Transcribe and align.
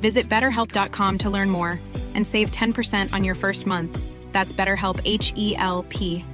Visit 0.00 0.28
betterhelp.com 0.28 1.18
to 1.18 1.30
learn 1.30 1.50
more 1.50 1.80
and 2.14 2.26
save 2.26 2.50
10% 2.50 3.12
on 3.12 3.22
your 3.22 3.34
first 3.36 3.66
month. 3.66 3.96
That's 4.32 4.52
BetterHelp 4.52 5.00
H 5.04 5.32
E 5.36 5.54
L 5.56 5.84
P. 5.88 6.24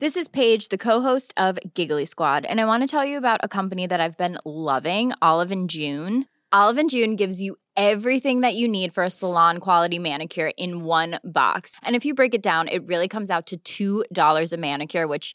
This 0.00 0.16
is 0.16 0.28
Paige, 0.28 0.68
the 0.68 0.78
co-host 0.78 1.34
of 1.36 1.58
Giggly 1.74 2.04
Squad, 2.04 2.44
and 2.44 2.60
I 2.60 2.66
want 2.66 2.84
to 2.84 2.86
tell 2.86 3.04
you 3.04 3.18
about 3.18 3.40
a 3.42 3.48
company 3.48 3.84
that 3.84 4.00
I've 4.00 4.16
been 4.16 4.38
loving, 4.44 5.12
Olive 5.20 5.50
and 5.50 5.68
June. 5.68 6.26
Olive 6.52 6.78
and 6.78 6.88
June 6.88 7.16
gives 7.16 7.42
you 7.42 7.56
everything 7.76 8.42
that 8.42 8.54
you 8.54 8.68
need 8.68 8.94
for 8.94 9.02
a 9.02 9.10
salon 9.10 9.58
quality 9.58 9.98
manicure 9.98 10.52
in 10.56 10.84
one 10.84 11.18
box. 11.24 11.74
And 11.82 11.96
if 11.96 12.04
you 12.04 12.14
break 12.14 12.32
it 12.32 12.42
down, 12.42 12.68
it 12.68 12.86
really 12.86 13.08
comes 13.08 13.28
out 13.28 13.50
to 13.64 14.04
$2 14.06 14.52
a 14.52 14.56
manicure, 14.56 15.08
which 15.08 15.34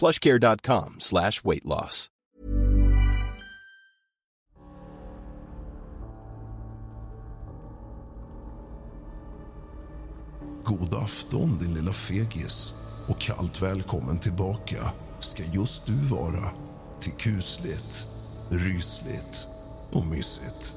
plushcare.com 0.00 0.94
slash 0.98 1.44
weight 1.44 1.64
loss. 1.64 2.08
God 10.64 10.94
afton 10.94 11.58
din 11.58 11.74
lilla 11.74 11.92
fegis 11.92 12.74
och 13.08 13.18
kallt 13.18 13.62
välkommen 13.62 14.18
tillbaka 14.18 14.92
ska 15.18 15.42
just 15.42 15.86
du 15.86 15.96
vara 15.96 16.50
till 17.00 17.12
kusligt, 17.12 18.06
rysligt 18.50 19.48
och 19.92 20.06
mysigt. 20.06 20.74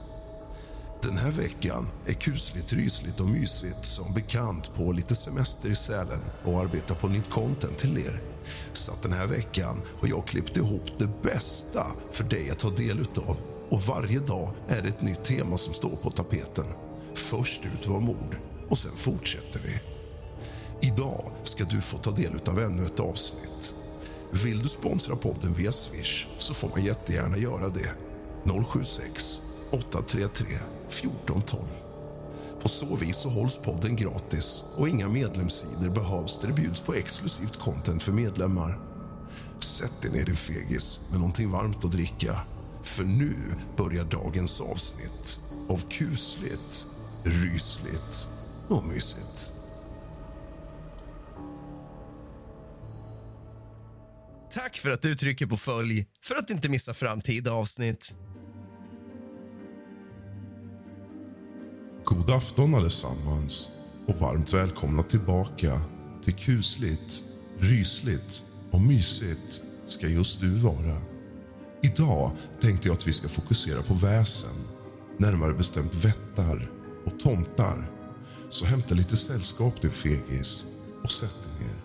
Den 1.01 1.17
här 1.17 1.31
veckan 1.31 1.87
är 2.05 2.13
kusligt, 2.13 2.73
rysligt 2.73 3.19
och 3.19 3.27
mysigt 3.27 3.85
som 3.85 4.13
bekant 4.13 4.75
på 4.75 4.91
lite 4.91 5.15
semester 5.15 5.69
i 5.69 5.75
Sälen 5.75 6.21
och 6.45 6.59
arbetar 6.59 6.95
på 6.95 7.07
nytt 7.07 7.29
content 7.29 7.77
till 7.77 7.97
er. 7.97 8.32
Så 8.73 8.91
att 8.91 9.01
den 9.01 9.13
här 9.13 9.27
veckan 9.27 9.81
har 9.99 10.07
jag 10.07 10.27
klippt 10.27 10.57
ihop 10.57 10.83
det 10.97 11.09
bästa 11.21 11.85
för 12.11 12.23
dig 12.23 12.49
att 12.49 12.59
ta 12.59 12.69
del 12.69 12.99
utav. 12.99 13.37
Och 13.69 13.81
varje 13.81 14.19
dag 14.19 14.51
är 14.67 14.81
det 14.81 14.89
ett 14.89 15.01
nytt 15.01 15.23
tema 15.23 15.57
som 15.57 15.73
står 15.73 15.95
på 15.95 16.09
tapeten. 16.09 16.65
Först 17.13 17.61
ut 17.65 17.87
var 17.87 17.99
mord 17.99 18.37
och 18.69 18.77
sen 18.77 18.91
fortsätter 18.95 19.59
vi. 19.59 19.81
Idag 20.87 21.31
ska 21.43 21.63
du 21.63 21.81
få 21.81 21.97
ta 21.97 22.11
del 22.11 22.31
av 22.47 22.59
ännu 22.59 22.85
ett 22.85 22.99
avsnitt. 22.99 23.75
Vill 24.31 24.63
du 24.63 24.69
sponsra 24.69 25.15
podden 25.15 25.53
via 25.53 25.71
Swish 25.71 26.27
så 26.37 26.53
får 26.53 26.69
man 26.69 26.83
jättegärna 26.83 27.37
göra 27.37 27.69
det. 27.69 27.91
076 28.45 29.41
833 29.71 30.47
1412. 30.89 31.61
På 32.63 32.69
så 32.69 32.95
vis 32.95 33.17
så 33.17 33.29
hålls 33.29 33.57
podden 33.57 33.95
gratis 33.95 34.63
och 34.77 34.89
inga 34.89 35.09
medlemssidor 35.09 35.89
behövs 35.89 36.39
där 36.41 36.47
det 36.47 36.53
bjuds 36.53 36.81
på 36.81 36.93
exklusivt 36.93 37.59
content 37.59 38.03
för 38.03 38.11
medlemmar. 38.11 38.79
Sätt 39.59 40.01
dig 40.01 40.11
ner 40.11 40.25
din 40.25 40.35
fegis 40.35 40.99
med 41.11 41.19
någonting 41.19 41.51
varmt 41.51 41.85
att 41.85 41.91
dricka. 41.91 42.39
För 42.83 43.03
nu 43.03 43.35
börjar 43.77 44.05
dagens 44.05 44.61
avsnitt 44.61 45.39
av 45.69 45.89
kusligt, 45.89 46.87
rysligt 47.23 48.27
och 48.69 48.85
mysigt. 48.85 49.51
Tack 54.53 54.77
för 54.77 54.89
att 54.89 55.01
du 55.01 55.15
trycker 55.15 55.45
på 55.45 55.57
följ 55.57 56.05
för 56.21 56.35
att 56.35 56.49
inte 56.49 56.69
missa 56.69 56.93
framtida 56.93 57.51
avsnitt. 57.51 58.17
God 62.25 62.35
afton 62.35 62.75
allesammans 62.75 63.69
och 64.07 64.15
varmt 64.15 64.53
välkomna 64.53 65.03
tillbaka 65.03 65.81
till 66.23 66.33
kusligt, 66.33 67.23
rysligt 67.59 68.43
och 68.71 68.81
mysigt 68.81 69.61
ska 69.87 70.07
just 70.07 70.39
du 70.39 70.49
vara. 70.49 70.97
Idag 71.81 72.31
tänkte 72.61 72.87
jag 72.87 72.95
att 72.95 73.07
vi 73.07 73.13
ska 73.13 73.27
fokusera 73.27 73.81
på 73.81 73.93
väsen, 73.93 74.55
närmare 75.17 75.53
bestämt 75.53 75.93
vättar 75.93 76.69
och 77.05 77.19
tomtar. 77.19 77.89
Så 78.49 78.65
hämta 78.65 78.95
lite 78.95 79.17
sällskap 79.17 79.81
din 79.81 79.91
fegis 79.91 80.65
och 81.03 81.11
sätt 81.11 81.35
dig 81.43 81.67
ner. 81.67 81.75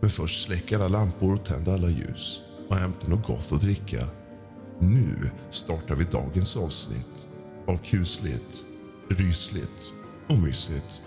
Men 0.00 0.10
först 0.10 0.44
släck 0.44 0.72
alla 0.72 0.88
lampor 0.88 1.34
och 1.34 1.44
tänd 1.44 1.68
alla 1.68 1.88
ljus 1.90 2.40
och 2.68 2.76
hämta 2.76 3.08
något 3.08 3.26
gott 3.26 3.52
att 3.52 3.60
dricka. 3.60 4.06
Nu 4.78 5.30
startar 5.50 5.94
vi 5.94 6.04
dagens 6.04 6.56
avsnitt 6.56 7.26
av 7.66 7.76
kusligt, 7.76 8.64
rysligt 9.10 9.92
och 10.28 10.38
mysigt. 10.38 11.02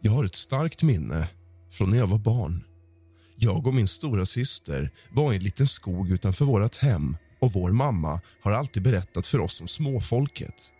Jag 0.00 0.12
har 0.12 0.24
ett 0.24 0.34
starkt 0.34 0.82
minne 0.82 1.28
från 1.70 1.90
när 1.90 1.98
jag 1.98 2.06
var 2.06 2.18
barn. 2.18 2.64
Jag 3.36 3.66
och 3.66 3.74
min 3.74 3.88
stora 3.88 4.26
syster 4.26 4.90
var 5.10 5.32
i 5.32 5.36
en 5.36 5.42
liten 5.42 5.66
skog 5.66 6.10
utanför 6.10 6.44
vårt 6.44 6.76
hem 6.76 7.16
och 7.40 7.52
vår 7.52 7.72
mamma 7.72 8.20
har 8.42 8.52
alltid 8.52 8.82
berättat 8.82 9.26
för 9.26 9.38
oss 9.38 9.60
om 9.60 9.68
småfolket. 9.68 10.72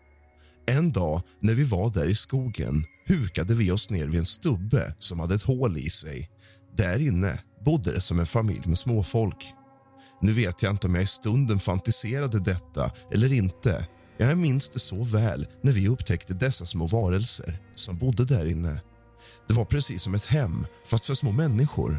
En 0.66 0.92
dag 0.92 1.22
när 1.40 1.54
vi 1.54 1.64
var 1.64 1.90
där 1.90 2.06
i 2.06 2.14
skogen 2.14 2.84
hukade 3.12 3.54
vi 3.54 3.70
oss 3.70 3.90
ner 3.90 4.06
vid 4.06 4.18
en 4.18 4.26
stubbe 4.26 4.94
som 4.98 5.20
hade 5.20 5.34
ett 5.34 5.42
hål 5.42 5.76
i 5.76 5.90
sig. 5.90 6.30
Där 6.76 6.98
inne 6.98 7.42
bodde 7.64 7.92
det 7.92 8.00
som 8.00 8.20
en 8.20 8.26
familj 8.26 8.62
med 8.66 8.78
småfolk. 8.78 9.44
Nu 10.22 10.32
vet 10.32 10.62
jag 10.62 10.70
inte 10.70 10.86
om 10.86 10.94
jag 10.94 11.04
i 11.04 11.06
stunden 11.06 11.60
fantiserade 11.60 12.40
detta 12.40 12.92
eller 13.12 13.32
inte. 13.32 13.86
Jag 14.18 14.38
minns 14.38 14.68
det 14.68 14.78
så 14.78 15.04
väl 15.04 15.46
när 15.62 15.72
vi 15.72 15.88
upptäckte 15.88 16.34
dessa 16.34 16.66
små 16.66 16.86
varelser 16.86 17.58
som 17.74 17.98
bodde 17.98 18.24
där 18.24 18.46
inne. 18.46 18.80
Det 19.48 19.54
var 19.54 19.64
precis 19.64 20.02
som 20.02 20.14
ett 20.14 20.26
hem, 20.26 20.66
fast 20.86 21.06
för 21.06 21.14
små 21.14 21.32
människor. 21.32 21.98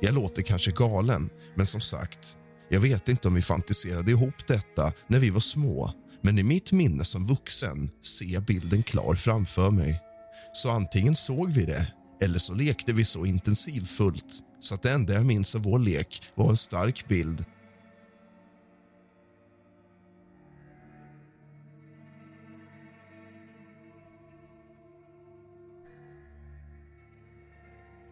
Jag 0.00 0.14
låter 0.14 0.42
kanske 0.42 0.70
galen, 0.70 1.30
men 1.56 1.66
som 1.66 1.80
sagt, 1.80 2.36
jag 2.68 2.80
vet 2.80 3.08
inte 3.08 3.28
om 3.28 3.34
vi 3.34 3.42
fantiserade 3.42 4.10
ihop 4.10 4.46
detta 4.46 4.92
när 5.06 5.18
vi 5.18 5.30
var 5.30 5.40
små 5.40 5.92
men 6.22 6.38
i 6.38 6.42
mitt 6.42 6.72
minne 6.72 7.04
som 7.04 7.26
vuxen 7.26 7.90
ser 8.02 8.26
jag 8.26 8.42
bilden 8.42 8.82
klar 8.82 9.14
framför 9.14 9.70
mig. 9.70 10.11
Så 10.52 10.70
antingen 10.70 11.14
såg 11.14 11.50
vi 11.50 11.64
det 11.64 11.92
eller 12.22 12.38
så 12.38 12.54
lekte 12.54 12.92
vi 12.92 13.04
så 13.04 13.26
intensivfullt 13.26 14.40
så 14.60 14.74
att 14.74 14.82
det 14.82 14.92
enda 14.92 15.14
jag 15.14 15.26
minns 15.26 15.54
av 15.54 15.62
vår 15.62 15.78
lek 15.78 16.22
var 16.34 16.50
en 16.50 16.56
stark 16.56 17.08
bild 17.08 17.44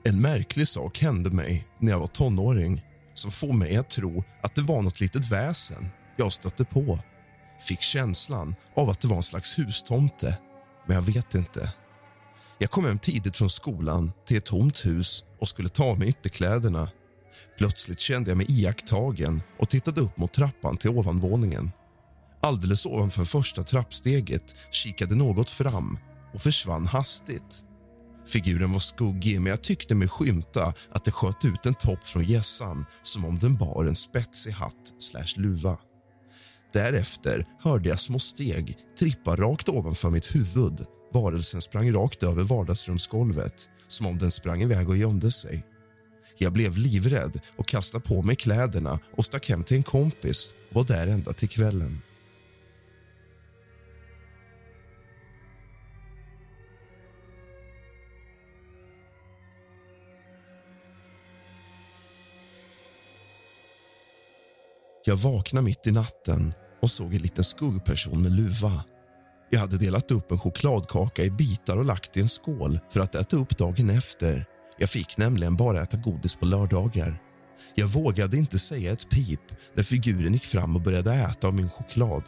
En 0.05 0.21
märklig 0.21 0.69
sak 0.69 0.99
hände 0.99 1.31
mig 1.31 1.69
när 1.79 1.93
jag 1.93 1.99
var 1.99 2.07
tonåring 2.07 2.83
som 3.15 3.33
får 3.33 3.53
mig 3.53 3.77
att 3.77 3.91
tro 3.91 4.25
att 4.43 4.55
det 4.55 4.63
var 4.63 4.83
något 4.83 5.01
litet 5.01 5.31
väsen 5.31 5.89
jag 6.17 6.33
stötte 6.33 6.65
på. 6.65 6.99
Fick 7.61 7.81
känslan 7.81 8.55
av 8.77 8.91
att 8.91 9.01
det 9.01 9.09
var 9.09 9.17
en 9.17 9.23
slags 9.23 9.59
hustomte, 9.59 10.39
men 10.87 10.95
jag 10.95 11.03
vet 11.03 11.35
inte. 11.35 11.73
Jag 12.63 12.71
kom 12.71 12.85
hem 12.85 12.99
tidigt 12.99 13.37
från 13.37 13.51
skolan 13.51 14.13
till 14.27 14.37
ett 14.37 14.45
tomt 14.45 14.87
hus 14.87 15.25
och 15.39 15.49
skulle 15.49 15.69
ta 15.69 15.95
mig 15.95 16.09
ytterkläderna. 16.09 16.91
Plötsligt 17.59 18.01
kände 18.01 18.31
jag 18.31 18.39
mig 18.39 18.47
iakttagen 18.49 19.43
och 19.59 19.71
tittade 19.71 20.01
upp 20.01 20.19
mot 20.19 20.33
trappan 20.33 20.77
till 20.77 20.91
ovanvåningen. 20.91 21.71
Alldeles 22.43 22.87
ovanför 22.87 23.25
första 23.25 23.63
trappsteget 23.63 24.55
kikade 24.71 25.15
något 25.15 25.51
fram 25.51 25.99
och 26.35 26.43
försvann 26.43 26.87
hastigt. 26.87 27.65
Figuren 28.27 28.73
var 28.73 28.79
skuggig, 28.79 29.41
men 29.41 29.51
jag 29.51 29.63
tyckte 29.63 29.95
mig 29.95 30.09
skymta 30.09 30.75
att 30.93 31.05
det 31.05 31.13
sköt 31.13 31.45
ut 31.45 31.67
en 31.67 31.75
topp 31.75 32.05
från 32.05 32.25
gässan 32.25 32.85
som 33.03 33.25
om 33.25 33.39
den 33.39 33.57
bar 33.57 33.85
en 33.85 33.97
spetsig 33.97 34.51
hatt 34.51 34.95
slash 34.99 35.35
luva. 35.37 35.79
Därefter 36.73 37.47
hörde 37.61 37.89
jag 37.89 38.01
små 38.01 38.19
steg 38.19 38.77
trippa 38.99 39.37
rakt 39.37 39.69
ovanför 39.69 40.11
mitt 40.11 40.35
huvud. 40.35 40.87
Varelsen 41.13 41.63
sprang 41.63 41.93
rakt 41.93 42.23
över 42.23 42.43
vardagsrumsgolvet 42.43 43.69
som 43.89 44.07
om 44.07 44.19
den 44.19 44.31
sprang 44.31 44.63
iväg 44.63 44.89
och 44.89 44.97
gömde 44.97 45.31
sig. 45.31 45.67
Jag 46.39 46.53
blev 46.53 46.77
livrädd 46.77 47.41
och 47.57 47.69
kastade 47.69 48.05
på 48.05 48.23
mig 48.23 48.37
kläderna 48.37 48.99
och 49.17 49.27
stack 49.27 49.49
hem 49.49 49.65
till 49.65 49.77
en 49.77 49.83
kompis 49.83 50.55
och 50.69 50.77
var 50.77 50.85
där 50.85 51.07
ända 51.07 51.33
till 51.33 51.49
kvällen. 51.49 52.03
Jag 65.05 65.17
vaknade 65.17 65.65
mitt 65.65 65.87
i 65.87 65.93
natten 65.93 66.53
och 66.83 66.91
såg 66.91 67.15
en 67.15 67.23
liten 67.23 67.45
skuggperson 67.45 68.23
med 68.23 68.33
luva. 68.33 68.85
Jag 69.53 69.61
hade 69.61 69.79
delat 69.79 70.11
upp 70.11 70.31
en 70.31 70.39
chokladkaka 70.39 71.25
i 71.25 71.31
bitar 71.31 71.77
och 71.77 71.85
lagt 71.85 72.17
i 72.17 72.21
en 72.21 72.29
skål 72.29 72.79
för 72.93 73.01
att 73.01 73.15
äta 73.15 73.37
upp 73.37 73.59
dagen 73.59 73.91
efter. 73.91 74.45
Jag 74.79 74.91
fick 74.91 75.19
nämligen 75.19 75.57
bara 75.57 75.83
äta 75.83 75.97
godis 75.97 76.35
på 76.35 76.47
lördagar. 76.47 77.23
Jag 77.75 77.87
vågade 77.87 78.37
inte 78.37 78.59
säga 78.59 78.93
ett 78.93 79.11
pip 79.11 79.41
när 79.75 79.83
figuren 79.83 80.33
gick 80.33 80.45
fram 80.45 80.77
och 80.77 80.83
började 80.83 81.15
äta 81.15 81.47
av 81.47 81.55
min 81.55 81.71
choklad. 81.71 82.23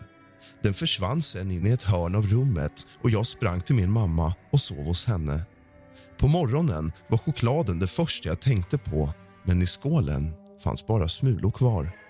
Den 0.62 0.74
försvann 0.74 1.22
sen 1.22 1.50
in 1.50 1.66
i 1.66 1.70
ett 1.70 1.82
hörn 1.82 2.14
av 2.14 2.26
rummet 2.26 2.86
och 3.02 3.10
jag 3.10 3.26
sprang 3.26 3.60
till 3.60 3.76
min 3.76 3.90
mamma 3.90 4.34
och 4.52 4.60
sov 4.60 4.84
hos 4.84 5.06
henne. 5.06 5.46
På 6.18 6.28
morgonen 6.28 6.92
var 7.08 7.18
chokladen 7.18 7.78
det 7.78 7.86
första 7.86 8.28
jag 8.28 8.40
tänkte 8.40 8.78
på 8.78 9.12
men 9.44 9.62
i 9.62 9.66
skålen 9.66 10.34
fanns 10.64 10.86
bara 10.86 11.08
smulor 11.08 11.50
kvar. 11.50 12.01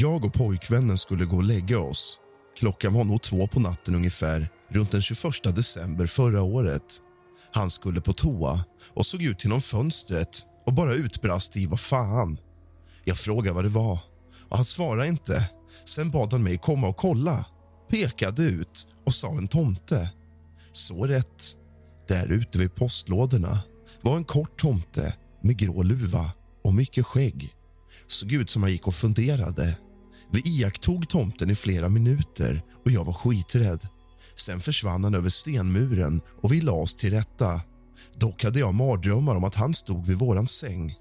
Jag 0.00 0.24
och 0.24 0.32
pojkvännen 0.34 0.98
skulle 0.98 1.24
gå 1.24 1.36
och 1.36 1.44
lägga 1.44 1.80
oss. 1.80 2.20
Klockan 2.58 2.94
var 2.94 3.04
nog 3.04 3.22
två 3.22 3.46
på 3.46 3.60
natten 3.60 3.94
ungefär, 3.94 4.48
runt 4.68 4.90
den 4.90 5.02
21 5.02 5.42
december 5.42 6.06
förra 6.06 6.42
året. 6.42 7.00
Han 7.52 7.70
skulle 7.70 8.00
på 8.00 8.12
toa 8.12 8.64
och 8.94 9.06
såg 9.06 9.22
ut 9.22 9.44
genom 9.44 9.60
fönstret 9.60 10.46
och 10.66 10.72
bara 10.72 10.94
utbrast 10.94 11.56
i 11.56 11.66
vad 11.66 11.80
fan. 11.80 12.38
Jag 13.04 13.18
frågade 13.18 13.54
vad 13.54 13.64
det 13.64 13.68
var 13.68 13.98
och 14.48 14.56
han 14.56 14.64
svarade 14.64 15.08
inte. 15.08 15.50
Sen 15.86 16.10
bad 16.10 16.32
han 16.32 16.42
mig 16.42 16.58
komma 16.58 16.88
och 16.88 16.96
kolla, 16.96 17.44
pekade 17.90 18.42
ut 18.42 18.86
och 19.06 19.14
sa 19.14 19.28
en 19.28 19.48
tomte. 19.48 20.10
Så 20.72 21.06
rätt. 21.06 21.56
Där 22.08 22.32
ute 22.32 22.58
vid 22.58 22.74
postlådorna 22.74 23.60
var 24.00 24.16
en 24.16 24.24
kort 24.24 24.60
tomte 24.60 25.14
med 25.42 25.56
grå 25.56 25.82
luva 25.82 26.30
och 26.64 26.74
mycket 26.74 27.06
skägg. 27.06 27.54
Såg 28.06 28.32
ut 28.32 28.50
som 28.50 28.62
han 28.62 28.72
gick 28.72 28.86
och 28.86 28.94
funderade. 28.94 29.78
Vi 30.32 30.42
iakttog 30.44 31.08
tomten 31.08 31.50
i 31.50 31.54
flera 31.54 31.88
minuter 31.88 32.62
och 32.84 32.90
jag 32.90 33.04
var 33.04 33.12
skiträdd. 33.12 33.88
Sen 34.36 34.60
försvann 34.60 35.04
han 35.04 35.14
över 35.14 35.30
stenmuren 35.30 36.20
och 36.42 36.52
vi 36.52 36.60
la 36.60 36.72
oss 36.72 36.96
till 36.96 37.10
rätta. 37.10 37.60
Dock 38.16 38.44
hade 38.44 38.58
jag 38.58 38.74
mardrömmar 38.74 39.36
om 39.36 39.44
att 39.44 39.54
han 39.54 39.74
stod 39.74 40.06
vid 40.06 40.18
våran 40.18 40.46
säng. 40.46 40.94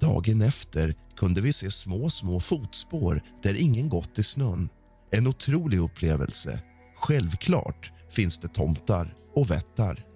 Dagen 0.00 0.42
efter 0.42 0.94
kunde 1.16 1.40
vi 1.40 1.52
se 1.52 1.70
små, 1.70 2.10
små 2.10 2.40
fotspår 2.40 3.22
där 3.42 3.54
ingen 3.54 3.88
gått 3.88 4.18
i 4.18 4.22
snön. 4.22 4.68
En 5.10 5.26
otrolig 5.26 5.78
upplevelse. 5.78 6.62
Självklart 6.96 7.92
finns 8.10 8.38
det 8.38 8.48
tomtar 8.48 9.14
och 9.34 9.50
vättar. 9.50 10.11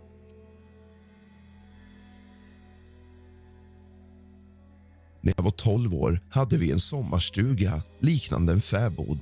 När 5.26 5.34
jag 5.36 5.44
var 5.44 5.50
12 5.50 5.94
år 5.94 6.20
hade 6.30 6.56
vi 6.56 6.72
en 6.72 6.80
sommarstuga 6.80 7.82
liknande 8.00 8.52
en 8.52 8.60
fäbod. 8.60 9.18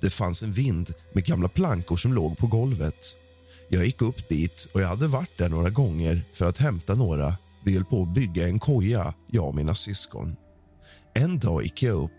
Det 0.00 0.10
fanns 0.10 0.42
en 0.42 0.52
vind 0.52 0.92
med 1.12 1.24
gamla 1.24 1.48
plankor 1.48 1.96
som 1.96 2.14
låg 2.14 2.38
på 2.38 2.46
golvet. 2.46 3.16
Jag 3.68 3.86
gick 3.86 4.02
upp 4.02 4.28
dit 4.28 4.68
och 4.72 4.80
jag 4.80 4.88
hade 4.88 5.06
varit 5.06 5.38
där 5.38 5.48
några 5.48 5.70
gånger 5.70 6.22
för 6.32 6.46
att 6.46 6.58
hämta 6.58 6.94
några. 6.94 7.36
Vi 7.64 7.74
höll 7.74 7.84
på 7.84 8.02
att 8.02 8.14
bygga 8.14 8.48
en 8.48 8.58
koja, 8.58 9.14
jag 9.30 9.48
och 9.48 9.54
mina 9.54 9.74
syskon. 9.74 10.36
En 11.14 11.38
dag 11.38 11.62
gick 11.62 11.82
jag 11.82 12.04
upp 12.04 12.12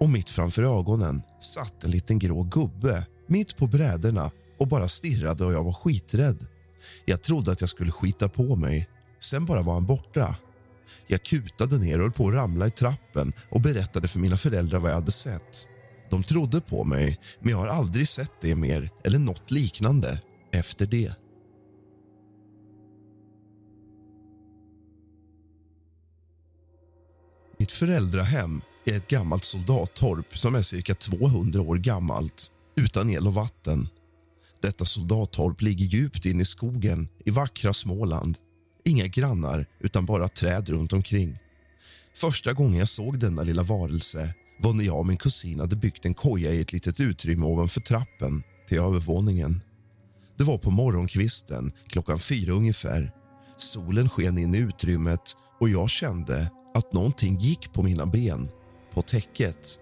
och 0.00 0.08
mitt 0.08 0.30
framför 0.30 0.62
ögonen 0.62 1.22
satt 1.40 1.84
en 1.84 1.90
liten 1.90 2.18
grå 2.18 2.42
gubbe 2.42 3.06
mitt 3.28 3.56
på 3.56 3.66
bräderna 3.66 4.30
och 4.58 4.68
bara 4.68 4.88
stirrade 4.88 5.44
och 5.44 5.52
jag 5.52 5.64
var 5.64 5.72
skiträdd. 5.72 6.46
Jag 7.04 7.22
trodde 7.22 7.52
att 7.52 7.60
jag 7.60 7.70
skulle 7.70 7.92
skita 7.92 8.28
på 8.28 8.56
mig. 8.56 8.88
Sen 9.20 9.44
bara 9.44 9.62
var 9.62 9.74
han 9.74 9.86
borta. 9.86 10.36
Jag 11.10 11.22
kutade 11.22 11.78
ner 11.78 11.98
och 11.98 12.02
höll 12.02 12.12
på 12.12 12.28
att 12.28 12.34
ramla 12.34 12.66
i 12.66 12.70
trappen 12.70 13.32
och 13.50 13.60
berättade 13.60 14.08
för 14.08 14.18
mina 14.18 14.36
föräldrar 14.36 14.78
vad 14.78 14.90
jag 14.90 14.96
hade 14.96 15.12
sett. 15.12 15.68
De 16.10 16.22
trodde 16.22 16.60
på 16.60 16.84
mig, 16.84 17.18
men 17.40 17.50
jag 17.50 17.58
har 17.58 17.66
aldrig 17.66 18.08
sett 18.08 18.32
det 18.40 18.56
mer 18.56 18.90
eller 19.04 19.18
något 19.18 19.50
liknande 19.50 20.20
efter 20.52 20.86
det. 20.86 21.12
Mitt 27.58 27.72
föräldrahem 27.72 28.60
är 28.84 28.96
ett 28.96 29.08
gammalt 29.08 29.44
soldattorp 29.44 30.38
som 30.38 30.54
är 30.54 30.62
cirka 30.62 30.94
200 30.94 31.60
år 31.60 31.76
gammalt, 31.76 32.52
utan 32.76 33.10
el 33.10 33.26
och 33.26 33.34
vatten. 33.34 33.88
Detta 34.60 34.84
soldattorp 34.84 35.60
ligger 35.62 35.86
djupt 35.86 36.24
in 36.24 36.40
i 36.40 36.44
skogen 36.44 37.08
i 37.24 37.30
vackra 37.30 37.72
Småland. 37.72 38.38
Inga 38.88 39.06
grannar, 39.06 39.66
utan 39.80 40.06
bara 40.06 40.28
träd 40.28 40.68
runt 40.68 40.92
omkring. 40.92 41.38
Första 42.14 42.52
gången 42.52 42.78
jag 42.78 42.88
såg 42.88 43.18
denna 43.18 43.42
lilla 43.42 43.62
varelse 43.62 44.34
var 44.60 44.72
när 44.72 44.84
jag 44.84 44.98
och 44.98 45.06
min 45.06 45.16
kusin 45.16 45.60
hade 45.60 45.76
byggt 45.76 46.04
en 46.04 46.14
koja 46.14 46.52
i 46.52 46.60
ett 46.60 46.72
litet 46.72 47.00
utrymme 47.00 47.46
ovanför 47.46 47.80
trappen 47.80 48.42
till 48.68 48.78
övervåningen. 48.78 49.62
Det 50.38 50.44
var 50.44 50.58
på 50.58 50.70
morgonkvisten, 50.70 51.72
klockan 51.88 52.18
fyra 52.18 52.52
ungefär. 52.52 53.12
Solen 53.58 54.08
sken 54.08 54.38
in 54.38 54.54
i 54.54 54.58
utrymmet 54.58 55.36
och 55.60 55.68
jag 55.68 55.90
kände 55.90 56.50
att 56.74 56.92
någonting 56.92 57.38
gick 57.38 57.72
på 57.72 57.82
mina 57.82 58.06
ben, 58.06 58.48
på 58.94 59.02
täcket. 59.02 59.78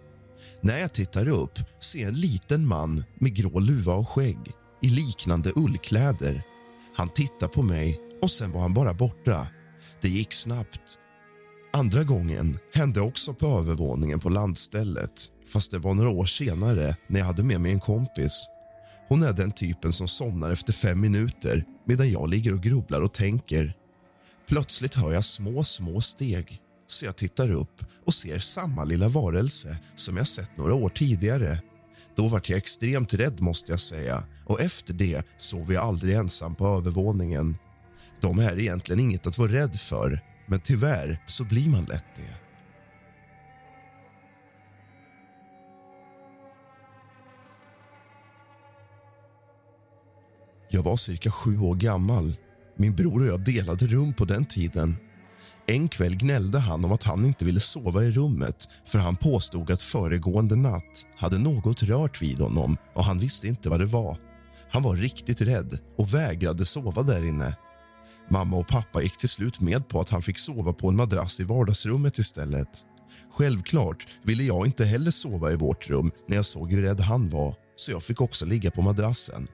När 0.60 0.78
jag 0.78 0.94
tittar 0.94 1.28
upp 1.28 1.58
ser 1.80 1.98
jag 1.98 2.08
en 2.08 2.20
liten 2.20 2.68
man 2.68 3.04
med 3.14 3.34
grå 3.34 3.60
luva 3.60 3.94
och 3.94 4.08
skägg 4.08 4.38
i 4.82 4.88
liknande 4.88 5.52
ullkläder. 5.56 6.42
Han 6.94 7.08
tittar 7.08 7.48
på 7.48 7.62
mig 7.62 8.00
och 8.23 8.30
sen 8.30 8.52
var 8.52 8.61
han 8.61 8.75
bara 8.75 8.94
borta. 8.94 9.46
Det 10.00 10.08
gick 10.08 10.32
snabbt. 10.32 10.99
Andra 11.73 12.04
gången 12.04 12.58
hände 12.75 13.00
också 13.00 13.35
på 13.35 13.46
övervåningen 13.46 14.20
på 14.20 14.28
landstället 14.28 15.30
fast 15.52 15.70
det 15.70 15.78
var 15.78 15.94
några 15.94 16.11
år 16.11 16.25
senare 16.25 16.96
när 17.06 17.20
jag 17.20 17.26
hade 17.26 17.42
med 17.42 17.61
mig 17.61 17.73
en 17.73 17.80
kompis. 17.80 18.49
Hon 19.08 19.23
är 19.23 19.32
den 19.32 19.52
typen 19.52 19.92
som 19.92 20.08
somnar 20.08 20.52
efter 20.52 20.73
fem 20.73 21.00
minuter 21.00 21.64
medan 21.87 22.11
jag 22.11 22.30
ligger 22.30 22.52
och 22.52 22.62
grubblar 22.62 23.00
och 23.00 23.14
tänker. 23.14 23.75
Plötsligt 24.49 24.94
hör 24.94 25.12
jag 25.12 25.25
små, 25.25 25.64
små 25.64 26.00
steg 26.00 26.61
så 26.87 27.04
jag 27.04 27.16
tittar 27.16 27.50
upp 27.52 27.85
och 28.06 28.14
ser 28.14 28.38
samma 28.38 28.85
lilla 28.85 29.08
varelse 29.08 29.78
som 29.94 30.16
jag 30.16 30.26
sett 30.26 30.56
några 30.56 30.75
år 30.75 30.88
tidigare. 30.88 31.58
Då 32.16 32.28
vart 32.28 32.49
jag 32.49 32.58
extremt 32.58 33.14
rädd 33.14 33.40
måste 33.40 33.73
jag 33.73 33.80
säga 33.80 34.23
och 34.46 34.61
efter 34.61 34.94
det 34.94 35.26
sov 35.38 35.73
jag 35.73 35.85
aldrig 35.85 36.14
ensam 36.14 36.54
på 36.54 36.66
övervåningen. 36.66 37.56
De 38.26 38.38
är 38.38 38.59
egentligen 38.59 39.00
inget 39.00 39.26
att 39.26 39.38
vara 39.38 39.52
rädd 39.52 39.80
för, 39.80 40.21
men 40.47 40.61
tyvärr 40.61 41.23
så 41.26 41.45
blir 41.45 41.68
man 41.68 41.85
lätt 41.85 42.04
det. 42.16 42.37
Jag 50.68 50.83
var 50.83 50.97
cirka 50.97 51.30
sju 51.30 51.59
år 51.59 51.75
gammal. 51.75 52.37
Min 52.76 52.95
bror 52.95 53.21
och 53.23 53.26
jag 53.26 53.45
delade 53.45 53.87
rum 53.87 54.12
på 54.12 54.25
den 54.25 54.45
tiden. 54.45 54.97
En 55.66 55.88
kväll 55.88 56.16
gnällde 56.16 56.59
han 56.59 56.85
om 56.85 56.92
att 56.92 57.02
han 57.02 57.25
inte 57.25 57.45
ville 57.45 57.61
sova 57.61 58.04
i 58.04 58.11
rummet 58.11 58.68
för 58.87 58.99
han 58.99 59.16
påstod 59.16 59.71
att 59.71 59.83
föregående 59.83 60.56
natt 60.56 61.06
hade 61.16 61.38
något 61.38 61.83
rört 61.83 62.23
vid 62.23 62.38
honom 62.38 62.76
och 62.95 63.04
han 63.04 63.18
visste 63.18 63.49
inte 63.49 63.68
vad 63.68 63.80
det 63.80 63.87
var. 63.87 64.18
Han 64.71 64.83
var 64.83 64.97
riktigt 64.97 65.40
rädd 65.40 65.78
och 65.99 66.14
vägrade 66.14 66.64
sova 66.64 67.02
där 67.02 67.25
inne. 67.25 67.56
Mamma 68.30 68.56
och 68.56 68.68
pappa 68.68 69.02
gick 69.02 69.16
till 69.16 69.28
slut 69.28 69.61
med 69.61 69.88
på 69.88 70.00
att 70.00 70.11
han 70.11 70.23
fick 70.23 70.38
sova 70.38 70.73
på 70.73 70.88
en 70.88 70.97
madrass 70.97 71.40
i 71.40 71.45
vardagsrummet 71.45 72.18
istället. 72.18 72.68
Självklart 73.33 74.06
ville 74.23 74.42
jag 74.42 74.66
inte 74.66 74.85
heller 74.85 75.11
sova 75.11 75.52
i 75.52 75.56
vårt 75.56 75.88
rum 75.88 76.11
när 76.28 76.37
jag 76.37 76.45
såg 76.45 76.73
hur 76.73 76.83
rädd 76.83 77.00
han 77.00 77.30
var 77.30 77.54
så 77.76 77.90
jag 77.90 78.02
fick 78.02 78.21
också 78.21 78.47
ligga 78.47 78.71
på 78.71 78.83
madrassen. 78.83 79.49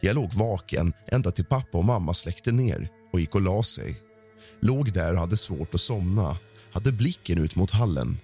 Jag 0.00 0.14
låg 0.14 0.32
vaken 0.32 0.92
ända 1.06 1.30
till 1.30 1.44
pappa 1.44 1.78
och 1.78 1.84
mamma 1.84 2.14
släckte 2.14 2.52
ner 2.52 2.90
och 3.12 3.20
gick 3.20 3.34
och 3.34 3.40
la 3.40 3.62
sig. 3.62 4.00
Låg 4.60 4.92
där 4.92 5.12
och 5.12 5.20
hade 5.20 5.36
svårt 5.36 5.74
att 5.74 5.80
somna, 5.80 6.38
hade 6.72 6.92
blicken 6.92 7.38
ut 7.38 7.56
mot 7.56 7.70
hallen. 7.70 8.16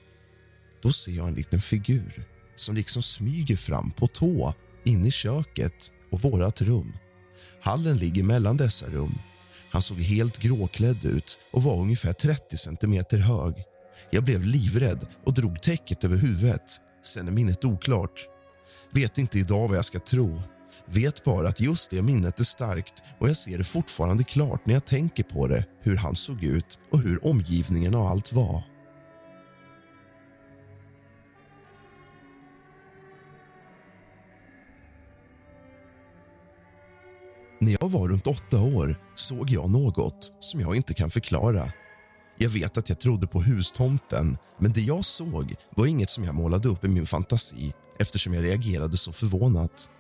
Då 0.83 0.93
ser 0.93 1.13
jag 1.13 1.29
en 1.29 1.35
liten 1.35 1.61
figur 1.61 2.25
som 2.57 2.75
liksom 2.75 3.03
smyger 3.03 3.57
fram 3.57 3.91
på 3.91 4.07
tå 4.07 4.55
in 4.85 5.07
i 5.07 5.11
köket 5.11 5.93
och 6.11 6.21
vårt 6.21 6.61
rum. 6.61 6.93
Hallen 7.63 7.97
ligger 7.97 8.23
mellan 8.23 8.57
dessa 8.57 8.87
rum. 8.87 9.15
Han 9.73 9.83
såg 9.83 9.99
helt 9.99 10.39
gråklädd 10.39 11.05
ut 11.05 11.39
och 11.53 11.63
var 11.63 11.81
ungefär 11.81 12.13
30 12.13 12.57
centimeter 12.57 13.19
hög. 13.19 13.55
Jag 14.11 14.25
blev 14.25 14.43
livrädd 14.45 15.07
och 15.27 15.35
drog 15.35 15.63
täcket 15.63 16.05
över 16.05 16.17
huvudet. 16.17 16.81
Sen 17.05 17.29
är 17.29 17.33
minnet 17.33 17.65
oklart. 17.65 18.29
Vet 18.95 19.19
inte 19.19 19.39
idag 19.39 19.69
vad 19.69 19.77
jag 19.77 19.85
ska 19.85 19.99
tro. 19.99 20.43
Vet 20.87 21.25
bara 21.25 21.49
att 21.49 21.61
just 21.61 21.91
det 21.91 22.03
minnet 22.03 22.41
är 22.41 22.45
starkt 22.45 23.03
och 23.19 23.29
jag 23.29 23.37
ser 23.37 23.59
det 23.59 23.65
fortfarande 23.65 24.25
klart 24.25 24.67
när 24.67 24.75
jag 24.75 24.87
tänker 24.87 25.23
på 25.23 25.47
det, 25.47 25.65
hur 25.81 25.97
han 25.97 26.17
såg 26.17 26.45
ut 26.45 26.79
och 26.91 27.01
hur 27.01 27.27
omgivningen 27.27 27.95
och 27.95 28.09
allt 28.09 28.33
var. 28.33 28.63
När 37.63 37.77
jag 37.81 37.89
var 37.89 38.09
runt 38.09 38.27
åtta 38.27 38.61
år 38.61 38.97
såg 39.15 39.51
jag 39.51 39.71
något 39.71 40.33
som 40.41 40.61
jag 40.61 40.77
inte 40.77 40.95
kan 40.95 41.11
förklara. 41.11 41.73
Jag 42.39 42.51
vet 42.51 42.77
att 42.77 42.89
jag 42.89 43.01
trodde 43.01 43.27
på 43.27 43.43
hustomten, 43.43 44.39
men 44.59 44.73
det 44.73 44.81
jag 44.81 45.05
såg 45.05 45.55
var 45.77 45.87
inget 45.87 46.11
som 46.11 46.25
jag 46.25 46.35
målade 46.35 46.69
upp 46.69 46.85
i 46.85 46.89
min 46.89 47.07
fantasi 47.07 47.73
eftersom 47.99 48.35
jag 48.35 48.45
reagerade 48.45 48.97
så 48.97 49.13
förvånat. 49.13 49.91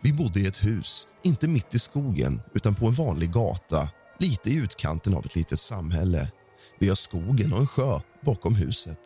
Vi 0.00 0.12
bodde 0.12 0.40
i 0.40 0.46
ett 0.46 0.64
hus, 0.64 1.06
inte 1.22 1.48
mitt 1.48 1.74
i 1.74 1.78
skogen 1.78 2.40
utan 2.54 2.74
på 2.74 2.86
en 2.86 2.94
vanlig 2.94 3.32
gata 3.32 3.88
lite 4.18 4.50
i 4.50 4.56
utkanten 4.56 5.14
av 5.14 5.26
ett 5.26 5.36
litet 5.36 5.60
samhälle. 5.60 6.30
Vi 6.78 6.88
har 6.88 6.96
skogen 6.96 7.52
och 7.52 7.58
en 7.58 7.66
sjö 7.66 8.00
bakom 8.24 8.54
huset. 8.54 9.00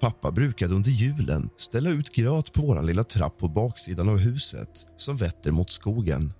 Pappa 0.00 0.30
brukade 0.30 0.74
under 0.74 0.90
julen 0.90 1.50
ställa 1.56 1.90
ut 1.90 2.14
gröt 2.14 2.52
på 2.52 2.62
vår 2.62 2.82
lilla 2.82 3.04
trapp 3.04 3.38
på 3.38 3.48
baksidan 3.48 4.08
av 4.08 4.18
huset 4.18 4.86
som 4.96 5.16
vetter 5.16 5.50
mot 5.50 5.70
skogen. 5.70 6.32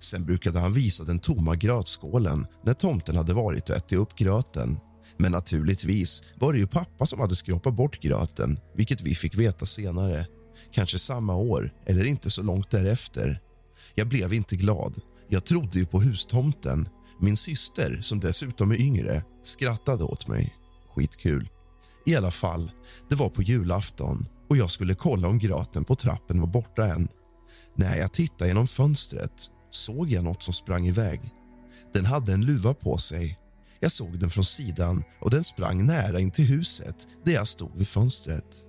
Sen 0.00 0.24
brukade 0.24 0.60
han 0.60 0.72
visa 0.72 1.04
den 1.04 1.18
tomma 1.18 1.56
grötskålen 1.56 2.46
när 2.64 2.74
tomten 2.74 3.16
hade 3.16 3.34
varit 3.34 3.70
och 3.70 3.76
ätit 3.76 3.98
upp 3.98 4.14
gröten. 4.14 4.78
Men 5.16 5.32
naturligtvis 5.32 6.22
var 6.34 6.52
det 6.52 6.58
ju 6.58 6.66
pappa 6.66 7.06
som 7.06 7.20
hade 7.20 7.36
skrapat 7.36 7.74
bort 7.74 8.00
gröten, 8.00 8.58
vilket 8.76 9.00
vi 9.00 9.14
fick 9.14 9.34
veta 9.34 9.66
senare. 9.66 10.26
Kanske 10.72 10.98
samma 10.98 11.36
år, 11.36 11.72
eller 11.86 12.04
inte 12.04 12.30
så 12.30 12.42
långt 12.42 12.70
därefter. 12.70 13.40
Jag 13.94 14.08
blev 14.08 14.32
inte 14.32 14.56
glad. 14.56 15.00
Jag 15.28 15.44
trodde 15.44 15.78
ju 15.78 15.86
på 15.86 16.00
hustomten. 16.00 16.88
Min 17.20 17.36
syster, 17.36 17.98
som 18.02 18.20
dessutom 18.20 18.70
är 18.70 18.80
yngre, 18.80 19.22
skrattade 19.44 20.04
åt 20.04 20.28
mig. 20.28 20.54
Skitkul. 20.94 21.48
I 22.06 22.16
alla 22.16 22.30
fall, 22.30 22.70
det 23.08 23.16
var 23.16 23.28
på 23.28 23.42
julafton 23.42 24.26
och 24.48 24.56
jag 24.56 24.70
skulle 24.70 24.94
kolla 24.94 25.28
om 25.28 25.38
gröten 25.38 25.84
på 25.84 25.94
trappen 25.94 26.40
var 26.40 26.46
borta 26.46 26.86
än. 26.86 27.08
När 27.76 27.96
jag 27.96 28.12
tittade 28.12 28.48
genom 28.48 28.66
fönstret 28.66 29.50
såg 29.70 30.10
jag 30.10 30.24
något 30.24 30.42
som 30.42 30.54
sprang 30.54 30.86
iväg. 30.86 31.20
Den 31.92 32.04
hade 32.04 32.32
en 32.32 32.44
luva 32.44 32.74
på 32.74 32.98
sig. 32.98 33.38
Jag 33.80 33.92
såg 33.92 34.18
den 34.18 34.30
från 34.30 34.44
sidan 34.44 35.04
och 35.20 35.30
den 35.30 35.44
sprang 35.44 35.86
nära 35.86 36.20
in 36.20 36.30
till 36.30 36.44
huset 36.44 37.08
där 37.24 37.32
jag 37.32 37.48
stod 37.48 37.76
vid 37.76 37.88
fönstret. 37.88 38.64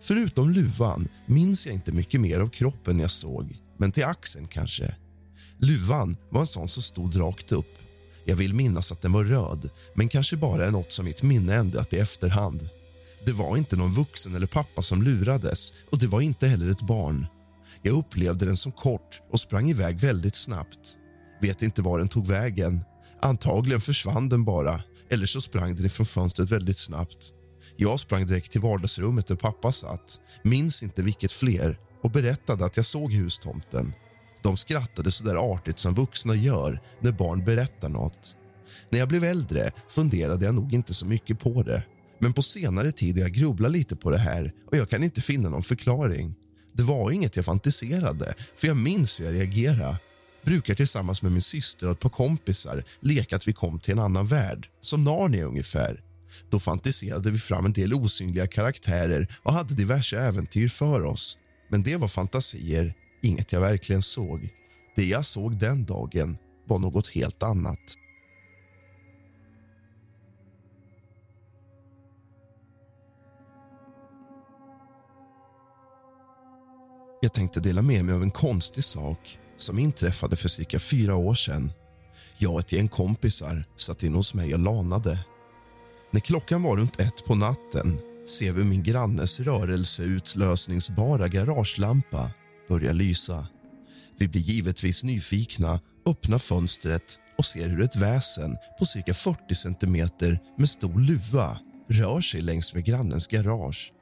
Förutom 0.00 0.50
luvan 0.50 1.08
minns 1.26 1.66
jag 1.66 1.74
inte 1.74 1.92
mycket 1.92 2.20
mer 2.20 2.40
av 2.40 2.48
kroppen 2.48 3.00
jag 3.00 3.10
såg, 3.10 3.56
men 3.78 3.92
till 3.92 4.04
axeln 4.04 4.46
kanske. 4.46 4.96
Luvan 5.58 6.16
var 6.30 6.40
en 6.40 6.46
sån 6.46 6.68
som 6.68 6.82
stod 6.82 7.20
rakt 7.20 7.52
upp. 7.52 7.78
Jag 8.24 8.36
vill 8.36 8.54
minnas 8.54 8.92
att 8.92 9.02
den 9.02 9.12
var 9.12 9.24
röd, 9.24 9.70
men 9.94 10.08
kanske 10.08 10.36
bara 10.36 10.66
är 10.66 10.70
något 10.70 10.92
som 10.92 11.04
mitt 11.04 11.22
minne 11.22 11.54
ändrat 11.54 11.92
i 11.92 11.98
efterhand. 11.98 12.68
Det 13.26 13.32
var 13.32 13.56
inte 13.56 13.76
någon 13.76 13.94
vuxen 13.94 14.34
eller 14.34 14.46
pappa 14.46 14.82
som 14.82 15.02
lurades 15.02 15.72
och 15.90 15.98
det 15.98 16.06
var 16.06 16.20
inte 16.20 16.48
heller 16.48 16.70
ett 16.70 16.82
barn. 16.82 17.26
Jag 17.82 17.94
upplevde 17.94 18.46
den 18.46 18.56
som 18.56 18.72
kort 18.72 19.22
och 19.30 19.40
sprang 19.40 19.70
iväg 19.70 19.98
väldigt 19.98 20.36
snabbt. 20.36 20.98
Vet 21.40 21.62
inte 21.62 21.82
var 21.82 21.98
den 21.98 22.08
tog 22.08 22.26
vägen. 22.26 22.84
Antagligen 23.22 23.80
försvann 23.80 24.28
den 24.28 24.44
bara, 24.44 24.82
eller 25.10 25.26
så 25.26 25.40
sprang 25.40 25.74
den 25.74 25.86
ifrån 25.86 26.06
fönstret 26.06 26.50
väldigt 26.50 26.78
snabbt. 26.78 27.32
Jag 27.76 28.00
sprang 28.00 28.26
direkt 28.26 28.52
till 28.52 28.60
vardagsrummet 28.60 29.26
där 29.26 29.36
pappa 29.36 29.72
satt, 29.72 30.20
minns 30.42 30.82
inte 30.82 31.02
vilket 31.02 31.32
fler 31.32 31.78
och 32.02 32.10
berättade 32.10 32.64
att 32.64 32.76
jag 32.76 32.86
såg 32.86 33.12
hustomten. 33.12 33.94
De 34.42 34.56
skrattade 34.56 35.10
så 35.10 35.24
där 35.24 35.52
artigt 35.52 35.78
som 35.78 35.94
vuxna 35.94 36.34
gör 36.34 36.80
när 37.00 37.12
barn 37.12 37.44
berättar 37.44 37.88
något. 37.88 38.36
När 38.90 38.98
jag 38.98 39.08
blev 39.08 39.24
äldre 39.24 39.70
funderade 39.88 40.44
jag 40.44 40.54
nog 40.54 40.74
inte 40.74 40.94
så 40.94 41.06
mycket 41.06 41.40
på 41.40 41.62
det. 41.62 41.84
Men 42.18 42.32
på 42.32 42.42
senare 42.42 42.92
tid 42.92 43.16
har 43.16 43.22
jag 43.22 43.32
grubblat 43.32 43.70
lite 43.72 43.96
på 43.96 44.10
det 44.10 44.18
här 44.18 44.52
och 44.70 44.76
jag 44.76 44.90
kan 44.90 45.04
inte 45.04 45.20
finna 45.20 45.48
någon 45.48 45.62
förklaring. 45.62 46.34
Det 46.72 46.82
var 46.82 47.10
inget 47.10 47.36
jag 47.36 47.44
fantiserade, 47.44 48.34
för 48.56 48.66
jag 48.66 48.76
minns 48.76 49.20
hur 49.20 49.24
jag 49.24 49.34
reagerade. 49.34 49.98
Brukar 50.44 50.74
tillsammans 50.74 51.22
med 51.22 51.32
min 51.32 51.42
syster 51.42 51.86
och 51.86 51.92
ett 51.92 52.00
par 52.00 52.10
kompisar 52.10 52.84
leka 53.00 53.36
att 53.36 53.48
vi 53.48 53.52
kom 53.52 53.80
till 53.80 53.92
en 53.92 53.98
annan 53.98 54.26
värld, 54.26 54.68
som 54.80 55.04
Narnia 55.04 55.44
ungefär. 55.44 56.00
Då 56.50 56.60
fantiserade 56.60 57.30
vi 57.30 57.38
fram 57.38 57.66
en 57.66 57.72
del 57.72 57.94
osynliga 57.94 58.46
karaktärer 58.46 59.36
och 59.42 59.52
hade 59.52 59.74
diverse 59.74 60.18
äventyr 60.18 60.68
för 60.68 61.04
oss. 61.04 61.38
Men 61.68 61.82
det 61.82 61.96
var 61.96 62.08
fantasier, 62.08 62.94
inget 63.22 63.52
jag 63.52 63.60
verkligen 63.60 64.02
såg. 64.02 64.48
Det 64.96 65.04
jag 65.04 65.24
såg 65.24 65.58
den 65.58 65.84
dagen 65.84 66.38
var 66.66 66.78
något 66.78 67.08
helt 67.08 67.42
annat. 67.42 67.96
Jag 77.24 77.32
tänkte 77.32 77.60
dela 77.60 77.82
med 77.82 78.04
mig 78.04 78.14
av 78.14 78.22
en 78.22 78.30
konstig 78.30 78.84
sak 78.84 79.38
som 79.56 79.78
inträffade 79.78 80.36
för 80.36 80.48
cirka 80.48 80.78
fyra 80.78 81.16
år 81.16 81.34
sedan. 81.34 81.72
Jag 82.38 82.52
och 82.52 82.60
ett 82.60 82.72
gäng 82.72 82.88
kompisar 82.88 83.64
satt 83.76 84.02
in 84.02 84.14
hos 84.14 84.34
mig 84.34 84.54
och 84.54 84.60
lanade. 84.60 85.24
När 86.10 86.20
klockan 86.20 86.62
var 86.62 86.76
runt 86.76 87.00
ett 87.00 87.24
på 87.24 87.34
natten 87.34 88.00
ser 88.28 88.52
vi 88.52 88.64
min 88.64 88.82
grannes 88.82 89.40
rörelseutlösningsbara 89.40 91.28
garagelampa 91.28 92.30
börja 92.68 92.92
lysa. 92.92 93.46
Vi 94.18 94.28
blir 94.28 94.42
givetvis 94.42 95.04
nyfikna, 95.04 95.80
öppnar 96.06 96.38
fönstret 96.38 97.18
och 97.38 97.44
ser 97.44 97.68
hur 97.68 97.82
ett 97.82 97.96
väsen 97.96 98.56
på 98.78 98.86
cirka 98.86 99.14
40 99.14 99.54
centimeter 99.54 100.38
med 100.58 100.68
stor 100.68 101.00
luva 101.00 101.58
rör 101.88 102.20
sig 102.20 102.40
längs 102.40 102.74
med 102.74 102.84
grannens 102.84 103.26
garage. 103.26 103.92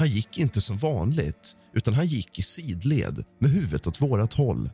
Han 0.00 0.08
gick 0.08 0.38
inte 0.38 0.60
som 0.60 0.78
vanligt, 0.78 1.56
utan 1.74 1.94
han 1.94 2.06
gick 2.06 2.38
i 2.38 2.42
sidled 2.42 3.24
med 3.38 3.50
huvudet 3.50 3.86
åt 3.86 4.00
vårat 4.00 4.32
håll. 4.32 4.70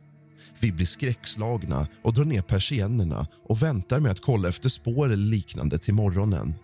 Vi 0.59 0.71
blir 0.71 0.85
skräckslagna 0.85 1.87
och 2.03 2.13
drar 2.13 2.25
ner 2.25 2.41
persiennerna 2.41 3.27
och 3.49 3.63
väntar 3.63 3.99
med 3.99 4.11
att 4.11 4.21
kolla 4.21 4.49
efter 4.49 4.69
spår 4.69 5.05
eller 5.05 5.25
liknande 5.25 5.79
till 5.79 5.93
morgonen. 5.93 6.55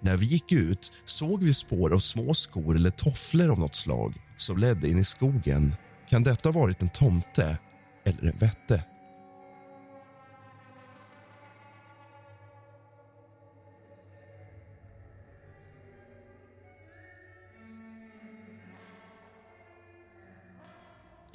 När 0.00 0.16
vi 0.16 0.26
gick 0.26 0.52
ut 0.52 0.92
såg 1.04 1.42
vi 1.42 1.54
spår 1.54 1.94
av 1.94 1.98
små 1.98 2.34
skor 2.34 2.76
eller 2.76 2.90
tofflor 2.90 3.50
av 3.50 3.58
något 3.58 3.74
slag 3.74 4.14
som 4.36 4.58
ledde 4.58 4.88
in 4.88 4.98
i 4.98 5.04
skogen. 5.04 5.74
Kan 6.10 6.22
detta 6.22 6.48
ha 6.48 6.60
varit 6.60 6.82
en 6.82 6.88
tomte 6.88 7.58
eller 8.04 8.32
en 8.32 8.38
vätte? 8.38 8.84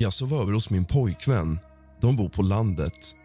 Jag 0.01 0.13
sov 0.13 0.33
över 0.33 0.53
hos 0.53 0.69
min 0.69 0.85
pojkvän. 0.85 1.59
De 2.01 2.15
bor 2.15 2.29
på 2.29 2.41
landet. 2.41 3.15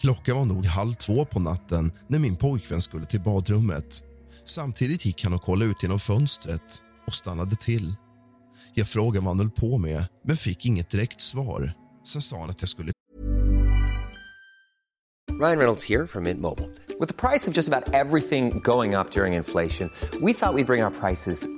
Klockan 0.00 0.36
var 0.36 0.44
nog 0.44 0.66
halv 0.66 0.94
två 0.94 1.24
på 1.24 1.40
natten 1.40 1.92
när 2.08 2.18
min 2.18 2.36
pojkvän 2.36 2.82
skulle 2.82 3.06
till 3.06 3.20
badrummet. 3.20 4.02
Samtidigt 4.44 5.06
gick 5.06 5.24
han 5.24 5.34
och 5.34 5.42
kollade 5.42 5.70
ut 5.70 5.82
genom 5.82 5.98
fönstret 5.98 6.82
och 7.06 7.14
stannade 7.14 7.56
till. 7.56 7.94
Jag 8.74 8.88
frågade 8.88 9.18
vad 9.18 9.28
han 9.28 9.38
höll 9.38 9.50
på 9.50 9.78
med, 9.78 10.04
men 10.22 10.36
fick 10.36 10.66
inget 10.66 10.90
direkt 10.90 11.20
svar. 11.20 11.72
Sen 12.06 12.22
sa 12.22 12.40
han 12.40 12.50
att 12.50 12.62
jag 12.62 12.68
skulle 12.68 12.92
Ryan 15.40 15.58
Reynolds 15.58 15.88
här 15.88 16.06
från 16.06 16.22
Mint 16.22 16.40
Mobile. 16.40 16.68
priset 17.12 17.54
på 17.54 17.56
nästan 17.56 17.74
allt 17.74 18.18
som 18.28 18.60
går 18.60 19.00
upp 19.00 19.16
under 19.16 19.26
inflationen, 19.26 19.90
trodde 20.10 20.26
vi 20.26 20.32
att 20.32 20.56
vi 20.56 20.64
skulle 20.64 20.64
bring 20.64 20.84
våra 20.84 20.90
priser 20.90 21.57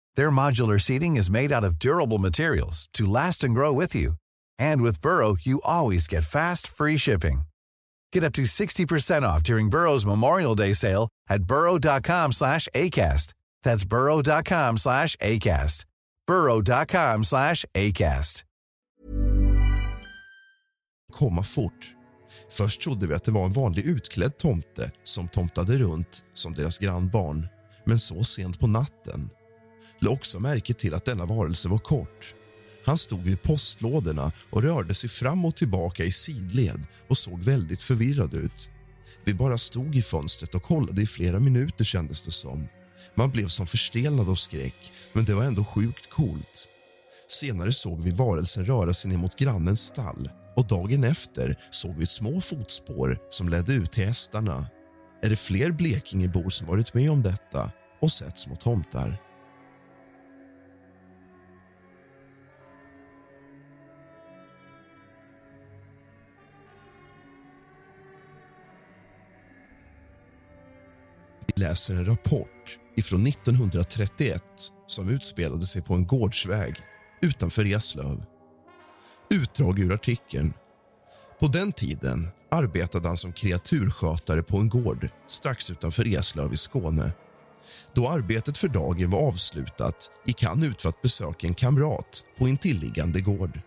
Their 0.15 0.31
modular 0.31 0.81
seating 0.81 1.17
is 1.17 1.29
made 1.29 1.51
out 1.51 1.63
of 1.63 1.77
durable 1.77 2.17
materials 2.17 2.89
to 2.93 3.05
last 3.05 3.43
and 3.43 3.53
grow 3.53 3.71
with 3.71 3.93
you. 3.95 4.13
And 4.57 4.81
with 4.81 5.01
Burrow, 5.01 5.35
you 5.41 5.61
always 5.63 6.07
get 6.07 6.23
fast, 6.23 6.67
free 6.67 6.97
shipping. 6.97 7.41
Get 8.11 8.23
up 8.23 8.33
to 8.33 8.43
60% 8.43 9.21
off 9.21 9.43
during 9.43 9.69
Burrow's 9.69 10.05
Memorial 10.05 10.55
Day 10.55 10.73
sale 10.73 11.07
at 11.29 11.43
burrow.com 11.43 12.31
slash 12.31 12.67
ACAST. 12.73 13.33
That's 13.63 13.85
burrow.com 13.85 14.77
slash 14.77 15.15
ACAST. 15.17 15.85
burrow.com 16.27 17.23
slash 17.23 17.65
ACAST. 17.75 18.43
komma 21.11 21.43
fort. 21.43 21.95
Först 22.49 22.81
trodde 22.81 23.07
vi 23.07 23.13
att 23.13 23.23
det 23.23 23.31
var 23.31 23.45
en 23.45 23.51
vanlig 23.51 23.85
utklädd 23.85 24.37
tomte 24.37 24.91
som 25.03 25.27
tomtade 25.27 25.77
runt 25.77 26.23
som 26.33 26.53
deras 26.53 26.77
grannbarn. 26.77 27.47
Men 27.85 27.99
så 27.99 28.23
sent 28.23 28.59
på 28.59 28.67
natten. 28.67 29.29
Lade 30.01 30.15
också 30.15 30.39
märke 30.39 30.73
till 30.73 30.93
att 30.93 31.05
denna 31.05 31.25
varelse 31.25 31.67
var 31.67 31.79
kort. 31.79 32.35
Han 32.85 32.97
stod 32.97 33.21
vid 33.21 33.41
postlådorna 33.41 34.31
och 34.49 34.63
rörde 34.63 34.93
sig 34.93 35.09
fram 35.09 35.45
och 35.45 35.55
tillbaka 35.55 36.03
i 36.03 36.11
sidled 36.11 36.87
och 37.07 37.17
såg 37.17 37.43
väldigt 37.43 37.81
förvirrad 37.81 38.33
ut. 38.33 38.69
Vi 39.25 39.33
bara 39.33 39.57
stod 39.57 39.95
i 39.95 40.01
fönstret 40.01 40.55
och 40.55 40.63
kollade 40.63 41.01
i 41.01 41.07
flera 41.07 41.39
minuter 41.39 41.85
kändes 41.85 42.21
det 42.21 42.31
som. 42.31 42.67
Man 43.15 43.29
blev 43.29 43.47
som 43.47 43.67
förstelnad 43.67 44.29
av 44.29 44.35
skräck, 44.35 44.91
men 45.13 45.25
det 45.25 45.33
var 45.33 45.43
ändå 45.43 45.63
sjukt 45.63 46.09
coolt. 46.09 46.67
Senare 47.29 47.73
såg 47.73 48.03
vi 48.03 48.11
varelsen 48.11 48.65
röra 48.65 48.93
sig 48.93 49.11
ner 49.11 49.17
mot 49.17 49.37
grannens 49.37 49.81
stall 49.81 50.29
och 50.55 50.67
dagen 50.67 51.03
efter 51.03 51.59
såg 51.71 51.97
vi 51.97 52.05
små 52.05 52.41
fotspår 52.41 53.19
som 53.29 53.49
ledde 53.49 53.73
ut 53.73 53.91
till 53.91 54.05
hästarna. 54.05 54.67
Är 55.23 55.29
det 55.29 55.35
fler 55.35 55.71
Blekingebor 55.71 56.49
som 56.49 56.67
varit 56.67 56.93
med 56.93 57.11
om 57.11 57.23
detta 57.23 57.71
och 58.01 58.11
sett 58.11 58.39
små 58.39 58.55
tomtar? 58.55 59.30
Vi 71.55 71.61
läser 71.61 71.93
en 71.93 72.05
rapport 72.05 72.79
ifrån 72.95 73.27
1931 73.27 74.43
som 74.87 75.09
utspelade 75.09 75.61
sig 75.61 75.81
på 75.81 75.93
en 75.93 76.07
gårdsväg 76.07 76.75
utanför 77.21 77.65
Eslöv. 77.65 78.23
Utdrag 79.29 79.79
ur 79.79 79.93
artikeln. 79.93 80.53
På 81.39 81.47
den 81.47 81.71
tiden 81.71 82.27
arbetade 82.51 83.07
han 83.07 83.17
som 83.17 83.33
kreaturskötare 83.33 84.43
på 84.43 84.57
en 84.57 84.69
gård 84.69 85.07
strax 85.27 85.69
utanför 85.69 86.07
Eslöv 86.07 86.53
i 86.53 86.57
Skåne. 86.57 87.13
Då 87.93 88.09
arbetet 88.09 88.57
för 88.57 88.67
dagen 88.67 89.09
var 89.09 89.19
avslutat 89.19 90.11
gick 90.25 90.43
han 90.43 90.63
ut 90.63 90.81
för 90.81 90.89
att 90.89 91.01
besöka 91.01 91.47
en 91.47 91.53
kamrat 91.53 92.23
på 92.37 92.47
intilliggande 92.47 93.21
gård. 93.21 93.59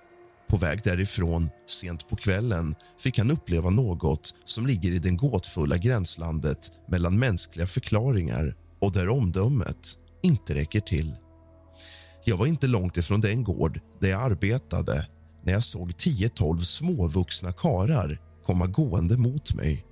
På 0.48 0.56
väg 0.56 0.80
därifrån, 0.84 1.50
sent 1.68 2.08
på 2.08 2.16
kvällen, 2.16 2.74
fick 2.98 3.18
han 3.18 3.30
uppleva 3.30 3.70
något 3.70 4.34
som 4.44 4.66
ligger 4.66 4.92
i 4.92 4.98
det 4.98 5.10
gåtfulla 5.10 5.76
gränslandet 5.76 6.70
mellan 6.88 7.18
mänskliga 7.18 7.66
förklaringar 7.66 8.56
och 8.80 8.92
där 8.92 9.08
omdömet 9.08 9.98
inte 10.22 10.54
räcker 10.54 10.80
till. 10.80 11.16
Jag 12.24 12.36
var 12.36 12.46
inte 12.46 12.66
långt 12.66 12.96
ifrån 12.96 13.20
den 13.20 13.44
gård 13.44 13.80
där 14.00 14.08
jag 14.08 14.22
arbetade 14.22 15.06
när 15.44 15.52
jag 15.52 15.64
såg 15.64 15.90
10-12 15.90 16.58
småvuxna 16.58 17.52
karar 17.52 18.20
komma 18.46 18.66
gående 18.66 19.16
mot 19.16 19.54
mig. 19.54 19.86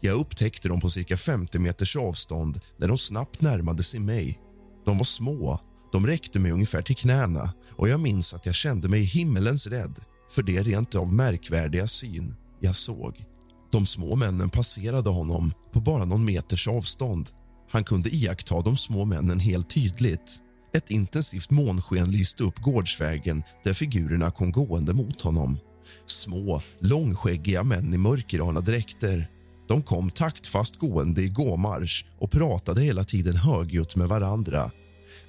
Jag 0.00 0.20
upptäckte 0.20 0.68
dem 0.68 0.80
på 0.80 0.90
cirka 0.90 1.16
50 1.16 1.58
meters 1.58 1.96
avstånd 1.96 2.60
när 2.78 2.88
de 2.88 2.98
snabbt 2.98 3.40
närmade 3.40 3.82
sig 3.82 4.00
mig. 4.00 4.40
De 4.84 4.98
var 4.98 5.04
små, 5.04 5.60
de 5.92 6.06
räckte 6.06 6.38
mig 6.38 6.52
ungefär 6.52 6.82
till 6.82 6.96
knäna 6.96 7.52
och 7.70 7.88
jag 7.88 8.00
minns 8.00 8.34
att 8.34 8.46
jag 8.46 8.54
kände 8.54 8.88
mig 8.88 9.00
himmelens 9.02 9.66
rädd 9.66 10.00
för 10.30 10.42
det 10.42 10.62
rent 10.62 10.94
av 10.94 11.12
märkvärdiga 11.12 11.86
syn 11.86 12.34
jag 12.60 12.76
såg. 12.76 13.24
De 13.72 13.86
små 13.86 14.16
männen 14.16 14.50
passerade 14.50 15.10
honom 15.10 15.52
på 15.72 15.80
bara 15.80 16.04
någon 16.04 16.24
meters 16.24 16.68
avstånd. 16.68 17.30
Han 17.70 17.84
kunde 17.84 18.14
iaktta 18.14 18.60
de 18.60 18.76
små 18.76 19.04
männen 19.04 19.38
helt 19.38 19.70
tydligt. 19.70 20.38
Ett 20.74 20.90
intensivt 20.90 21.50
månsken 21.50 22.10
lyste 22.10 22.44
upp 22.44 22.58
gårdsvägen 22.58 23.42
där 23.64 23.72
figurerna 23.72 24.30
kom 24.30 24.52
gående 24.52 24.94
mot 24.94 25.20
honom. 25.20 25.58
Små, 26.06 26.62
långskäggiga 26.78 27.62
män 27.62 27.94
i 27.94 27.96
mörkgröna 27.96 28.60
dräkter. 28.60 29.28
De 29.68 29.82
kom 29.82 30.10
taktfast 30.10 30.76
gående 30.76 31.22
i 31.22 31.28
gåmarsch 31.28 32.04
och 32.18 32.30
pratade 32.30 32.82
hela 32.82 33.04
tiden 33.04 33.36
högljutt 33.36 33.96
med 33.96 34.08
varandra. 34.08 34.70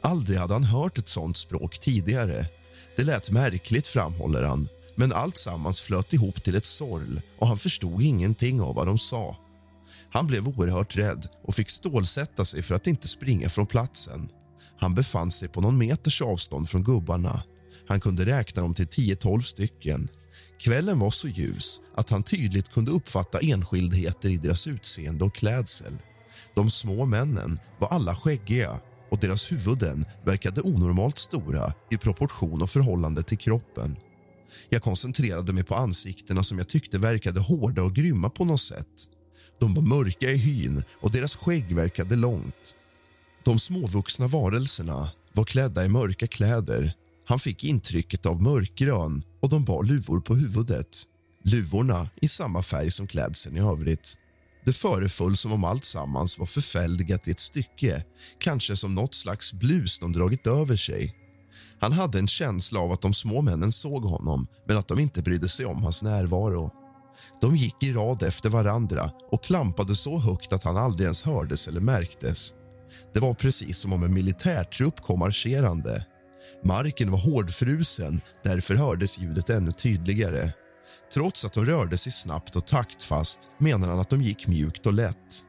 Aldrig 0.04 0.40
hade 0.40 0.54
han 0.54 0.64
hört 0.64 0.98
ett 0.98 1.10
sånt 1.10 1.38
språk 1.38 1.80
tidigare. 1.80 2.46
Det 2.96 3.04
lät 3.04 3.32
märkligt, 3.32 3.88
framhåller 3.88 4.44
han 4.44 4.68
men 4.96 5.14
allt 5.14 5.38
sammans 5.38 5.82
flöt 5.82 6.14
ihop 6.14 6.44
till 6.44 6.56
ett 6.56 6.66
sorl 6.66 7.22
och 7.38 7.48
han 7.48 7.58
förstod 7.58 8.02
ingenting 8.02 8.62
av 8.62 8.76
vad 8.76 8.88
de 8.88 8.98
sa. 8.98 9.38
Han 10.12 10.28
blev 10.28 10.48
oerhört 10.48 10.98
rädd 10.98 11.28
och 11.44 11.56
fick 11.56 11.70
stålsätta 11.70 12.46
sig 12.46 12.62
för 12.62 12.76
att 12.76 12.88
inte 12.88 13.08
springa 13.08 13.50
från 13.50 13.66
platsen. 13.66 14.30
Han 14.80 14.96
befann 14.96 15.32
sig 15.32 15.48
på 15.48 15.62
någon 15.62 15.78
meters 15.78 16.22
avstånd 16.22 16.70
från 16.70 16.84
gubbarna. 16.84 17.44
Han 17.88 18.00
kunde 18.00 18.26
räkna 18.26 18.62
dem 18.62 18.74
till 18.74 18.88
10-12 18.88 19.42
stycken. 19.42 20.08
Kvällen 20.60 21.00
var 21.00 21.12
så 21.12 21.28
ljus 21.28 21.80
att 21.96 22.10
han 22.10 22.24
tydligt 22.24 22.70
kunde 22.70 22.92
uppfatta 22.92 23.40
enskildheter 23.40 24.30
i 24.30 24.38
deras 24.38 24.68
utseende 24.68 25.24
och 25.24 25.36
klädsel. 25.36 25.98
De 26.56 26.70
små 26.70 27.06
männen 27.06 27.60
var 27.80 27.88
alla 27.88 28.16
skäggiga 28.16 28.80
och 29.14 29.20
deras 29.20 29.52
huvuden 29.52 30.06
verkade 30.26 30.62
onormalt 30.62 31.18
stora 31.18 31.74
i 31.92 31.98
proportion 31.98 32.62
och 32.62 32.70
förhållande 32.70 33.24
till 33.24 33.38
kroppen. 33.38 33.98
Jag 34.70 34.82
koncentrerade 34.84 35.54
mig 35.54 35.64
på 35.64 35.76
ansiktena 35.76 36.44
som 36.44 36.58
jag 36.58 36.68
tyckte 36.68 37.00
verkade 37.00 37.40
hårda 37.40 37.84
och 37.84 37.96
grymma 37.96 38.30
på 38.30 38.46
något 38.46 38.62
sätt. 38.62 39.08
De 39.60 39.74
var 39.74 39.82
mörka 39.82 40.32
i 40.32 40.38
hyn 40.38 40.84
och 41.02 41.12
deras 41.12 41.36
skägg 41.36 41.76
verkade 41.76 42.16
långt. 42.16 42.76
De 43.44 43.60
småvuxna 43.60 44.28
varelserna 44.28 45.12
var 45.34 45.44
klädda 45.44 45.86
i 45.86 45.90
mörka 45.90 46.28
kläder. 46.28 46.94
Han 47.26 47.40
fick 47.40 47.64
intrycket 47.64 48.26
av 48.26 48.42
mörkgrön 48.42 49.24
och 49.40 49.50
de 49.50 49.64
bar 49.64 49.84
luvor 49.84 50.22
på 50.22 50.36
huvudet. 50.36 51.04
Luvorna 51.44 52.10
i 52.22 52.28
samma 52.28 52.64
färg 52.64 52.92
som 52.92 53.08
klädseln 53.08 53.58
i 53.58 53.60
övrigt. 53.60 54.18
Det 54.66 54.74
föreföll 54.74 55.38
som 55.38 55.54
om 55.54 55.64
allt 55.64 55.86
sammans 55.86 56.40
var 56.40 56.46
förfäldigat 56.46 57.28
i 57.28 57.32
ett 57.32 57.40
stycke 57.40 58.04
kanske 58.40 58.76
som 58.76 58.96
något 58.96 59.14
slags 59.14 59.54
blus 59.54 60.00
de 60.00 60.14
dragit 60.14 60.48
över 60.48 60.76
sig. 60.76 61.16
Han 61.80 61.92
hade 61.92 62.20
en 62.20 62.28
känsla 62.28 62.80
av 62.80 62.92
att 62.92 63.02
de 63.02 63.14
små 63.14 63.42
männen 63.42 63.72
såg 63.72 64.04
honom 64.04 64.48
men 64.68 64.78
att 64.78 64.88
de 64.88 65.00
inte 65.00 65.22
brydde 65.22 65.50
sig 65.50 65.66
om 65.66 65.84
hans 65.84 66.04
närvaro. 66.04 66.72
De 67.42 67.56
gick 67.56 67.84
i 67.84 67.94
rad 67.94 68.24
efter 68.24 68.50
varandra 68.50 69.12
och 69.32 69.44
klampade 69.44 69.96
så 69.96 70.20
högt 70.20 70.54
att 70.54 70.64
han 70.64 70.78
aldrig 70.78 71.06
ens 71.06 71.22
hördes 71.22 71.68
eller 71.68 71.82
märktes. 71.82 72.54
Det 73.14 73.20
var 73.20 73.34
precis 73.34 73.78
som 73.78 73.94
om 73.94 74.04
en 74.04 74.14
militärtrupp 74.14 75.02
kom 75.02 75.20
marscherande. 75.20 76.06
Marken 76.66 77.12
var 77.12 77.20
hårdfrusen, 77.20 78.22
därför 78.44 78.76
hördes 78.76 79.20
ljudet 79.20 79.50
ännu 79.50 79.72
tydligare. 79.72 80.52
Trots 81.14 81.46
att 81.46 81.54
de 81.54 81.66
rörde 81.66 81.98
sig 81.98 82.12
snabbt 82.12 82.56
och 82.56 82.68
taktfast 82.68 83.40
menar 83.58 83.88
han 83.88 84.00
att 84.00 84.10
de 84.10 84.22
gick 84.22 84.48
mjukt 84.48 84.86
och 84.86 84.94
lätt. 84.94 85.46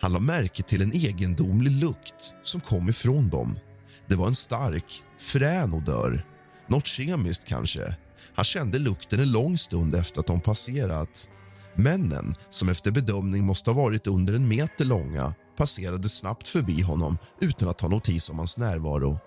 Han 0.00 0.12
la 0.12 0.20
märke 0.20 0.62
till 0.62 0.82
en 0.82 0.92
egendomlig 0.92 1.72
lukt 1.72 2.34
som 2.42 2.60
kom 2.60 2.88
ifrån 2.88 3.28
dem. 3.28 3.58
Det 4.06 4.14
var 4.14 4.26
en 4.26 4.34
stark, 4.34 5.02
frän 5.18 5.72
odör. 5.72 6.26
Något 6.68 6.86
kemiskt 6.86 7.44
kanske. 7.44 7.96
Han 8.34 8.44
kände 8.44 8.78
lukten 8.78 9.20
en 9.20 9.32
lång 9.32 9.58
stund 9.58 9.94
efter 9.94 10.20
att 10.20 10.26
de 10.26 10.40
passerat. 10.40 11.28
Männen, 11.74 12.34
som 12.50 12.68
efter 12.68 12.90
bedömning 12.90 13.44
måste 13.44 13.70
ha 13.70 13.82
varit 13.82 14.06
under 14.06 14.34
en 14.34 14.48
meter 14.48 14.84
långa 14.84 15.34
passerade 15.56 16.08
snabbt 16.08 16.48
förbi 16.48 16.82
honom 16.82 17.18
utan 17.40 17.68
att 17.68 17.78
ta 17.78 17.88
notis 17.88 18.30
om 18.30 18.38
hans 18.38 18.58
närvaro. 18.58 19.18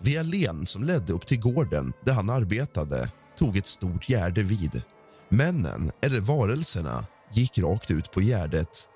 Via 0.00 0.22
len 0.22 0.66
som 0.66 0.84
ledde 0.84 1.12
upp 1.12 1.26
till 1.26 1.40
gården 1.40 1.92
där 2.04 2.12
han 2.12 2.30
arbetade 2.30 3.10
tog 3.38 3.56
ett 3.56 3.66
stort 3.66 4.08
gärde 4.08 4.42
vid. 4.42 4.82
Männen, 5.28 5.90
eller 6.02 6.20
varelserna, 6.20 7.06
gick 7.32 7.58
rakt 7.58 7.90
ut 7.90 8.12
på 8.12 8.20
gärdet. 8.20 8.88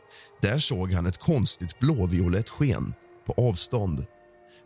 Där 0.42 0.58
såg 0.58 0.92
han 0.92 1.06
ett 1.06 1.18
konstigt 1.18 1.78
blåviolett 1.78 2.48
sken 2.48 2.94
på 3.26 3.32
avstånd. 3.48 4.06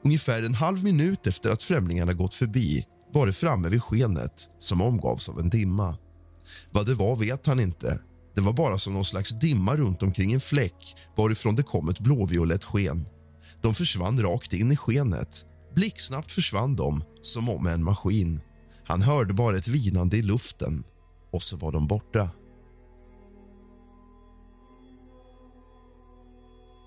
Ungefär 0.04 0.42
en 0.42 0.54
halv 0.54 0.84
minut 0.84 1.26
efter 1.26 1.50
att 1.50 1.62
främlingarna 1.62 2.12
gått 2.12 2.34
förbi 2.34 2.86
var 3.12 3.26
det 3.26 3.32
framme 3.32 3.68
vid 3.68 3.82
skenet 3.82 4.48
som 4.58 4.80
omgavs 4.80 5.28
av 5.28 5.40
en 5.40 5.50
dimma. 5.50 5.96
Vad 6.70 6.86
det 6.86 6.94
var 6.94 7.16
vet 7.16 7.46
han 7.46 7.60
inte. 7.60 8.00
Det 8.34 8.40
var 8.40 8.52
bara 8.52 8.78
som 8.78 8.94
någon 8.94 9.04
slags 9.04 9.30
dimma 9.30 9.76
runt 9.76 10.02
omkring 10.02 10.32
en 10.32 10.40
fläck 10.40 10.96
varifrån 11.16 11.54
det 11.54 11.62
kom 11.62 11.88
ett 11.88 12.00
blåviolett 12.00 12.64
sken. 12.64 13.06
De 13.62 13.74
försvann 13.74 14.22
rakt 14.22 14.52
in 14.52 14.72
i 14.72 14.76
skenet. 14.76 15.44
Blixtsnabbt 15.74 16.32
försvann 16.32 16.76
de, 16.76 17.04
som 17.22 17.48
om 17.48 17.66
en 17.66 17.84
maskin. 17.84 18.40
Han 18.84 19.02
hörde 19.02 19.34
bara 19.34 19.56
ett 19.56 19.68
vinande 19.68 20.16
i 20.16 20.22
luften, 20.22 20.84
och 21.36 21.42
så 21.42 21.56
var 21.56 21.72
de 21.72 21.86
borta. 21.86 22.30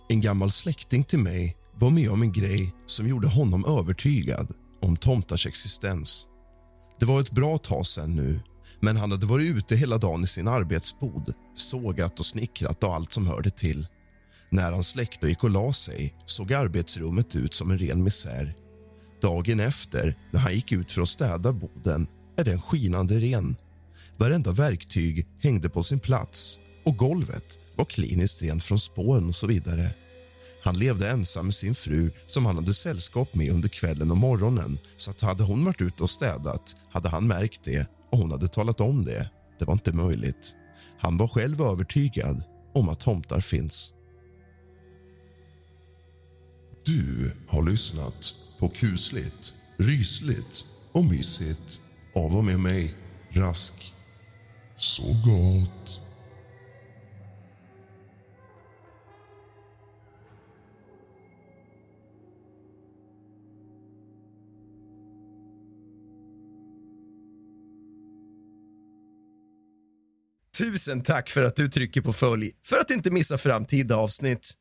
En 0.10 0.22
gammal 0.22 0.52
släkting 0.52 1.04
till 1.04 1.20
mig 1.20 1.56
var 1.74 1.90
med 1.90 2.10
om 2.12 2.22
en 2.22 2.32
grej 2.32 2.76
som 2.86 3.08
gjorde 3.08 3.28
honom 3.28 3.66
övertygad 3.66 4.56
om 4.82 4.98
tomtars 4.98 5.48
existens. 5.48 6.28
Det 7.00 7.06
var 7.06 7.22
ett 7.22 7.32
bra 7.32 7.58
tag 7.58 7.86
sen 7.86 8.16
nu, 8.16 8.40
men 8.80 8.98
han 8.98 9.12
hade 9.12 9.26
varit 9.26 9.56
ute 9.56 9.76
hela 9.76 9.98
dagen 9.98 10.24
i 10.24 10.28
sin 10.28 10.48
arbetsbod 10.48 11.34
sågat 11.56 12.20
och 12.20 12.26
snickrat 12.26 12.84
och 12.84 12.96
allt 12.96 13.14
som 13.14 13.28
hörde 13.28 13.50
till. 13.50 13.88
När 14.50 14.72
han 14.72 14.84
släckte 14.84 15.26
och 15.26 15.30
gick 15.30 15.44
och 15.44 15.50
la 15.50 15.74
sig 15.74 16.16
såg 16.26 16.54
arbetsrummet 16.54 17.36
ut 17.36 17.54
som 17.54 17.72
en 17.72 17.78
ren 17.78 18.04
misär. 18.04 18.56
Dagen 19.22 19.60
efter, 19.60 20.18
när 20.32 20.40
han 20.40 20.54
gick 20.54 20.72
ut 20.72 20.92
för 20.92 21.02
att 21.02 21.10
städa 21.10 21.54
boden, 21.54 22.08
är 22.38 22.44
den 22.44 22.62
skinande 22.62 23.20
ren. 23.20 23.56
Varenda 24.20 24.52
verktyg 24.52 25.28
hängde 25.40 25.70
på 25.70 25.84
sin 25.84 26.00
plats 26.00 26.60
och 26.84 26.98
golvet 26.98 27.60
var 27.76 27.86
kliniskt 27.86 28.42
rent 28.42 28.64
från 28.64 28.80
spåren 28.80 29.28
och 29.28 29.36
så 29.36 29.48
vidare. 29.48 29.90
Han 30.64 30.80
levde 30.80 31.10
ensam 31.10 31.46
med 31.46 31.56
sin 31.56 31.76
fru 31.76 32.12
som 32.28 32.46
han 32.46 32.56
hade 32.56 32.74
sällskap 32.74 33.36
med 33.36 33.52
under 33.52 33.70
kvällen 33.70 34.12
och 34.12 34.18
morgonen 34.18 34.80
så 34.98 35.12
att 35.12 35.22
hade 35.22 35.44
hon 35.44 35.66
varit 35.66 35.82
ute 35.82 36.04
och 36.04 36.10
städat 36.10 36.76
hade 36.92 37.10
han 37.10 37.28
märkt 37.28 37.64
det 37.64 37.90
och 38.12 38.18
hon 38.18 38.32
hade 38.32 38.48
talat 38.48 38.82
om 38.82 39.06
det. 39.06 39.30
Det 39.60 39.66
var 39.66 39.74
inte 39.74 39.94
möjligt. 39.94 40.56
Han 41.00 41.18
var 41.18 41.28
själv 41.28 41.62
övertygad 41.62 42.44
om 42.74 42.90
att 42.90 43.00
tomtar 43.00 43.40
finns. 43.40 43.94
Du 46.86 47.32
har 47.48 47.64
lyssnat 47.64 48.36
på 48.60 48.70
kusligt, 48.70 49.54
rysligt 49.78 50.66
och 50.92 51.06
mysigt 51.06 51.82
av 52.16 52.38
och 52.38 52.44
med 52.44 52.60
mig, 52.60 52.94
Rask. 53.32 53.94
Så 54.80 55.04
gott. 55.04 56.02
Tusen 70.58 71.02
tack 71.02 71.30
för 71.30 71.44
att 71.44 71.56
du 71.56 71.68
trycker 71.70 72.02
på 72.02 72.14
följ 72.14 72.52
för 72.66 72.78
att 72.78 72.92
inte 72.92 73.12
missa 73.12 73.38
framtida 73.38 73.96
avsnitt. 73.96 74.54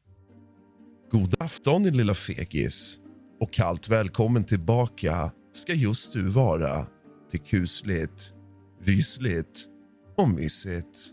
God 1.11 1.35
afton, 1.38 1.83
din 1.83 1.96
lilla 1.96 2.14
fegis. 2.14 2.98
Och 3.40 3.52
kallt 3.52 3.88
välkommen 3.88 4.44
tillbaka 4.44 5.33
ska 5.52 5.72
just 5.74 6.12
du 6.12 6.28
vara 6.28 6.87
till 7.31 7.40
kusligt, 7.40 8.33
rysligt 8.85 9.78
och 10.18 10.28
mysigt. 10.28 11.09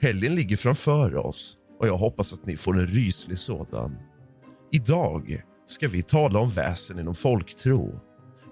Helgen 0.00 0.34
ligger 0.34 0.56
framför 0.56 1.16
oss 1.16 1.58
och 1.80 1.88
jag 1.88 1.96
hoppas 1.96 2.32
att 2.32 2.46
ni 2.46 2.56
får 2.56 2.78
en 2.78 2.86
ryslig 2.86 3.38
sådan. 3.38 3.96
Idag 4.72 5.42
ska 5.66 5.88
vi 5.88 6.02
tala 6.02 6.38
om 6.38 6.50
väsen 6.50 6.98
inom 6.98 7.14
folktro. 7.14 8.00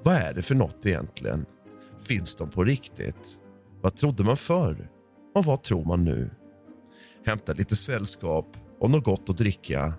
Vad 0.02 0.14
är 0.14 0.34
det 0.34 0.42
för 0.42 0.54
något 0.54 0.86
egentligen? 0.86 1.46
Finns 2.08 2.34
de 2.34 2.50
på 2.50 2.64
riktigt? 2.64 3.38
Vad 3.82 3.96
trodde 3.96 4.24
man 4.24 4.36
förr? 4.36 4.90
Och 5.34 5.44
vad 5.44 5.62
tror 5.62 5.84
man 5.84 6.04
nu? 6.04 6.30
Hämta 7.26 7.52
lite 7.52 7.76
sällskap 7.76 8.56
och 8.80 8.90
något 8.90 9.04
gott 9.04 9.30
att 9.30 9.36
dricka. 9.36 9.94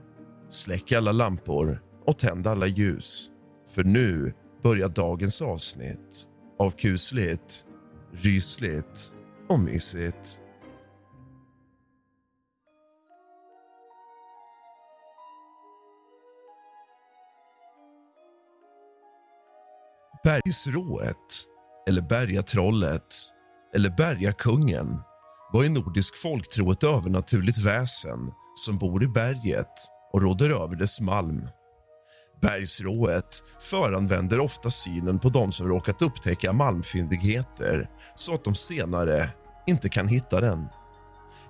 Släck 0.49 0.91
alla 0.91 1.11
lampor 1.11 1.81
och 2.05 2.17
tänd 2.17 2.47
alla 2.47 2.67
ljus. 2.67 3.31
För 3.69 3.83
nu 3.83 4.33
börjar 4.63 4.89
dagens 4.89 5.41
avsnitt 5.41 6.27
av 6.59 6.71
kusligt, 6.71 7.65
rysligt 8.11 9.13
och 9.51 9.59
mysigt. 9.59 10.39
Bergsrået, 20.23 21.15
eller 21.87 22.01
Bergatrollet, 22.01 23.01
eller 23.75 23.89
Bergakungen 23.89 25.01
var 25.53 25.63
i 25.63 25.69
nordisk 25.69 26.17
folktro 26.17 26.71
ett 26.71 26.83
övernaturligt 26.83 27.57
väsen 27.57 28.31
som 28.65 28.77
bor 28.77 29.03
i 29.03 29.07
berget 29.07 29.73
och 30.13 30.21
råder 30.21 30.49
över 30.49 30.75
dess 30.75 31.01
malm. 31.01 31.47
Bergsrået 32.41 33.43
föranvänder 33.59 34.39
ofta 34.39 34.71
synen 34.71 35.19
på 35.19 35.29
de 35.29 35.51
som 35.51 35.67
råkat 35.67 36.01
upptäcka 36.01 36.53
malmfyndigheter 36.53 37.89
så 38.15 38.33
att 38.33 38.43
de 38.43 38.55
senare 38.55 39.29
inte 39.67 39.89
kan 39.89 40.07
hitta 40.07 40.41
den. 40.41 40.67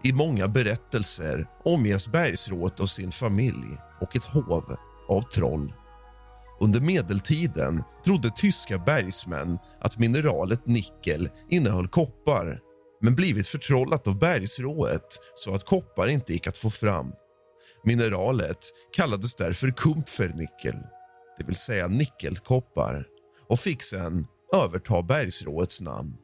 I 0.04 0.14
många 0.14 0.48
berättelser 0.48 1.48
omges 1.66 2.08
bergsrået 2.08 2.80
av 2.80 2.86
sin 2.86 3.12
familj 3.12 3.78
och 4.02 4.16
ett 4.16 4.24
hov 4.24 4.78
av 5.10 5.22
troll. 5.22 5.74
Under 6.62 6.82
medeltiden 6.82 7.84
trodde 8.06 8.32
tyska 8.36 8.78
bergsmän 8.78 9.60
att 9.80 10.00
mineralet 10.00 10.66
nickel 10.66 11.30
innehöll 11.50 11.88
koppar 11.88 12.60
men 13.02 13.16
blivit 13.16 13.48
förtrollat 13.48 14.08
av 14.08 14.20
bergsrået 14.20 15.20
så 15.36 15.56
att 15.56 15.66
koppar 15.66 16.08
inte 16.08 16.34
gick 16.34 16.48
att 16.48 16.58
få 16.58 16.70
fram. 16.70 17.14
Mineralet 17.84 18.58
kallades 18.96 19.36
därför 19.36 19.72
kumpfernickel, 19.72 20.76
det 21.38 21.44
vill 21.44 21.56
säga 21.56 21.88
nickelkoppar 21.88 23.06
och 23.48 23.60
fick 23.60 23.84
sen 23.84 24.26
överta 24.56 25.02
bergsråets 25.02 25.82
namn. 25.82 26.18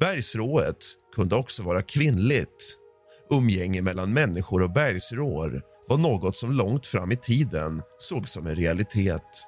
Bergsrået 0.00 0.76
kunde 1.14 1.36
också 1.36 1.62
vara 1.62 1.82
kvinnligt. 1.82 2.76
Umgänge 3.30 3.82
mellan 3.82 4.12
människor 4.12 4.62
och 4.62 4.72
bergsrår 4.72 5.62
var 5.88 5.96
något 5.96 6.36
som 6.36 6.52
långt 6.52 6.86
fram 6.86 7.12
i 7.12 7.16
tiden 7.16 7.82
sågs 7.98 8.32
som 8.32 8.46
en 8.46 8.56
realitet. 8.56 9.46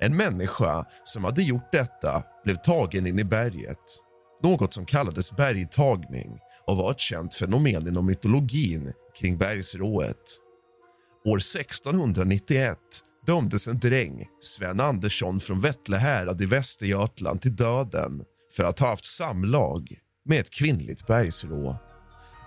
En 0.00 0.16
människa 0.16 0.84
som 1.04 1.24
hade 1.24 1.42
gjort 1.42 1.72
detta 1.72 2.22
blev 2.44 2.56
tagen 2.56 3.06
in 3.06 3.18
i 3.18 3.24
berget 3.24 4.08
något 4.42 4.74
som 4.74 4.86
kallades 4.86 5.32
bergtagning 5.32 6.38
och 6.66 6.76
var 6.76 6.90
ett 6.90 7.00
känt 7.00 7.34
fenomen 7.34 7.88
inom 7.88 8.06
mytologin 8.06 8.92
kring 9.20 9.38
bergsrået. 9.38 10.38
År 11.24 11.36
1691 11.36 12.78
dömdes 13.26 13.68
en 13.68 13.78
dräng, 13.78 14.26
Sven 14.40 14.80
Andersson 14.80 15.40
från 15.40 15.60
Vettlehärad 15.60 16.40
i 16.40 16.46
Västergötland 16.46 17.42
till 17.42 17.56
döden 17.56 18.24
för 18.56 18.64
att 18.64 18.78
ha 18.78 18.88
haft 18.88 19.04
samlag 19.04 19.88
med 20.28 20.40
ett 20.40 20.50
kvinnligt 20.50 21.06
bergsrå. 21.06 21.76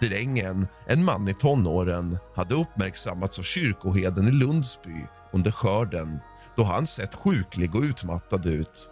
Drängen, 0.02 0.67
en 0.88 1.06
man 1.06 1.28
i 1.28 1.34
tonåren, 1.34 2.17
hade 2.36 2.56
uppmärksammats 2.56 3.39
av 3.39 3.44
kyrkoheden 3.44 4.28
i 4.28 4.32
Lundsby 4.32 5.06
under 5.34 5.52
skörden 5.52 6.20
då 6.56 6.63
han 6.63 6.88
sett 6.88 7.15
sjuklig 7.15 7.76
och 7.76 7.82
utmattad 7.82 8.46
ut. 8.46 8.89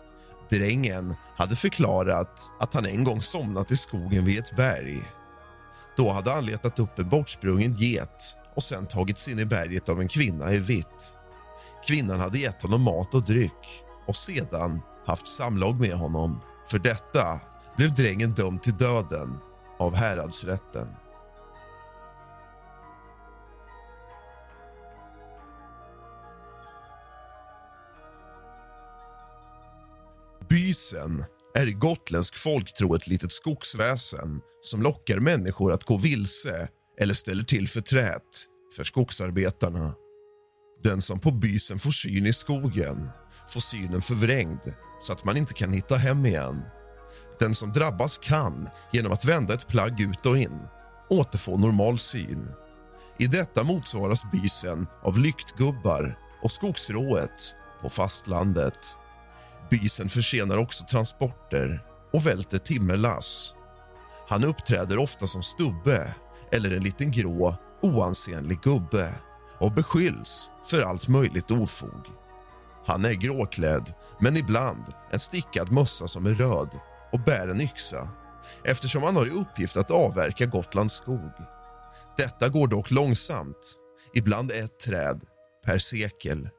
Drängen 0.50 1.16
hade 1.38 1.56
förklarat 1.56 2.42
att 2.60 2.74
han 2.74 2.86
en 2.86 3.04
gång 3.04 3.22
somnat 3.22 3.72
i 3.72 3.78
skogen 3.78 4.26
vid 4.26 4.40
ett 4.40 4.56
berg. 4.56 5.02
Då 5.98 6.12
hade 6.12 6.32
han 6.32 6.46
letat 6.46 6.80
upp 6.80 7.00
en 7.00 7.10
bortsprungen 7.10 7.74
get 7.74 8.36
och 8.56 8.64
sen 8.64 8.88
tagits 8.88 9.28
in 9.28 9.40
i 9.40 9.46
berget 9.46 9.90
av 9.90 10.02
en 10.02 10.08
kvinna 10.08 10.54
i 10.54 10.60
vitt. 10.60 11.18
Kvinnan 11.88 12.20
hade 12.20 12.38
gett 12.38 12.62
honom 12.62 12.82
mat 12.82 13.14
och 13.14 13.24
dryck 13.24 13.84
och 14.08 14.16
sedan 14.16 14.82
haft 15.06 15.28
samlag 15.28 15.80
med 15.80 15.94
honom. 15.94 16.42
För 16.70 16.80
detta 16.80 17.40
blev 17.80 17.94
drängen 17.94 18.32
dömd 18.32 18.64
till 18.64 18.78
döden 18.78 19.38
av 19.80 19.96
häradsrätten. 19.96 20.88
Bysen 30.50 31.24
är 31.56 31.68
i 31.68 31.72
gotländsk 31.72 32.38
folktro 32.38 32.96
ett 32.96 33.08
litet 33.08 33.32
skogsväsen 33.32 34.42
som 34.62 34.82
lockar 34.82 35.20
människor 35.20 35.74
att 35.74 35.84
gå 35.84 35.98
vilse 35.98 36.68
eller 37.02 37.14
ställer 37.14 37.44
till 37.44 37.68
förträt 37.68 38.46
för 38.76 38.84
skogsarbetarna. 38.84 39.94
Den 40.84 41.02
som 41.02 41.20
på 41.20 41.32
bysen 41.32 41.80
får 41.80 41.92
syn 41.92 42.26
i 42.26 42.34
skogen 42.34 43.10
får 43.50 43.62
synen 43.62 44.02
förvrängd 44.02 44.74
så 45.02 45.14
att 45.14 45.26
man 45.26 45.38
inte 45.38 45.54
kan 45.54 45.74
hitta 45.74 45.96
hem 45.96 46.26
igen. 46.26 46.62
Den 47.40 47.56
som 47.56 47.72
drabbas 47.74 48.18
kan, 48.18 48.70
genom 48.92 49.12
att 49.12 49.26
vända 49.26 49.54
ett 49.54 49.68
plagg 49.68 50.02
ut 50.02 50.26
och 50.26 50.38
in, 50.38 50.60
återfå 51.10 51.58
normal 51.58 51.98
syn. 51.98 52.52
I 53.18 53.28
detta 53.28 53.64
motsvaras 53.64 54.32
bysen 54.32 54.88
av 55.04 55.18
lyktgubbar 55.18 56.18
och 56.44 56.52
skogsrået 56.52 57.56
på 57.82 57.90
fastlandet. 57.90 58.98
Bysen 59.70 60.10
försenar 60.10 60.58
också 60.58 60.86
transporter 60.86 61.84
och 62.14 62.28
välter 62.28 62.60
timmerlass. 62.60 63.54
Han 64.28 64.44
uppträder 64.44 64.98
ofta 64.98 65.28
som 65.28 65.44
stubbe 65.44 66.16
eller 66.52 66.72
en 66.72 66.84
liten 66.84 67.12
grå, 67.12 67.56
oansenlig 67.82 68.60
gubbe 68.62 69.14
och 69.60 69.72
beskylls 69.72 70.52
för 70.66 70.82
allt 70.82 71.08
möjligt 71.08 71.52
ofog. 71.52 72.06
Han 72.86 73.06
är 73.06 73.14
gråklädd, 73.14 73.94
men 74.20 74.38
ibland 74.38 74.84
en 75.12 75.20
stickad 75.20 75.72
mössa 75.72 76.08
som 76.08 76.26
är 76.26 76.34
röd 76.34 76.70
och 77.12 77.20
bär 77.20 77.48
en 77.48 77.62
yxa 77.62 78.10
eftersom 78.64 79.04
han 79.04 79.16
har 79.16 79.26
i 79.26 79.30
uppgift 79.30 79.78
att 79.78 79.92
avverka 79.92 80.46
Gotlands 80.46 80.94
skog. 80.94 81.32
Detta 82.18 82.50
går 82.50 82.68
dock 82.68 82.92
långsamt, 82.92 83.76
ibland 84.14 84.52
ett 84.52 84.80
träd 84.80 85.24
per 85.66 85.78
sekel. 85.78 86.50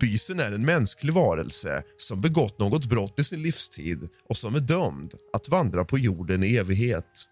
Bysen 0.00 0.40
är 0.40 0.52
en 0.52 0.64
mänsklig 0.64 1.12
varelse 1.12 1.82
som 1.96 2.20
begått 2.20 2.58
något 2.58 2.86
brott 2.86 3.18
i 3.18 3.24
sin 3.24 3.42
livstid 3.42 4.08
och 4.28 4.36
som 4.36 4.54
är 4.54 4.60
dömd 4.60 5.14
att 5.32 5.48
vandra 5.48 5.84
på 5.84 5.98
jorden 5.98 6.42
i 6.42 6.56
evighet. 6.56 7.24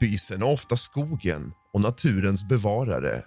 Bysen 0.00 0.42
är 0.42 0.52
ofta 0.52 0.76
skogen 0.76 1.52
och 1.72 1.80
naturens 1.80 2.48
bevarare. 2.48 3.22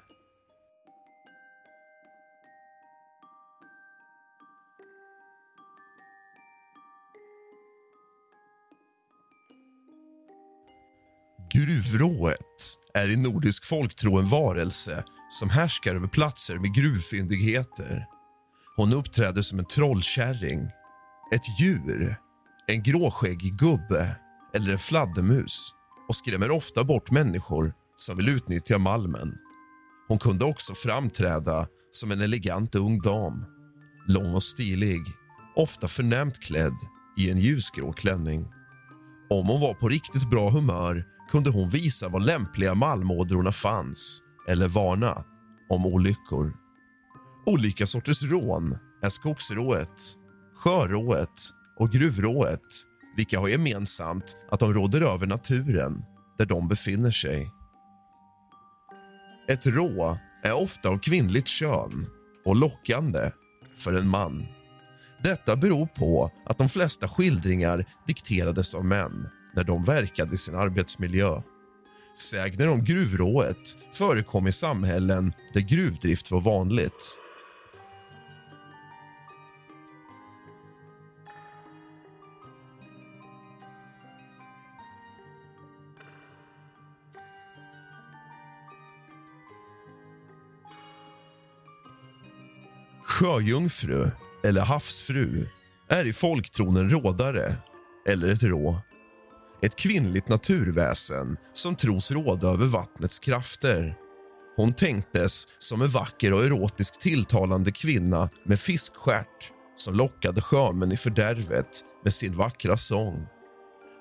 Gruvrået 11.59 12.77
är 12.93 13.09
i 13.09 13.15
nordisk 13.15 13.65
folktro 13.65 14.17
en 14.17 14.29
varelse 14.29 15.03
som 15.29 15.49
härskar 15.49 15.95
över 15.95 16.07
platser 16.07 16.55
med 16.55 16.73
gruvfyndigheter. 16.75 18.05
Hon 18.75 18.93
uppträder 18.93 19.41
som 19.41 19.59
en 19.59 19.65
trollkärring, 19.65 20.69
ett 21.33 21.59
djur, 21.59 22.15
en 22.67 22.83
gråskäggig 22.83 23.53
gubbe 23.53 24.15
eller 24.55 24.71
en 24.71 24.79
fladdermus 24.79 25.71
och 26.07 26.15
skrämmer 26.15 26.51
ofta 26.51 26.83
bort 26.83 27.11
människor 27.11 27.73
som 27.95 28.17
vill 28.17 28.29
utnyttja 28.29 28.77
malmen. 28.77 29.37
Hon 30.07 30.19
kunde 30.19 30.45
också 30.45 30.73
framträda 30.73 31.67
som 31.91 32.11
en 32.11 32.21
elegant 32.21 32.75
ung 32.75 33.01
dam, 33.01 33.45
lång 34.07 34.35
och 34.35 34.43
stilig, 34.43 35.01
ofta 35.55 35.87
förnämt 35.87 36.39
klädd 36.39 36.77
i 37.17 37.31
en 37.31 37.39
ljusgrå 37.39 37.91
klänning. 37.91 38.47
Om 39.29 39.47
hon 39.47 39.61
var 39.61 39.73
på 39.73 39.87
riktigt 39.87 40.29
bra 40.29 40.49
humör 40.49 41.18
kunde 41.31 41.49
hon 41.49 41.69
visa 41.69 42.09
var 42.09 42.19
lämpliga 42.19 42.73
malmådrorna 42.73 43.51
fanns 43.51 44.21
eller 44.47 44.67
varna 44.67 45.23
om 45.69 45.85
olyckor. 45.85 46.53
Olika 47.45 47.85
sorters 47.85 48.23
rån 48.23 48.77
är 49.01 49.09
skogsrået, 49.09 50.15
sjörået 50.55 51.49
och 51.79 51.91
gruvrået 51.91 52.85
vilka 53.15 53.39
har 53.39 53.47
gemensamt 53.47 54.37
att 54.51 54.59
de 54.59 54.73
råder 54.73 55.01
över 55.01 55.27
naturen 55.27 56.03
där 56.37 56.45
de 56.45 56.67
befinner 56.67 57.11
sig. 57.11 57.51
Ett 59.47 59.65
rå 59.65 60.17
är 60.43 60.53
ofta 60.53 60.89
av 60.89 60.99
kvinnligt 60.99 61.47
kön 61.47 62.05
och 62.45 62.55
lockande 62.55 63.31
för 63.77 63.93
en 63.93 64.07
man. 64.07 64.45
Detta 65.23 65.55
beror 65.55 65.85
på 65.85 66.31
att 66.45 66.57
de 66.57 66.69
flesta 66.69 67.07
skildringar 67.07 67.85
dikterades 68.07 68.75
av 68.75 68.85
män 68.85 69.27
när 69.53 69.63
de 69.63 69.83
verkade 69.83 70.35
i 70.35 70.37
sin 70.37 70.55
arbetsmiljö. 70.55 71.41
Sägner 72.17 72.69
om 72.69 72.83
gruvrået 72.83 73.75
förekom 73.93 74.47
i 74.47 74.51
samhällen 74.51 75.33
där 75.53 75.61
gruvdrift 75.61 76.31
var 76.31 76.41
vanligt. 76.41 77.17
Sjöjungfru, 93.03 94.11
eller 94.43 94.61
havsfru, 94.61 95.47
är 95.89 96.07
i 96.07 96.13
folktron 96.13 96.77
en 96.77 96.89
rådare, 96.89 97.55
eller 98.09 98.29
ett 98.29 98.43
rå. 98.43 98.81
Ett 99.61 99.75
kvinnligt 99.75 100.29
naturväsen 100.29 101.37
som 101.53 101.75
tros 101.75 102.11
råda 102.11 102.47
över 102.47 102.65
vattnets 102.65 103.19
krafter. 103.19 103.95
Hon 104.55 104.73
tänktes 104.73 105.47
som 105.57 105.81
en 105.81 105.89
vacker 105.89 106.33
och 106.33 106.45
erotiskt 106.45 107.01
tilltalande 107.01 107.71
kvinna 107.71 108.29
med 108.43 108.59
fiskstjärt 108.59 109.51
som 109.75 109.93
lockade 109.95 110.41
sjömän 110.41 110.91
i 110.91 110.97
fördärvet 110.97 111.83
med 112.03 112.13
sin 112.13 112.37
vackra 112.37 112.77
sång. 112.77 113.27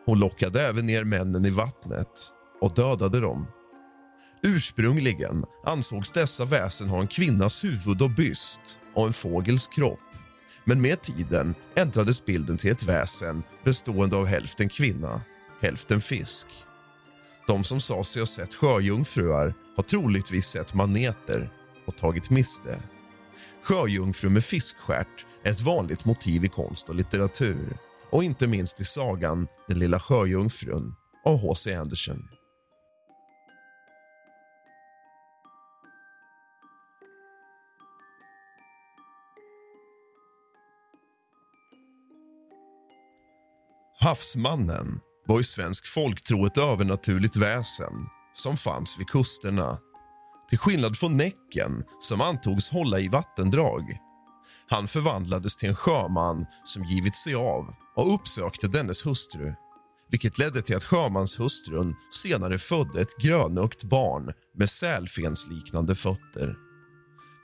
Hon 0.07 0.19
lockade 0.19 0.63
även 0.63 0.87
ner 0.87 1.05
männen 1.05 1.47
i 1.47 1.51
vattnet 1.51 2.33
och 2.61 2.75
dödade 2.75 3.21
dem. 3.21 3.47
Ursprungligen 4.43 5.45
ansågs 5.65 6.11
dessa 6.11 6.45
väsen 6.45 6.89
ha 6.89 7.01
en 7.01 7.09
kvinnas 7.09 7.65
huvud 7.65 8.03
och 8.03 8.11
byst 8.11 8.79
och 8.95 9.07
en 9.07 9.13
fågels 9.13 9.69
kropp. 9.69 10.01
Men 10.65 10.81
med 10.81 11.03
tiden 11.03 11.55
ändrades 11.75 12.25
bilden 12.25 12.57
till 12.57 12.71
ett 12.71 12.83
väsen 12.83 13.43
bestående 13.65 14.17
av 14.17 14.27
hälften 14.27 14.69
kvinna, 14.69 15.21
hälften 15.61 16.01
fisk. 16.01 16.47
De 17.47 17.65
som 17.65 17.81
sa 17.81 18.05
sig 18.05 18.23
ha 18.23 18.27
sett 18.27 18.55
sjöjungfruar 18.55 19.55
har 19.77 19.83
troligtvis 19.83 20.47
sett 20.47 20.75
maneter 20.75 21.51
och 21.87 21.97
tagit 21.97 22.31
miste. 22.31 22.83
Sjöjungfru 23.63 24.29
med 24.29 24.45
fiskstjärt 24.45 25.27
är 25.45 25.51
ett 25.51 25.61
vanligt 25.61 26.05
motiv 26.05 26.45
i 26.45 26.49
konst 26.49 26.89
och 26.89 26.95
litteratur 26.95 27.79
och 28.13 28.25
inte 28.25 28.47
minst 28.47 28.81
i 28.81 28.85
sagan 28.85 29.47
Den 29.69 29.79
lilla 29.79 30.01
sjöjungfrun 30.01 30.95
av 31.25 31.39
H.C. 31.39 31.75
Andersen. 31.75 32.29
Havsmannen 44.01 45.01
var 45.29 45.41
i 45.41 45.45
svensk 45.45 45.87
folktro 45.87 46.47
ett 46.47 46.59
övernaturligt 46.59 47.37
väsen 47.37 47.93
som 48.35 48.57
fanns 48.57 48.99
vid 48.99 49.07
kusterna. 49.07 49.79
Till 50.49 50.59
skillnad 50.59 50.99
från 50.99 51.17
Näcken, 51.17 51.85
som 52.01 52.21
antogs 52.21 52.71
hålla 52.71 53.01
i 53.01 53.09
vattendrag. 53.09 53.83
Han 54.69 54.89
förvandlades 54.89 55.57
till 55.57 55.69
en 55.69 55.77
sjöman 55.77 56.47
som 56.65 56.85
givit 56.85 57.17
sig 57.17 57.35
av 57.35 57.75
och 57.97 58.15
uppsökte 58.15 58.69
dennes 58.69 59.07
hustru 59.07 59.55
vilket 60.11 60.39
ledde 60.39 60.63
till 60.63 60.77
att 60.77 60.85
sjömanshustrun 60.85 61.95
senare 62.11 62.59
födde 62.59 63.01
ett 63.01 63.17
grönögt 63.23 63.85
barn 63.85 64.33
med 64.59 64.71
sälfensliknande 64.71 65.95
fötter. 65.95 66.68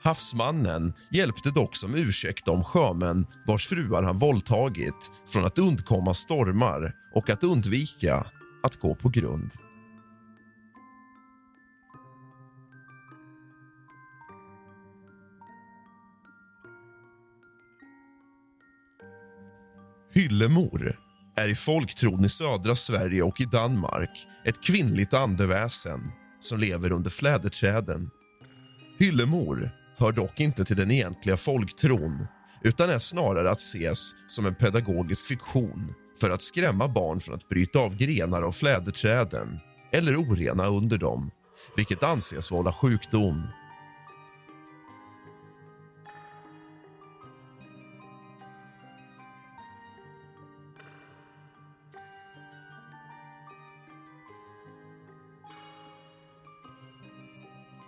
Havsmannen 0.05 0.93
hjälpte 1.11 1.49
dock 1.49 1.75
som 1.75 1.95
ursäkt 1.95 2.45
de 2.45 2.63
sjömän 2.63 3.25
vars 3.47 3.67
fruar 3.67 4.03
han 4.03 4.19
våldtagit 4.19 5.11
från 5.27 5.45
att 5.45 5.57
undkomma 5.57 6.13
stormar 6.13 6.93
och 7.15 7.29
att 7.29 7.43
undvika 7.43 8.25
att 8.63 8.75
gå 8.79 8.95
på 8.95 9.09
grund. 9.09 9.51
Hyllemor 20.13 20.95
är 21.37 21.47
i 21.47 21.55
folktron 21.55 22.25
i 22.25 22.29
södra 22.29 22.75
Sverige 22.75 23.23
och 23.23 23.41
i 23.41 23.45
Danmark 23.45 24.27
ett 24.45 24.63
kvinnligt 24.63 25.13
andeväsen 25.13 26.11
som 26.39 26.59
lever 26.59 26.91
under 26.91 27.09
fläderträden. 27.09 28.09
Hyllemor 28.99 29.84
hör 29.97 30.11
dock 30.11 30.39
inte 30.39 30.65
till 30.65 30.77
den 30.77 30.91
egentliga 30.91 31.37
folktron 31.37 32.27
utan 32.61 32.89
är 32.89 32.99
snarare 32.99 33.49
att 33.51 33.59
ses 33.59 34.11
som 34.27 34.45
en 34.45 34.55
pedagogisk 34.55 35.25
fiktion 35.25 35.93
för 36.19 36.29
att 36.29 36.41
skrämma 36.41 36.87
barn 36.87 37.19
från 37.19 37.35
att 37.35 37.49
bryta 37.49 37.79
av 37.79 37.95
grenar 37.95 38.41
av 38.41 38.51
fläderträden 38.51 39.59
eller 39.91 40.21
orena 40.21 40.67
under 40.67 40.97
dem, 40.97 41.31
vilket 41.75 42.03
anses 42.03 42.51
vålla 42.51 42.73
sjukdom. 42.73 43.47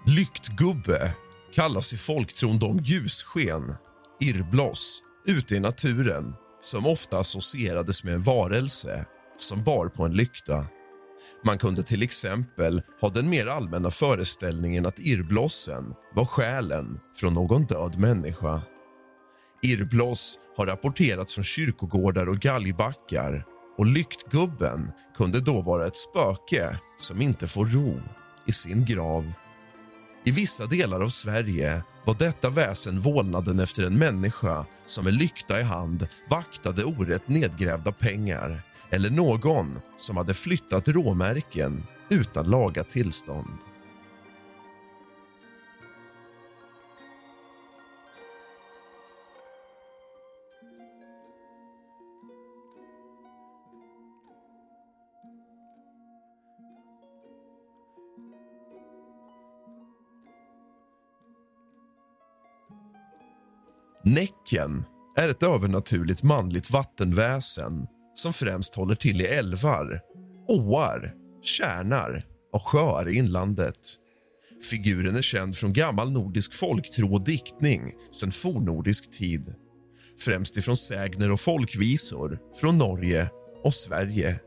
Lyktgubbe 0.05 1.15
kallas 1.57 1.93
i 1.93 1.97
folktron 1.97 2.59
de 2.59 2.77
ljussken, 2.77 3.73
irrbloss, 4.19 5.03
ute 5.25 5.55
i 5.55 5.59
naturen 5.59 6.33
som 6.61 6.87
ofta 6.87 7.19
associerades 7.19 8.03
med 8.03 8.13
en 8.13 8.23
varelse 8.23 9.05
som 9.39 9.63
bar 9.63 9.87
på 9.87 10.03
en 10.03 10.13
lykta. 10.13 10.65
Man 11.45 11.57
kunde 11.57 11.83
till 11.83 12.03
exempel 12.03 12.81
ha 13.01 13.09
den 13.09 13.29
mer 13.29 13.47
allmänna 13.47 13.91
föreställningen 13.91 14.85
att 14.85 14.99
irrblossen 14.99 15.93
var 16.13 16.25
själen 16.25 16.99
från 17.15 17.33
någon 17.33 17.65
död 17.65 17.99
människa. 17.99 18.61
Irrbloss 19.61 20.39
har 20.57 20.65
rapporterats 20.65 21.33
från 21.33 21.43
kyrkogårdar 21.43 22.29
och 22.29 22.39
galgbackar 22.39 23.45
och 23.77 23.85
lyktgubben 23.85 24.91
kunde 25.17 25.39
då 25.39 25.61
vara 25.61 25.87
ett 25.87 25.97
spöke 25.97 26.79
som 26.99 27.21
inte 27.21 27.47
får 27.47 27.65
ro 27.65 28.01
i 28.47 28.51
sin 28.51 28.85
grav. 28.85 29.33
I 30.27 30.31
vissa 30.31 30.65
delar 30.65 31.01
av 31.01 31.09
Sverige 31.09 31.83
var 32.05 32.15
detta 32.19 32.49
väsen 32.49 32.99
vålnaden 32.99 33.59
efter 33.59 33.83
en 33.83 33.97
människa 33.97 34.65
som 34.85 35.03
med 35.03 35.13
lykta 35.13 35.59
i 35.59 35.63
hand 35.63 36.07
vaktade 36.29 36.83
orätt 36.83 37.27
nedgrävda 37.27 37.91
pengar 37.91 38.61
eller 38.89 39.09
någon 39.09 39.79
som 39.97 40.17
hade 40.17 40.33
flyttat 40.33 40.87
råmärken 40.87 41.83
utan 42.09 42.49
laga 42.49 42.83
tillstånd. 42.83 43.66
Näcken 64.15 64.83
är 65.17 65.29
ett 65.29 65.43
övernaturligt 65.43 66.23
manligt 66.23 66.71
vattenväsen 66.71 67.87
som 68.15 68.33
främst 68.33 68.75
håller 68.75 68.95
till 68.95 69.21
i 69.21 69.25
älvar, 69.25 69.99
åar, 70.47 71.13
kärnar 71.41 72.25
och 72.53 72.67
sjöar 72.67 73.09
i 73.09 73.15
inlandet. 73.15 73.79
Figuren 74.69 75.15
är 75.15 75.21
känd 75.21 75.57
från 75.57 75.73
gammal 75.73 76.11
nordisk 76.11 76.53
folktro 76.53 77.13
och 77.13 77.25
diktning 77.25 77.81
sedan 78.19 78.31
fornnordisk 78.31 79.11
tid. 79.11 79.55
Främst 80.19 80.57
ifrån 80.57 80.77
sägner 80.77 81.31
och 81.31 81.39
folkvisor 81.39 82.39
från 82.59 82.77
Norge 82.77 83.29
och 83.63 83.73
Sverige. 83.73 84.39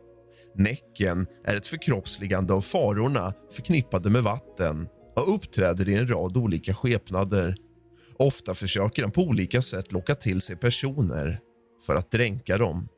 Näcken 0.54 1.26
är 1.46 1.56
ett 1.56 1.66
förkroppsligande 1.66 2.52
av 2.52 2.60
farorna 2.60 3.32
förknippade 3.52 4.10
med 4.10 4.22
vatten 4.22 4.88
och 5.16 5.34
uppträder 5.34 5.88
i 5.88 5.94
en 5.94 6.08
rad 6.08 6.36
olika 6.36 6.74
skepnader. 6.74 7.54
Ofta 8.20 8.54
försöker 8.54 9.02
han 9.02 9.10
på 9.10 9.22
olika 9.22 9.62
sätt 9.62 9.92
locka 9.92 10.14
till 10.14 10.40
sig 10.40 10.56
personer 10.56 11.40
för 11.86 11.96
att 11.96 12.10
dränka 12.10 12.58
dem. 12.58 12.88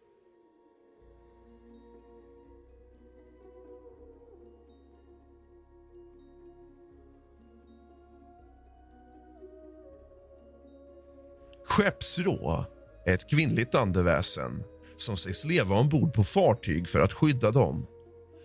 Skeppsrå 11.65 12.65
är 13.07 13.15
ett 13.15 13.31
kvinnligt 13.31 13.75
andeväsen 13.75 14.63
som 14.97 15.17
sägs 15.17 15.45
leva 15.45 15.81
ombord 15.81 16.13
på 16.13 16.25
fartyg 16.25 16.89
för 16.89 17.01
att 17.01 17.13
skydda 17.13 17.51
dem. 17.51 17.87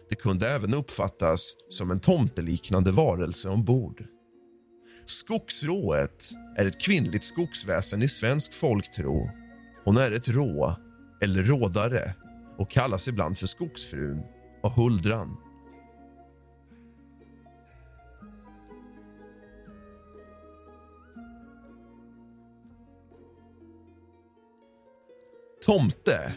Det 0.10 0.16
kunde 0.16 0.50
även 0.50 0.74
uppfattas 0.74 1.54
som 1.70 1.92
en 1.92 2.00
tomteliknande 2.00 2.92
varelse 2.92 3.50
ombord. 3.50 4.17
Skogsrået 5.08 6.32
är 6.58 6.66
ett 6.66 6.82
kvinnligt 6.82 7.24
skogsväsen 7.24 8.02
i 8.02 8.08
svensk 8.08 8.54
folktro. 8.54 9.30
Hon 9.86 9.98
är 9.98 10.12
ett 10.12 10.28
rå, 10.28 10.76
eller 11.22 11.44
rådare 11.44 12.14
och 12.58 12.70
kallas 12.70 13.08
ibland 13.08 13.38
för 13.38 13.48
skogsfrun 13.48 14.24
och 14.64 14.72
huldran. 14.72 15.38
Tomte 25.66 26.34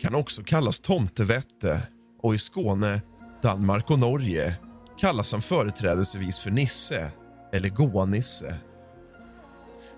kan 0.00 0.14
också 0.14 0.42
kallas 0.42 0.80
tomtevette 0.80 1.88
och 2.22 2.34
i 2.34 2.38
Skåne, 2.38 3.02
Danmark 3.42 3.90
och 3.90 3.98
Norge 3.98 4.58
kallas 5.00 5.32
han 5.32 5.42
företrädesvis 5.42 6.38
för 6.38 6.50
Nisse 6.50 7.12
eller 7.52 7.68
Goa-Nisse. 7.68 8.54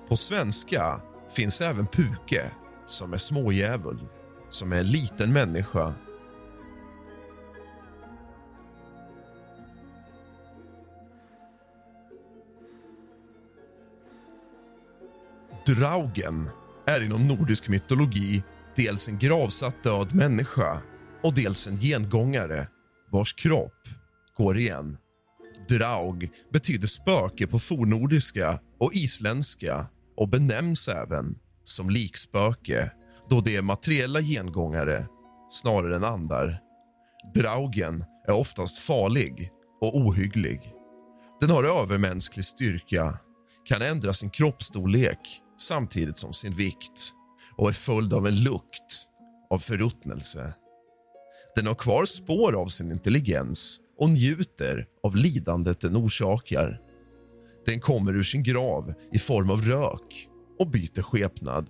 På 0.08 0.16
svenska 0.16 1.00
finns 1.30 1.60
även 1.60 1.86
puke, 1.86 2.50
som 2.86 3.12
är 3.12 3.18
smådjävul, 3.18 3.98
som 4.50 4.72
är 4.72 4.76
en 4.76 4.86
liten 4.86 5.32
människa. 5.32 5.94
Draugen 15.66 16.50
är 16.86 17.04
inom 17.04 17.26
nordisk 17.26 17.68
mytologi 17.68 18.44
dels 18.76 19.08
en 19.08 19.18
gravsatt 19.18 19.82
död 19.82 20.14
människa 20.14 20.78
och 21.22 21.34
dels 21.34 21.68
en 21.68 21.76
gengångare 21.76 22.68
vars 23.10 23.34
kropp 23.34 23.86
går 24.36 24.58
igen. 24.58 24.96
Draug 25.70 26.30
betyder 26.52 26.86
spöke 26.86 27.46
på 27.46 27.58
fornordiska 27.58 28.60
och 28.80 28.94
isländska 28.94 29.86
och 30.16 30.28
benämns 30.28 30.88
även 30.88 31.38
som 31.64 31.90
likspöke 31.90 32.92
då 33.30 33.40
det 33.40 33.56
är 33.56 33.62
materiella 33.62 34.20
gengångare 34.20 35.06
snarare 35.50 35.96
än 35.96 36.04
andar. 36.04 36.58
Draugen 37.34 38.04
är 38.28 38.32
oftast 38.32 38.78
farlig 38.78 39.50
och 39.80 39.96
ohygglig. 39.96 40.60
Den 41.40 41.50
har 41.50 41.64
övermänsklig 41.64 42.44
styrka, 42.44 43.18
kan 43.64 43.82
ändra 43.82 44.12
sin 44.12 44.30
kroppsstorlek 44.30 45.40
samtidigt 45.60 46.18
som 46.18 46.32
sin 46.32 46.52
vikt 46.52 47.12
och 47.56 47.68
är 47.68 47.72
följd 47.72 48.14
av 48.14 48.26
en 48.26 48.42
lukt 48.42 49.06
av 49.50 49.58
förruttnelse. 49.58 50.54
Den 51.56 51.66
har 51.66 51.74
kvar 51.74 52.04
spår 52.04 52.60
av 52.60 52.66
sin 52.66 52.92
intelligens 52.92 53.80
och 54.00 54.10
njuter 54.10 54.86
av 55.02 55.16
lidandet 55.16 55.80
den 55.80 55.96
orsakar. 55.96 56.80
Den 57.66 57.80
kommer 57.80 58.16
ur 58.16 58.22
sin 58.22 58.42
grav 58.42 58.92
i 59.12 59.18
form 59.18 59.50
av 59.50 59.62
rök 59.62 60.28
och 60.58 60.70
byter 60.70 61.02
skepnad. 61.02 61.68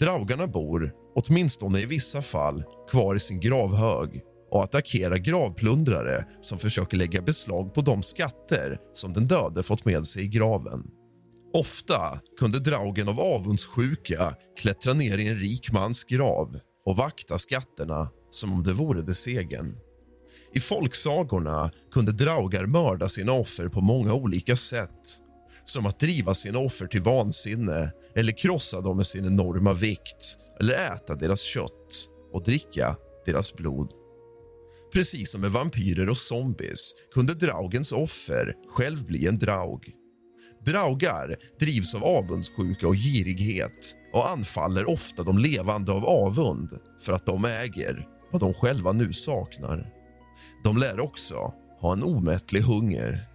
Draugarna 0.00 0.46
bor, 0.46 0.92
åtminstone 1.14 1.80
i 1.80 1.86
vissa 1.86 2.22
fall, 2.22 2.64
kvar 2.90 3.14
i 3.14 3.20
sin 3.20 3.40
gravhög 3.40 4.20
och 4.50 4.64
attackerar 4.64 5.16
gravplundrare 5.16 6.24
som 6.40 6.58
försöker 6.58 6.96
lägga 6.96 7.22
beslag 7.22 7.74
på 7.74 7.80
de 7.80 8.02
skatter 8.02 8.78
som 8.92 9.12
den 9.12 9.26
döde 9.26 9.62
fått 9.62 9.84
med 9.84 10.06
sig 10.06 10.24
i 10.24 10.28
graven. 10.28 10.90
Ofta 11.54 12.20
kunde 12.38 12.58
Draugen 12.58 13.08
av 13.08 13.20
avundssjuka 13.20 14.34
klättra 14.60 14.92
ner 14.92 15.18
i 15.18 15.28
en 15.28 15.38
rik 15.38 15.72
mans 15.72 16.04
grav 16.04 16.58
och 16.86 16.96
vakta 16.96 17.38
skatterna 17.38 18.08
som 18.30 18.52
om 18.52 18.62
det 18.62 18.72
vore 18.72 19.02
dess 19.02 19.26
egen. 19.26 19.76
I 20.54 20.60
folksagorna 20.60 21.70
kunde 21.92 22.12
draugar 22.12 22.66
mörda 22.66 23.08
sina 23.08 23.32
offer 23.32 23.68
på 23.68 23.80
många 23.80 24.14
olika 24.14 24.56
sätt 24.56 25.18
som 25.64 25.86
att 25.86 26.00
driva 26.00 26.34
sina 26.34 26.58
offer 26.58 26.86
till 26.86 27.02
vansinne 27.02 27.92
eller 28.14 28.32
krossa 28.32 28.80
dem 28.80 28.96
med 28.96 29.06
sin 29.06 29.26
enorma 29.26 29.72
vikt 29.72 30.36
eller 30.60 30.74
äta 30.74 31.14
deras 31.14 31.40
kött 31.42 32.08
och 32.32 32.42
dricka 32.42 32.96
deras 33.26 33.54
blod. 33.54 33.92
Precis 34.92 35.30
som 35.30 35.40
med 35.40 35.50
vampyrer 35.50 36.10
och 36.10 36.16
zombies 36.16 36.94
kunde 37.14 37.34
draugens 37.34 37.92
offer 37.92 38.54
själv 38.68 39.06
bli 39.06 39.26
en 39.26 39.38
draug. 39.38 39.84
Draugar 40.66 41.36
drivs 41.60 41.94
av 41.94 42.04
avundssjuka 42.04 42.88
och 42.88 42.94
girighet 42.94 43.96
och 44.12 44.30
anfaller 44.30 44.90
ofta 44.90 45.22
de 45.22 45.38
levande 45.38 45.92
av 45.92 46.04
avund 46.04 46.70
för 47.00 47.12
att 47.12 47.26
de 47.26 47.44
äger 47.44 48.08
vad 48.32 48.40
de 48.40 48.54
själva 48.54 48.92
nu 48.92 49.12
saknar. 49.12 50.01
De 50.62 50.76
lär 50.76 51.00
också 51.00 51.52
ha 51.80 51.92
en 51.92 52.02
omättlig 52.02 52.60
hunger. 52.60 53.28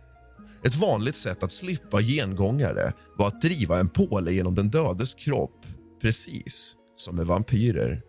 Ett 0.64 0.76
vanligt 0.76 1.16
sätt 1.16 1.44
att 1.44 1.52
slippa 1.52 2.02
gengångare 2.02 2.94
var 3.18 3.28
att 3.28 3.42
driva 3.42 3.80
en 3.80 3.90
påle 3.90 4.32
genom 4.32 4.56
den 4.56 4.70
dödes 4.70 5.14
kropp 5.14 5.66
precis 6.02 6.76
som 6.96 7.16
med 7.16 7.26
vampyrer. 7.26 8.02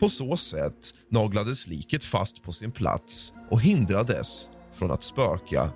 På 0.00 0.08
så 0.08 0.36
sätt 0.36 0.94
naglades 1.10 1.66
liket 1.66 2.04
fast 2.04 2.42
på 2.42 2.52
sin 2.52 2.72
plats 2.72 3.32
och 3.50 3.60
hindrades 3.60 4.48
från 4.72 4.90
att 4.90 5.02
spöka. 5.02 5.70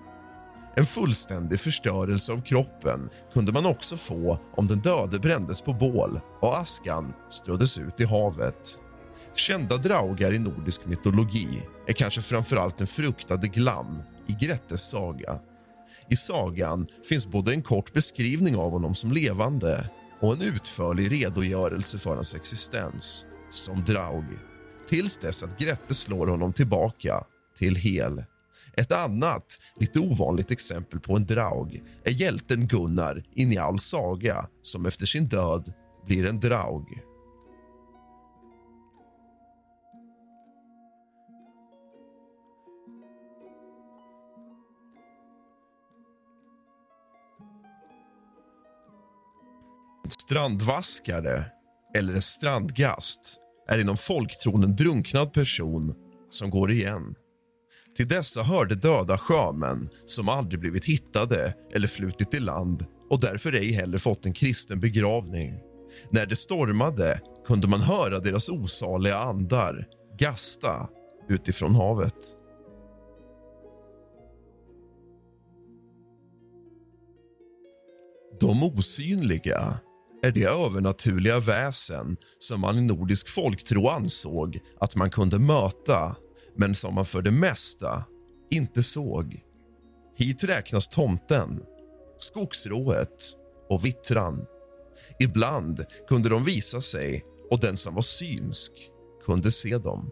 En 0.76 0.86
fullständig 0.86 1.61
förstörelse 1.61 2.32
av 2.32 2.42
kroppen 2.42 3.08
kunde 3.32 3.52
man 3.52 3.66
också 3.66 3.96
få 3.96 4.38
om 4.56 4.66
den 4.66 4.78
döde 4.80 5.18
brändes 5.18 5.62
på 5.62 5.72
bål 5.72 6.20
och 6.40 6.58
askan 6.58 7.12
ströddes 7.30 7.78
ut 7.78 8.00
i 8.00 8.04
havet. 8.04 8.80
Kända 9.34 9.76
draugar 9.76 10.32
i 10.32 10.38
nordisk 10.38 10.86
mytologi 10.86 11.62
är 11.86 11.92
kanske 11.92 12.20
framförallt 12.20 12.76
den 12.76 12.86
fruktade 12.86 13.48
Glam 13.48 14.02
i 14.26 14.32
Grettes 14.32 14.82
saga. 14.82 15.38
I 16.10 16.16
sagan 16.16 16.86
finns 17.08 17.26
både 17.26 17.52
en 17.52 17.62
kort 17.62 17.92
beskrivning 17.92 18.56
av 18.56 18.70
honom 18.70 18.94
som 18.94 19.12
levande 19.12 19.90
och 20.20 20.32
en 20.32 20.42
utförlig 20.42 21.12
redogörelse 21.12 21.98
för 21.98 22.14
hans 22.14 22.34
existens 22.34 23.24
som 23.50 23.84
Draug 23.84 24.24
tills 24.88 25.16
dess 25.16 25.42
att 25.42 25.58
Grette 25.58 25.94
slår 25.94 26.26
honom 26.26 26.52
tillbaka 26.52 27.20
till 27.56 27.76
hel. 27.76 28.24
Ett 28.76 28.92
annat, 28.92 29.58
lite 29.80 29.98
ovanligt 29.98 30.50
exempel 30.50 31.00
på 31.00 31.16
en 31.16 31.26
Draug 31.26 31.82
är 32.04 32.10
hjälten 32.10 32.66
Gunnar 32.66 33.22
i 33.34 33.44
Njals 33.44 33.84
saga 33.84 34.46
som 34.62 34.86
efter 34.86 35.06
sin 35.06 35.28
död 35.28 35.72
blir 36.06 36.26
en 36.26 36.40
Draug. 36.40 36.86
Strandvaskare 50.30 51.44
eller 51.96 52.14
en 52.14 52.22
strandgast 52.22 53.36
är 53.68 53.78
inom 53.78 53.96
folktron 53.96 54.64
en 54.64 54.76
drunknad 54.76 55.32
person 55.32 55.94
som 56.30 56.50
går 56.50 56.70
igen. 56.70 57.14
Till 57.96 58.08
dessa 58.08 58.42
hörde 58.42 58.74
döda 58.74 59.18
sjömän 59.18 59.88
som 60.06 60.28
aldrig 60.28 60.60
blivit 60.60 60.84
hittade 60.84 61.54
eller 61.74 61.88
flutit 61.88 62.34
i 62.34 62.40
land 62.40 62.86
och 63.10 63.20
därför 63.20 63.52
ej 63.52 63.72
heller 63.72 63.98
fått 63.98 64.26
en 64.26 64.32
kristen 64.32 64.80
begravning. 64.80 65.60
När 66.10 66.26
det 66.26 66.36
stormade 66.36 67.20
kunde 67.46 67.68
man 67.68 67.80
höra 67.80 68.18
deras 68.18 68.48
osaliga 68.48 69.18
andar 69.18 69.86
gasta 70.18 70.88
utifrån 71.28 71.74
havet. 71.74 72.16
De 78.40 78.64
osynliga 78.64 79.80
är 80.22 80.30
det 80.30 80.44
övernaturliga 80.44 81.40
väsen 81.40 82.16
som 82.38 82.60
man 82.60 82.78
i 82.78 82.80
nordisk 82.80 83.28
folktro 83.28 83.88
ansåg 83.88 84.58
att 84.80 84.96
man 84.96 85.10
kunde 85.10 85.38
möta 85.38 86.16
men 86.56 86.74
som 86.74 86.94
man 86.94 87.04
för 87.04 87.22
det 87.22 87.30
mesta 87.30 88.04
inte 88.50 88.82
såg. 88.82 89.40
Hit 90.16 90.44
räknas 90.44 90.88
tomten, 90.88 91.62
skogsrået 92.18 93.36
och 93.68 93.84
vittran. 93.84 94.46
Ibland 95.20 95.84
kunde 96.08 96.28
de 96.28 96.44
visa 96.44 96.80
sig 96.80 97.24
och 97.50 97.60
den 97.60 97.76
som 97.76 97.94
var 97.94 98.02
synsk 98.02 98.72
kunde 99.24 99.52
se 99.52 99.78
dem. 99.78 100.10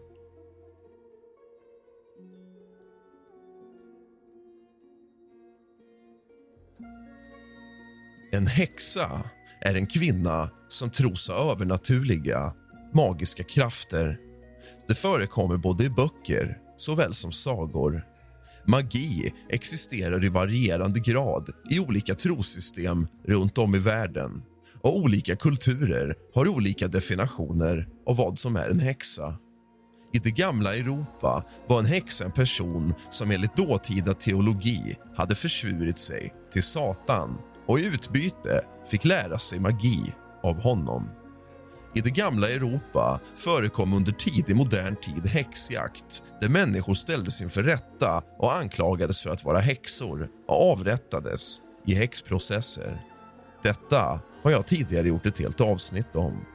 En 8.31 8.47
häxa 8.47 9.23
är 9.61 9.75
en 9.75 9.87
kvinna 9.87 10.49
som 10.67 10.89
tros 10.89 11.29
ha 11.29 11.51
övernaturliga, 11.51 12.53
magiska 12.93 13.43
krafter. 13.43 14.17
Det 14.87 14.95
förekommer 14.95 15.57
både 15.57 15.83
i 15.83 15.89
böcker 15.89 16.57
såväl 16.77 17.13
som 17.13 17.31
sagor. 17.31 18.03
Magi 18.67 19.33
existerar 19.49 20.25
i 20.25 20.29
varierande 20.29 20.99
grad 20.99 21.49
i 21.69 21.79
olika 21.79 22.15
trossystem 22.15 23.07
runt 23.25 23.57
om 23.57 23.75
i 23.75 23.79
världen 23.79 24.41
och 24.81 24.97
olika 24.97 25.35
kulturer 25.35 26.15
har 26.33 26.47
olika 26.47 26.87
definitioner 26.87 27.87
av 28.05 28.15
vad 28.15 28.39
som 28.39 28.55
är 28.55 28.69
en 28.69 28.79
häxa. 28.79 29.37
I 30.13 30.19
det 30.19 30.31
gamla 30.31 30.75
Europa 30.75 31.43
var 31.67 31.79
en 31.79 31.85
häxa 31.85 32.25
en 32.25 32.31
person 32.31 32.93
som 33.09 33.31
enligt 33.31 33.55
dåtida 33.55 34.13
teologi 34.13 34.95
hade 35.15 35.35
försvurit 35.35 35.97
sig 35.97 36.33
till 36.53 36.63
Satan 36.63 37.37
och 37.69 37.79
i 37.79 37.87
utbyte 37.87 38.61
fick 38.85 39.05
lära 39.05 39.37
sig 39.37 39.59
magi 39.59 40.13
av 40.43 40.61
honom. 40.61 41.09
I 41.95 42.01
det 42.01 42.09
gamla 42.09 42.49
Europa 42.49 43.19
förekom 43.35 43.93
under 43.93 44.11
tidig 44.11 44.55
modern 44.55 44.95
tid 44.95 45.27
häxjakt 45.27 46.23
där 46.41 46.49
människor 46.49 46.93
ställdes 46.93 47.41
inför 47.41 47.63
rätta 47.63 48.23
och 48.37 48.55
anklagades 48.55 49.21
för 49.21 49.29
att 49.29 49.43
vara 49.43 49.59
häxor 49.59 50.27
och 50.47 50.71
avrättades 50.71 51.57
i 51.85 51.93
häxprocesser. 51.93 53.01
Detta 53.63 54.21
har 54.43 54.51
jag 54.51 54.67
tidigare 54.67 55.07
gjort 55.07 55.25
ett 55.25 55.39
helt 55.39 55.61
avsnitt 55.61 56.15
om. 56.15 56.45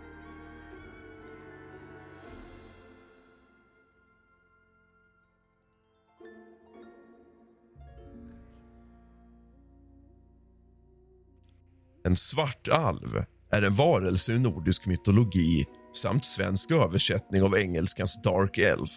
En 12.07 12.16
svartalv 12.16 13.24
är 13.52 13.62
en 13.62 13.74
varelse 13.74 14.32
ur 14.32 14.38
nordisk 14.38 14.86
mytologi 14.86 15.64
samt 15.96 16.24
svensk 16.24 16.70
översättning 16.70 17.42
av 17.42 17.57
engelskans 17.57 18.22
dark 18.22 18.59
elf 18.59 18.90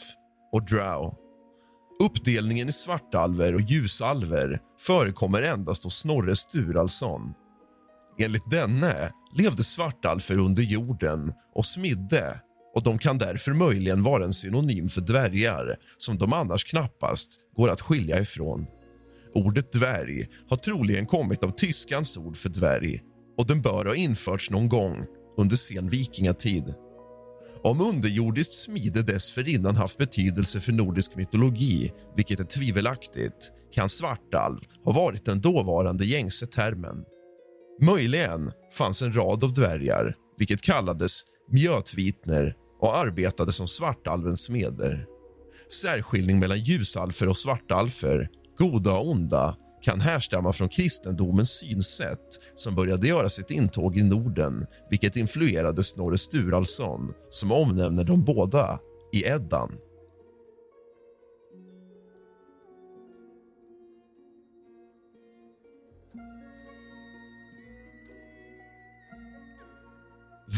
och 0.51 0.65
drow. 0.65 1.13
Uppdelningen 2.03 2.69
i 2.69 2.71
svartalver 2.71 3.55
och 3.55 3.61
ljusalver 3.61 4.59
förekommer 4.79 5.41
endast 5.41 5.83
hos 5.83 5.97
Snorre 5.97 6.35
Sturalsson. 6.35 7.33
Enligt 8.19 8.51
denne 8.51 9.11
levde 9.37 9.63
svartalfer 9.63 10.37
under 10.39 10.63
jorden 10.63 11.33
och 11.55 11.65
smidde 11.65 12.41
och 12.75 12.83
de 12.83 12.97
kan 12.97 13.17
därför 13.17 13.53
möjligen 13.53 14.03
vara 14.03 14.23
en 14.23 14.33
synonym 14.33 14.87
för 14.87 15.01
dvärgar 15.01 15.75
som 15.97 16.17
de 16.17 16.33
annars 16.33 16.63
knappast 16.63 17.39
går 17.55 17.69
att 17.69 17.81
skilja 17.81 18.19
ifrån. 18.19 18.67
Ordet 19.33 19.71
dvärg 19.71 20.27
har 20.49 20.57
troligen 20.57 21.05
kommit 21.05 21.43
av 21.43 21.49
tyskans 21.49 22.17
ord 22.17 22.37
för 22.37 22.49
dvärg 22.49 22.99
och 23.37 23.47
den 23.47 23.61
bör 23.61 23.85
ha 23.85 23.95
införts 23.95 24.49
någon 24.49 24.69
gång 24.69 25.05
under 25.37 25.55
sen 25.55 25.89
vikingatid. 25.89 26.73
Om 27.63 27.81
underjordiskt 27.81 28.53
smide 28.53 29.01
dessförinnan 29.01 29.75
haft 29.75 29.97
betydelse 29.97 30.59
för 30.59 30.71
nordisk 30.71 31.15
mytologi, 31.15 31.91
vilket 32.15 32.39
är 32.39 32.43
tvivelaktigt, 32.43 33.51
kan 33.73 33.89
svartalv 33.89 34.59
ha 34.83 34.91
varit 34.91 35.25
den 35.25 35.41
dåvarande 35.41 36.05
gängse 36.05 36.45
termen. 36.45 37.03
Möjligen 37.81 38.51
fanns 38.73 39.01
en 39.01 39.15
rad 39.15 39.43
av 39.43 39.53
dvärgar, 39.53 40.15
vilket 40.37 40.61
kallades 40.61 41.21
mjötvitner 41.51 42.53
och 42.81 42.97
arbetade 42.97 43.51
som 43.51 43.67
svartalvens 43.67 44.41
smeder. 44.41 45.05
Särskiljning 45.81 46.39
mellan 46.39 46.59
ljusalfer 46.59 47.29
och 47.29 47.37
svartalfer 47.37 48.29
goda 48.57 48.93
och 48.93 49.09
onda 49.09 49.55
kan 49.81 49.99
härstamma 49.99 50.53
från 50.53 50.69
kristendomens 50.69 51.49
synsätt 51.49 52.39
som 52.55 52.75
började 52.75 53.07
göra 53.07 53.29
sitt 53.29 53.51
intåg 53.51 53.97
i 53.97 54.03
Norden 54.03 54.65
vilket 54.89 55.15
influerade 55.15 55.83
Snorre 55.83 56.17
Sturalsson 56.17 57.11
som 57.29 57.51
omnämner 57.51 58.03
dem 58.03 58.23
båda 58.25 58.79
i 59.13 59.23
Eddan. 59.25 59.71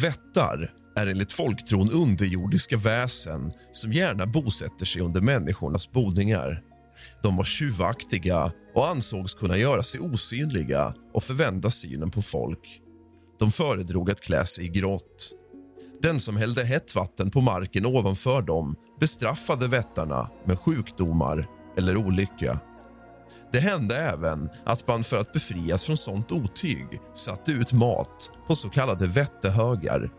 Vättar 0.01 0.73
är 0.95 1.07
enligt 1.07 1.31
folktron 1.31 1.91
underjordiska 1.91 2.77
väsen 2.77 3.51
som 3.71 3.93
gärna 3.93 4.25
bosätter 4.25 4.85
sig 4.85 5.01
under 5.01 5.21
människornas 5.21 5.91
boningar. 5.91 6.68
De 7.23 7.37
var 7.37 7.43
tjuvaktiga 7.43 8.51
och 8.75 8.87
ansågs 8.87 9.33
kunna 9.33 9.57
göra 9.57 9.83
sig 9.83 10.01
osynliga 10.01 10.93
och 11.13 11.23
förvända 11.23 11.69
synen 11.69 12.11
på 12.11 12.21
folk. 12.21 12.81
De 13.39 13.51
föredrog 13.51 14.11
att 14.11 14.21
klä 14.21 14.45
sig 14.45 14.65
i 14.65 14.69
grått. 14.69 15.31
Den 16.01 16.19
som 16.19 16.37
hällde 16.37 16.63
hett 16.63 16.95
vatten 16.95 17.31
på 17.31 17.41
marken 17.41 17.85
ovanför 17.85 18.41
dem 18.41 18.75
bestraffade 18.99 19.67
vättarna 19.67 20.29
med 20.45 20.59
sjukdomar 20.59 21.47
eller 21.77 21.97
olycka. 21.97 22.59
Det 23.53 23.59
hände 23.59 23.97
även 23.97 24.49
att 24.65 24.87
man 24.87 25.03
för 25.03 25.17
att 25.17 25.33
befrias 25.33 25.83
från 25.83 25.97
sånt 25.97 26.31
otyg 26.31 26.87
satte 27.15 27.51
ut 27.51 27.73
mat 27.73 28.31
på 28.47 28.55
så 28.55 28.69
kallade 28.69 29.07
vättehögar. 29.07 30.09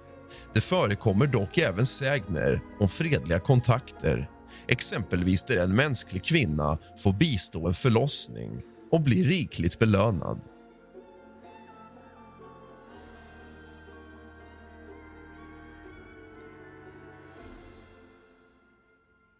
Det 0.55 0.61
förekommer 0.61 1.27
dock 1.27 1.59
även 1.59 1.87
sägner 1.87 2.61
om 2.81 2.89
fredliga 2.89 3.41
kontakter 3.41 4.29
exempelvis 4.71 5.43
där 5.43 5.65
en 5.65 5.77
mänsklig 5.77 6.25
kvinna 6.25 6.79
får 7.03 7.13
bistå 7.13 7.67
en 7.67 7.75
förlossning 7.75 8.63
och 8.91 9.03
blir 9.03 9.25
rikligt 9.25 9.79
belönad. 9.79 10.41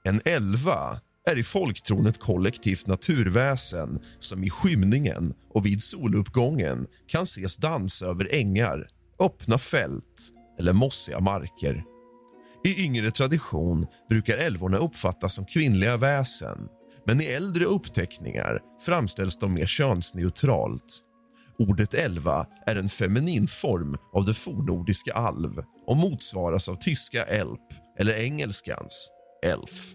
En 0.03 0.21
elva 0.25 1.01
är 1.27 1.39
i 1.39 1.43
folktron 1.43 2.07
ett 2.07 2.21
kollektivt 2.21 2.87
naturväsen 2.87 4.01
som 4.19 4.45
i 4.45 4.51
skymningen 4.51 5.35
och 5.55 5.67
vid 5.67 5.83
soluppgången 5.83 6.87
kan 7.07 7.23
ses 7.23 7.57
dansa 7.57 8.07
över 8.07 8.35
ängar, 8.35 8.89
öppna 9.21 9.59
fält 9.59 10.33
eller 10.59 10.73
mossiga 10.73 11.21
marker. 11.21 11.85
I 12.65 12.85
yngre 12.85 13.11
tradition 13.11 13.87
brukar 14.09 14.39
älvorna 14.39 14.77
uppfattas 14.77 15.35
som 15.35 15.47
kvinnliga 15.47 15.97
väsen 15.97 16.69
men 17.07 17.21
i 17.21 17.25
äldre 17.25 17.65
uppteckningar 17.65 18.61
framställs 18.81 19.39
de 19.39 19.55
mer 19.55 19.67
könsneutralt. 19.67 21.01
Ordet 21.59 21.95
elva 21.95 22.47
är 22.67 22.77
en 22.77 22.89
feminin 22.89 23.47
form 23.47 23.97
av 24.13 24.25
det 24.25 24.35
fornordiska 24.35 25.13
alv 25.15 25.63
och 25.87 25.97
motsvaras 25.97 26.69
av 26.69 26.77
tyska 26.77 27.25
elp 27.25 27.69
eller 27.99 28.13
engelskans 28.13 29.11
elf. 29.47 29.95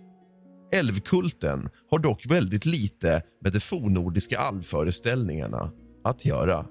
Älvkulten 0.74 1.70
har 1.92 2.00
dock 2.00 2.26
väldigt 2.26 2.66
lite 2.66 3.22
med 3.44 3.54
de 3.54 3.60
fornordiska 3.60 4.40
alvföreställningarna 4.40 5.72
att 6.04 6.26
göra. 6.26 6.66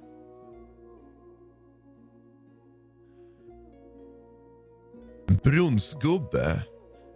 Brunnsgubbe 5.45 6.65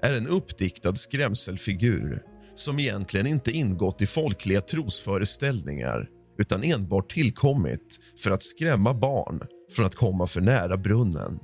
är 0.02 0.16
en 0.16 0.26
uppdiktad 0.26 0.94
skrämselfigur 0.94 2.22
som 2.54 2.78
egentligen 2.78 3.26
inte 3.26 3.50
ingått 3.50 4.02
i 4.02 4.06
folkliga 4.06 4.60
trosföreställningar 4.60 6.08
utan 6.38 6.62
enbart 6.62 7.12
tillkommit 7.12 7.98
för 8.22 8.30
att 8.30 8.42
skrämma 8.42 8.94
barn 8.94 9.42
från 9.70 9.86
att 9.86 9.94
komma 9.94 10.26
för 10.26 10.40
nära 10.40 10.76
brunnen. 10.76 11.40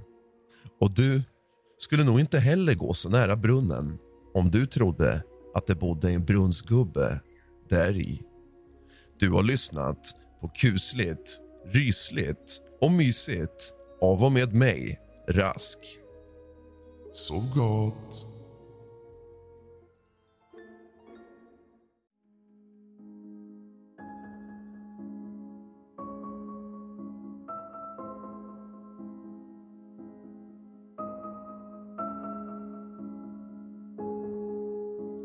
Och 0.80 0.94
du 0.94 1.22
skulle 1.78 2.04
nog 2.04 2.20
inte 2.20 2.38
heller 2.38 2.74
gå 2.74 2.92
så 2.92 3.08
nära 3.08 3.36
brunnen 3.36 3.98
om 4.34 4.50
du 4.50 4.66
trodde 4.66 5.22
att 5.54 5.66
det 5.66 5.74
bodde 5.74 6.10
en 6.10 6.24
brunnsgubbe 6.24 7.20
där 7.68 7.96
i. 7.96 8.22
Du 9.18 9.30
har 9.30 9.42
lyssnat 9.42 10.00
på 10.40 10.48
kusligt, 10.48 11.38
rysligt 11.66 12.60
och 12.80 12.92
mysigt 12.92 13.72
av 14.00 14.24
och 14.24 14.32
med 14.32 14.54
mig, 14.54 15.00
Rask. 15.28 15.78
Sov 17.16 17.54
gott. 17.54 18.26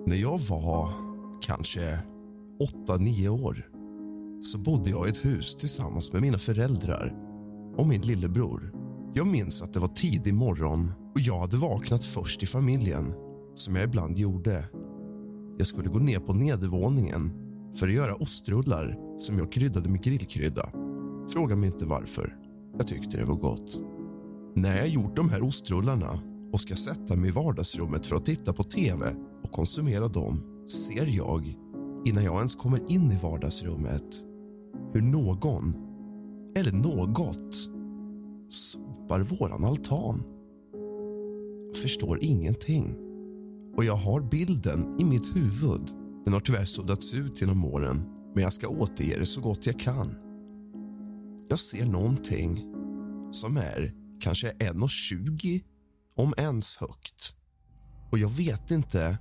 När 0.06 0.16
jag 0.16 0.40
var 0.40 0.90
kanske 1.42 2.00
8-9 2.88 3.28
år 3.28 3.70
så 4.42 4.58
bodde 4.58 4.90
jag 4.90 5.08
i 5.08 5.10
ett 5.10 5.26
hus 5.26 5.56
tillsammans 5.56 6.14
med 6.14 6.22
mina 6.22 6.38
föräldrar 6.38 7.14
och 7.78 7.88
min 7.88 8.02
lillebror. 8.02 8.74
Jag 9.14 9.28
minns 9.28 9.62
att 9.62 9.74
det 9.74 9.80
var 9.80 9.88
tidig 9.88 10.34
morgon 10.34 10.99
och 11.14 11.20
jag 11.20 11.40
hade 11.40 11.58
vaknat 11.58 12.06
först 12.06 12.44
i 12.44 12.46
familjen, 12.46 13.14
som 13.56 13.76
jag 13.76 13.84
ibland 13.84 14.18
gjorde. 14.18 14.70
Jag 15.58 15.68
skulle 15.68 15.90
gå 15.90 16.00
ner 16.00 16.20
på 16.20 16.34
nedervåningen 16.34 17.32
för 17.76 17.88
att 17.88 17.94
göra 17.94 18.16
ostrullar 18.16 18.98
som 19.18 19.38
jag 19.38 19.52
kryddade 19.52 19.90
med 19.90 20.04
grillkrydda. 20.04 20.70
Fråga 21.34 21.56
mig 21.56 21.70
inte 21.70 21.86
varför. 21.86 22.36
Jag 22.78 22.88
tyckte 22.88 23.18
det 23.18 23.26
var 23.26 23.36
gott. 23.36 23.82
När 24.56 24.78
jag 24.78 24.88
gjort 24.88 25.16
de 25.16 25.30
här 25.30 25.44
ostrullarna 25.44 26.20
och 26.54 26.62
ska 26.62 26.76
sätta 26.76 27.16
mig 27.16 27.30
i 27.30 27.34
vardagsrummet 27.34 28.06
för 28.06 28.16
att 28.16 28.26
titta 28.26 28.54
på 28.54 28.64
tv 28.64 29.16
och 29.44 29.52
konsumera 29.52 30.08
dem 30.08 30.66
ser 30.68 31.06
jag, 31.18 31.56
innan 32.06 32.24
jag 32.24 32.38
ens 32.38 32.56
kommer 32.56 32.92
in 32.92 33.12
i 33.12 33.20
vardagsrummet 33.24 34.26
hur 34.94 35.02
någon, 35.02 35.74
eller 36.56 36.72
något, 36.72 37.56
sopar 38.50 39.20
våran 39.20 39.64
altan. 39.64 40.24
Jag 41.70 41.78
förstår 41.78 42.24
ingenting. 42.24 42.96
Och 43.78 43.86
jag 43.86 43.96
har 43.96 44.22
bilden 44.22 44.96
i 45.00 45.04
mitt 45.04 45.36
huvud. 45.36 45.92
Den 46.26 46.34
har 46.34 46.40
tyvärr 46.40 46.66
suddats 46.66 47.14
ut 47.14 47.42
genom 47.42 47.66
åren, 47.66 47.98
men 48.36 48.44
jag 48.44 48.54
ska 48.54 48.68
återge 48.68 49.20
det 49.20 49.26
så 49.26 49.42
gott 49.42 49.66
jag 49.66 49.80
kan. 49.80 50.16
Jag 51.50 51.60
ser 51.60 51.86
någonting 51.86 52.66
som 53.32 53.58
är 53.58 53.94
kanske 54.22 54.52
1,20 54.52 55.62
om 56.16 56.34
ens 56.38 56.78
högt. 56.78 57.36
Och 58.12 58.20
jag 58.20 58.30
vet 58.30 58.72
inte 58.72 59.18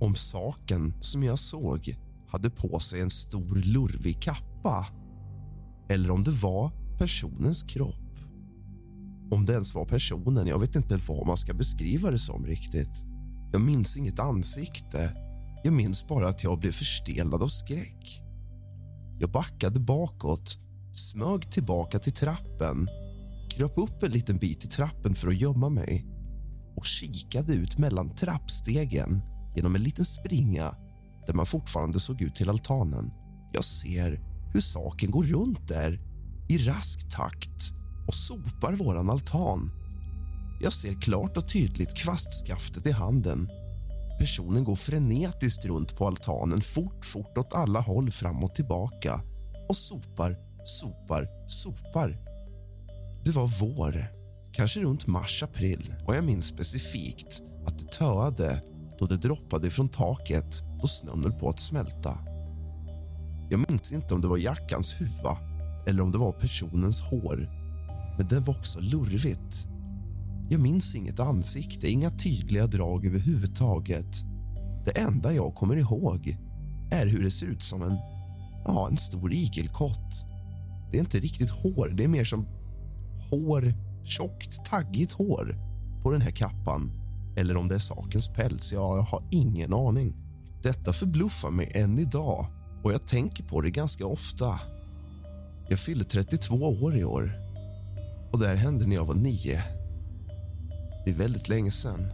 om 0.00 0.14
saken 0.14 0.94
som 1.00 1.22
jag 1.22 1.38
såg 1.38 1.96
hade 2.28 2.50
på 2.50 2.78
sig 2.78 3.00
en 3.00 3.10
stor 3.10 3.54
lurvig 3.54 4.22
kappa 4.22 4.86
eller 5.88 6.10
om 6.10 6.24
det 6.24 6.30
var 6.30 6.70
personens 6.98 7.62
kropp. 7.62 8.07
Om 9.30 9.44
det 9.44 9.52
ens 9.52 9.74
var 9.74 9.84
personen, 9.84 10.46
jag 10.46 10.58
vet 10.58 10.76
inte 10.76 10.98
vad 11.08 11.26
man 11.26 11.36
ska 11.36 11.54
beskriva 11.54 12.10
det 12.10 12.18
som 12.18 12.46
riktigt. 12.46 13.04
Jag 13.52 13.60
minns 13.60 13.96
inget 13.96 14.18
ansikte. 14.18 15.12
Jag 15.64 15.72
minns 15.72 16.08
bara 16.08 16.28
att 16.28 16.44
jag 16.44 16.58
blev 16.58 16.72
förstelnad 16.72 17.42
av 17.42 17.48
skräck. 17.48 18.22
Jag 19.20 19.30
backade 19.30 19.80
bakåt, 19.80 20.58
smög 20.94 21.50
tillbaka 21.50 21.98
till 21.98 22.12
trappen 22.12 22.88
kröp 23.58 23.78
upp 23.78 24.02
en 24.02 24.10
liten 24.10 24.38
bit 24.38 24.64
i 24.64 24.68
trappen 24.68 25.14
för 25.14 25.28
att 25.28 25.40
gömma 25.40 25.68
mig 25.68 26.06
och 26.76 26.86
kikade 26.86 27.54
ut 27.54 27.78
mellan 27.78 28.10
trappstegen 28.10 29.22
genom 29.56 29.74
en 29.74 29.82
liten 29.82 30.04
springa 30.04 30.74
där 31.26 31.34
man 31.34 31.46
fortfarande 31.46 32.00
såg 32.00 32.22
ut 32.22 32.34
till 32.34 32.50
altanen. 32.50 33.12
Jag 33.52 33.64
ser 33.64 34.20
hur 34.52 34.60
saken 34.60 35.10
går 35.10 35.24
runt 35.24 35.68
där 35.68 36.00
i 36.48 36.58
rask 36.58 37.10
takt 37.10 37.77
och 38.08 38.14
sopar 38.14 38.72
våran 38.72 39.10
altan. 39.10 39.70
Jag 40.60 40.72
ser 40.72 41.00
klart 41.00 41.36
och 41.36 41.48
tydligt 41.48 41.96
kvastskaftet 41.96 42.86
i 42.86 42.90
handen. 42.90 43.48
Personen 44.18 44.64
går 44.64 44.76
frenetiskt 44.76 45.64
runt 45.64 45.96
på 45.96 46.06
altanen 46.06 46.60
fort, 46.60 47.04
fort 47.04 47.38
åt 47.38 47.52
alla 47.52 47.80
håll 47.80 48.10
fram 48.10 48.44
och 48.44 48.54
tillbaka 48.54 49.20
och 49.68 49.76
sopar, 49.76 50.36
sopar, 50.64 51.26
sopar. 51.46 52.18
Det 53.24 53.30
var 53.30 53.46
vår, 53.60 54.04
kanske 54.52 54.80
runt 54.80 55.06
mars-april 55.06 55.94
och 56.06 56.16
jag 56.16 56.24
minns 56.24 56.46
specifikt 56.46 57.42
att 57.66 57.78
det 57.78 57.92
töade 57.92 58.62
då 58.98 59.06
det 59.06 59.16
droppade 59.16 59.70
från 59.70 59.88
taket 59.88 60.62
och 60.82 60.90
snön 60.90 61.22
höll 61.22 61.32
på 61.32 61.48
att 61.48 61.58
smälta. 61.58 62.18
Jag 63.50 63.70
minns 63.70 63.92
inte 63.92 64.14
om 64.14 64.20
det 64.20 64.28
var 64.28 64.38
jackans 64.38 65.00
huva 65.00 65.38
eller 65.86 66.02
om 66.02 66.12
det 66.12 66.18
var 66.18 66.32
personens 66.32 67.00
hår 67.00 67.57
men 68.18 68.26
det 68.26 68.40
var 68.40 68.54
också 68.54 68.80
lurvigt. 68.80 69.68
Jag 70.50 70.60
minns 70.60 70.94
inget 70.94 71.20
ansikte, 71.20 71.88
inga 71.90 72.10
tydliga 72.10 72.66
drag 72.66 73.06
överhuvudtaget. 73.06 74.24
Det 74.84 74.90
enda 74.90 75.32
jag 75.32 75.54
kommer 75.54 75.76
ihåg 75.76 76.36
är 76.90 77.06
hur 77.06 77.22
det 77.22 77.30
ser 77.30 77.46
ut 77.46 77.62
som 77.62 77.82
en, 77.82 77.96
ja, 78.64 78.88
en 78.90 78.96
stor 78.96 79.32
igelkott. 79.32 80.26
Det 80.90 80.96
är 80.96 81.00
inte 81.00 81.20
riktigt 81.20 81.50
hår, 81.50 81.88
det 81.96 82.04
är 82.04 82.08
mer 82.08 82.24
som 82.24 82.46
hår, 83.30 83.74
tjockt, 84.04 84.64
taggigt 84.64 85.12
hår 85.12 85.56
på 86.02 86.10
den 86.10 86.20
här 86.20 86.30
kappan. 86.30 86.92
Eller 87.36 87.56
om 87.56 87.68
det 87.68 87.74
är 87.74 87.78
sakens 87.78 88.28
päls, 88.28 88.72
ja, 88.72 88.96
jag 88.96 89.02
har 89.02 89.28
ingen 89.30 89.74
aning. 89.74 90.16
Detta 90.62 90.92
förbluffar 90.92 91.50
mig 91.50 91.72
än 91.74 91.98
idag 91.98 92.46
och 92.82 92.92
jag 92.92 93.06
tänker 93.06 93.44
på 93.44 93.60
det 93.60 93.70
ganska 93.70 94.06
ofta. 94.06 94.60
Jag 95.68 95.78
fyller 95.78 96.04
32 96.04 96.54
år 96.54 96.96
i 96.96 97.04
år 97.04 97.47
och 98.32 98.38
det 98.38 98.48
här 98.48 98.56
hände 98.56 98.86
när 98.86 98.96
jag 98.96 99.04
var 99.04 99.14
nio. 99.14 99.62
Det 101.04 101.10
är 101.10 101.14
väldigt 101.14 101.48
länge 101.48 101.70
sen. 101.70 102.12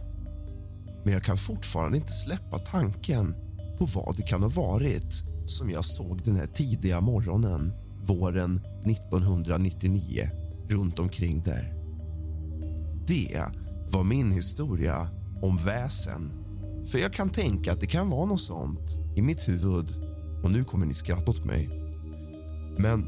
Men 1.03 1.13
jag 1.13 1.23
kan 1.23 1.37
fortfarande 1.37 1.97
inte 1.97 2.11
släppa 2.11 2.59
tanken 2.59 3.35
på 3.79 3.85
vad 3.85 4.17
det 4.17 4.23
kan 4.23 4.41
ha 4.41 4.49
varit 4.49 5.23
som 5.45 5.69
jag 5.69 5.85
såg 5.85 6.21
den 6.23 6.35
här 6.35 6.47
tidiga 6.47 7.01
morgonen 7.01 7.73
våren 8.03 8.61
1999 8.85 10.29
runt 10.69 10.99
omkring 10.99 11.43
där. 11.43 11.73
Det 13.07 13.45
var 13.89 14.03
min 14.03 14.31
historia 14.31 15.07
om 15.41 15.57
väsen. 15.57 16.31
För 16.91 16.99
jag 16.99 17.13
kan 17.13 17.29
tänka 17.29 17.71
att 17.71 17.79
det 17.79 17.87
kan 17.87 18.09
vara 18.09 18.25
något 18.25 18.41
sånt 18.41 18.97
i 19.15 19.21
mitt 19.21 19.47
huvud 19.47 19.89
och 20.43 20.51
nu 20.51 20.63
kommer 20.63 20.85
ni 20.85 20.93
skratta 20.93 21.31
åt 21.31 21.45
mig. 21.45 21.69
Men 22.79 22.99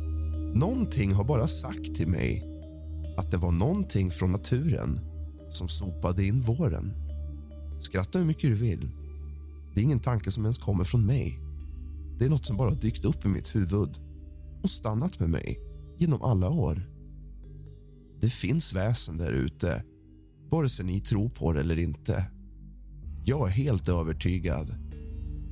någonting 0.53 1.13
har 1.13 1.23
bara 1.23 1.47
sagt 1.47 1.95
till 1.95 2.07
mig 2.07 2.56
att 3.17 3.31
det 3.31 3.37
var 3.37 3.51
någonting 3.51 4.11
från 4.11 4.31
naturen 4.31 4.99
som 5.49 5.67
sopade 5.67 6.25
in 6.25 6.41
våren. 6.41 6.93
Skratta 7.81 8.19
hur 8.19 8.25
mycket 8.25 8.49
du 8.49 8.55
vill. 8.55 8.91
Det 9.73 9.81
är 9.81 9.83
ingen 9.83 9.99
tanke 9.99 10.31
som 10.31 10.43
ens 10.43 10.57
kommer 10.57 10.83
från 10.83 11.05
mig. 11.05 11.39
Det 12.19 12.25
är 12.25 12.29
något 12.29 12.45
som 12.45 12.57
bara 12.57 12.73
dykt 12.73 13.05
upp 13.05 13.25
i 13.25 13.27
mitt 13.27 13.55
huvud 13.55 13.89
och 14.63 14.69
stannat 14.69 15.19
med 15.19 15.29
mig 15.29 15.59
genom 15.99 16.21
alla 16.21 16.49
år. 16.49 16.89
Det 18.21 18.29
finns 18.29 18.73
väsen 18.73 19.17
där 19.17 19.31
ute, 19.31 19.83
vare 20.49 20.69
sig 20.69 20.85
ni 20.85 20.99
tror 20.99 21.29
på 21.29 21.53
det 21.53 21.59
eller 21.59 21.79
inte. 21.79 22.25
Jag 23.25 23.47
är 23.47 23.51
helt 23.51 23.89
övertygad. 23.89 24.67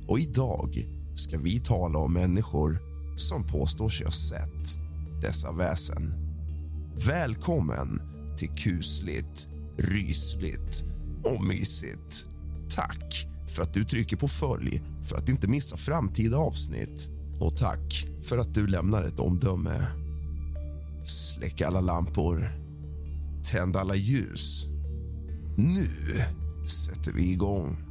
Och 0.08 0.18
idag 0.18 0.86
ska 1.16 1.38
vi 1.38 1.60
tala 1.60 1.98
om 1.98 2.12
människor 2.12 2.78
som 3.16 3.46
påstår 3.46 3.88
sig 3.88 4.06
ha 4.06 4.12
sett 4.12 4.76
dessa 5.22 5.52
väsen. 5.52 6.25
Välkommen 7.04 8.00
till 8.36 8.48
kusligt, 8.48 9.48
rysligt 9.78 10.84
och 11.24 11.44
mysigt. 11.44 12.26
Tack 12.70 13.26
för 13.48 13.62
att 13.62 13.74
du 13.74 13.84
trycker 13.84 14.16
på 14.16 14.28
följ 14.28 14.82
för 15.02 15.16
att 15.16 15.28
inte 15.28 15.48
missa 15.48 15.76
framtida 15.76 16.36
avsnitt. 16.36 17.10
Och 17.40 17.56
tack 17.56 18.06
för 18.22 18.38
att 18.38 18.54
du 18.54 18.66
lämnar 18.66 19.04
ett 19.04 19.20
omdöme. 19.20 19.86
Släck 21.04 21.60
alla 21.60 21.80
lampor. 21.80 22.50
Tänd 23.52 23.76
alla 23.76 23.94
ljus. 23.94 24.66
Nu 25.56 25.88
sätter 26.66 27.12
vi 27.12 27.32
igång. 27.32 27.85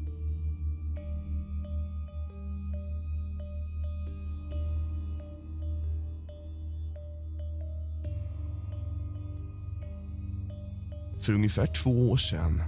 För 11.25 11.33
ungefär 11.33 11.65
två 11.65 12.11
år 12.11 12.17
sedan 12.17 12.61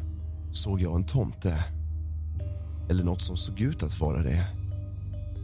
såg 0.52 0.82
jag 0.82 0.96
en 0.96 1.06
tomte. 1.06 1.64
Eller 2.90 3.04
nåt 3.04 3.22
som 3.22 3.38
såg 3.38 3.62
ut 3.62 3.84
att 3.84 4.00
vara 4.00 4.24
det. 4.24 4.48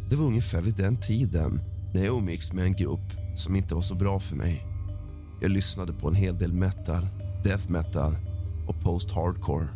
Det 0.09 0.15
var 0.15 0.25
ungefär 0.25 0.61
vid 0.61 0.75
den 0.75 0.97
tiden 0.97 1.61
när 1.93 2.05
jag 2.05 2.17
umgicks 2.17 2.53
med 2.53 2.65
en 2.65 2.73
grupp 2.73 3.13
som 3.35 3.55
inte 3.55 3.75
var 3.75 3.81
så 3.81 3.95
bra 3.95 4.19
för 4.19 4.35
mig. 4.35 4.65
Jag 5.41 5.51
lyssnade 5.51 5.93
på 5.93 6.07
en 6.07 6.15
hel 6.15 6.37
del 6.37 6.53
metal, 6.53 7.03
death 7.43 7.71
metal 7.71 8.11
och 8.67 8.81
post-hardcore. 8.81 9.67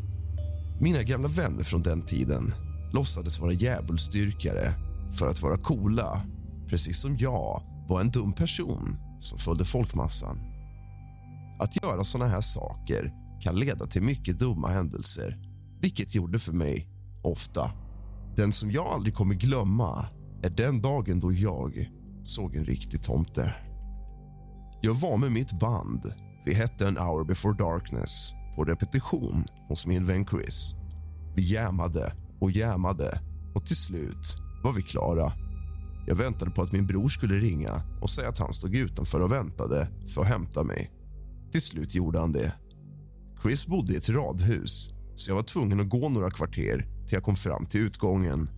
Mina 0.81 1.03
gamla 1.03 1.27
vänner 1.27 1.63
från 1.63 1.81
den 1.81 2.01
tiden 2.01 2.53
låtsades 2.93 3.39
vara 3.39 3.53
djävulsdyrkare 3.53 4.73
för 5.13 5.27
att 5.27 5.41
vara 5.41 5.57
coola 5.57 6.21
precis 6.69 6.99
som 6.99 7.17
jag 7.17 7.61
var 7.87 8.01
en 8.01 8.09
dum 8.09 8.33
person 8.33 8.97
som 9.19 9.37
följde 9.37 9.65
folkmassan. 9.65 10.37
Att 11.59 11.83
göra 11.83 12.03
såna 12.03 12.25
här 12.25 12.41
saker 12.41 13.26
kan 13.41 13.55
leda 13.55 13.85
till 13.85 14.01
mycket 14.01 14.39
dumma 14.39 14.67
händelser 14.67 15.37
vilket 15.81 16.15
gjorde 16.15 16.39
för 16.39 16.53
mig, 16.53 16.87
ofta. 17.23 17.71
Den 18.35 18.51
som 18.51 18.71
jag 18.71 18.87
aldrig 18.87 19.15
kommer 19.15 19.35
glömma 19.35 20.05
är 20.43 20.49
den 20.49 20.81
dagen 20.81 21.19
då 21.19 21.33
jag 21.33 21.71
såg 22.23 22.55
en 22.55 22.65
riktig 22.65 23.03
tomte. 23.03 23.53
Jag 24.81 24.93
var 24.93 25.17
med 25.17 25.31
mitt 25.31 25.59
band. 25.59 26.13
Vi 26.45 26.53
hette 26.53 26.87
An 26.87 26.97
hour 26.97 27.25
before 27.25 27.57
darkness 27.57 28.31
på 28.55 28.63
repetition 28.63 29.45
hos 29.67 29.85
min 29.85 30.05
vän 30.05 30.25
Chris. 30.25 30.73
Vi 31.35 31.53
jammade 31.53 32.13
och 32.41 32.51
jammade 32.51 33.21
och 33.55 33.65
till 33.65 33.75
slut 33.75 34.37
var 34.63 34.73
vi 34.73 34.81
klara. 34.81 35.31
Jag 36.07 36.15
väntade 36.15 36.51
på 36.51 36.61
att 36.61 36.71
min 36.71 36.87
bror 36.87 37.07
skulle 37.07 37.35
ringa 37.35 37.81
och 38.01 38.09
säga 38.09 38.29
att 38.29 38.39
han 38.39 38.53
stod 38.53 38.75
utanför 38.75 39.21
och 39.21 39.31
väntade 39.31 39.87
för 40.13 40.21
att 40.21 40.27
hämta 40.27 40.63
mig. 40.63 40.91
Till 41.51 41.61
slut 41.61 41.95
gjorde 41.95 42.19
han 42.19 42.31
det. 42.31 42.53
Chris 43.41 43.67
bodde 43.67 43.93
i 43.93 43.95
ett 43.95 44.09
radhus 44.09 44.89
så 45.15 45.31
jag 45.31 45.35
var 45.35 45.43
tvungen 45.43 45.79
att 45.79 45.89
gå 45.89 46.09
några 46.09 46.31
kvarter 46.31 46.77
till 47.07 47.15
jag 47.15 47.23
kom 47.23 47.35
fram 47.35 47.65
till 47.65 47.81
utgången. 47.81 48.49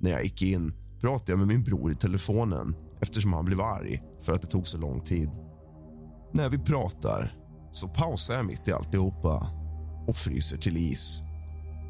När 0.00 0.10
jag 0.10 0.24
gick 0.24 0.42
in 0.42 0.74
pratade 1.00 1.32
jag 1.32 1.38
med 1.38 1.48
min 1.48 1.64
bror 1.64 1.92
i 1.92 1.94
telefonen 1.94 2.76
eftersom 3.00 3.32
han 3.32 3.44
blev 3.44 3.60
arg 3.60 4.02
för 4.22 4.32
att 4.32 4.42
det 4.42 4.46
tog 4.46 4.66
så 4.66 4.78
lång 4.78 5.00
tid. 5.00 5.30
När 6.32 6.48
vi 6.48 6.58
pratar 6.58 7.34
så 7.72 7.88
pausar 7.88 8.34
jag 8.34 8.46
mitt 8.46 8.68
i 8.68 8.72
alltihopa 8.72 9.50
och 10.08 10.16
fryser 10.16 10.56
till 10.56 10.76
is. 10.76 11.22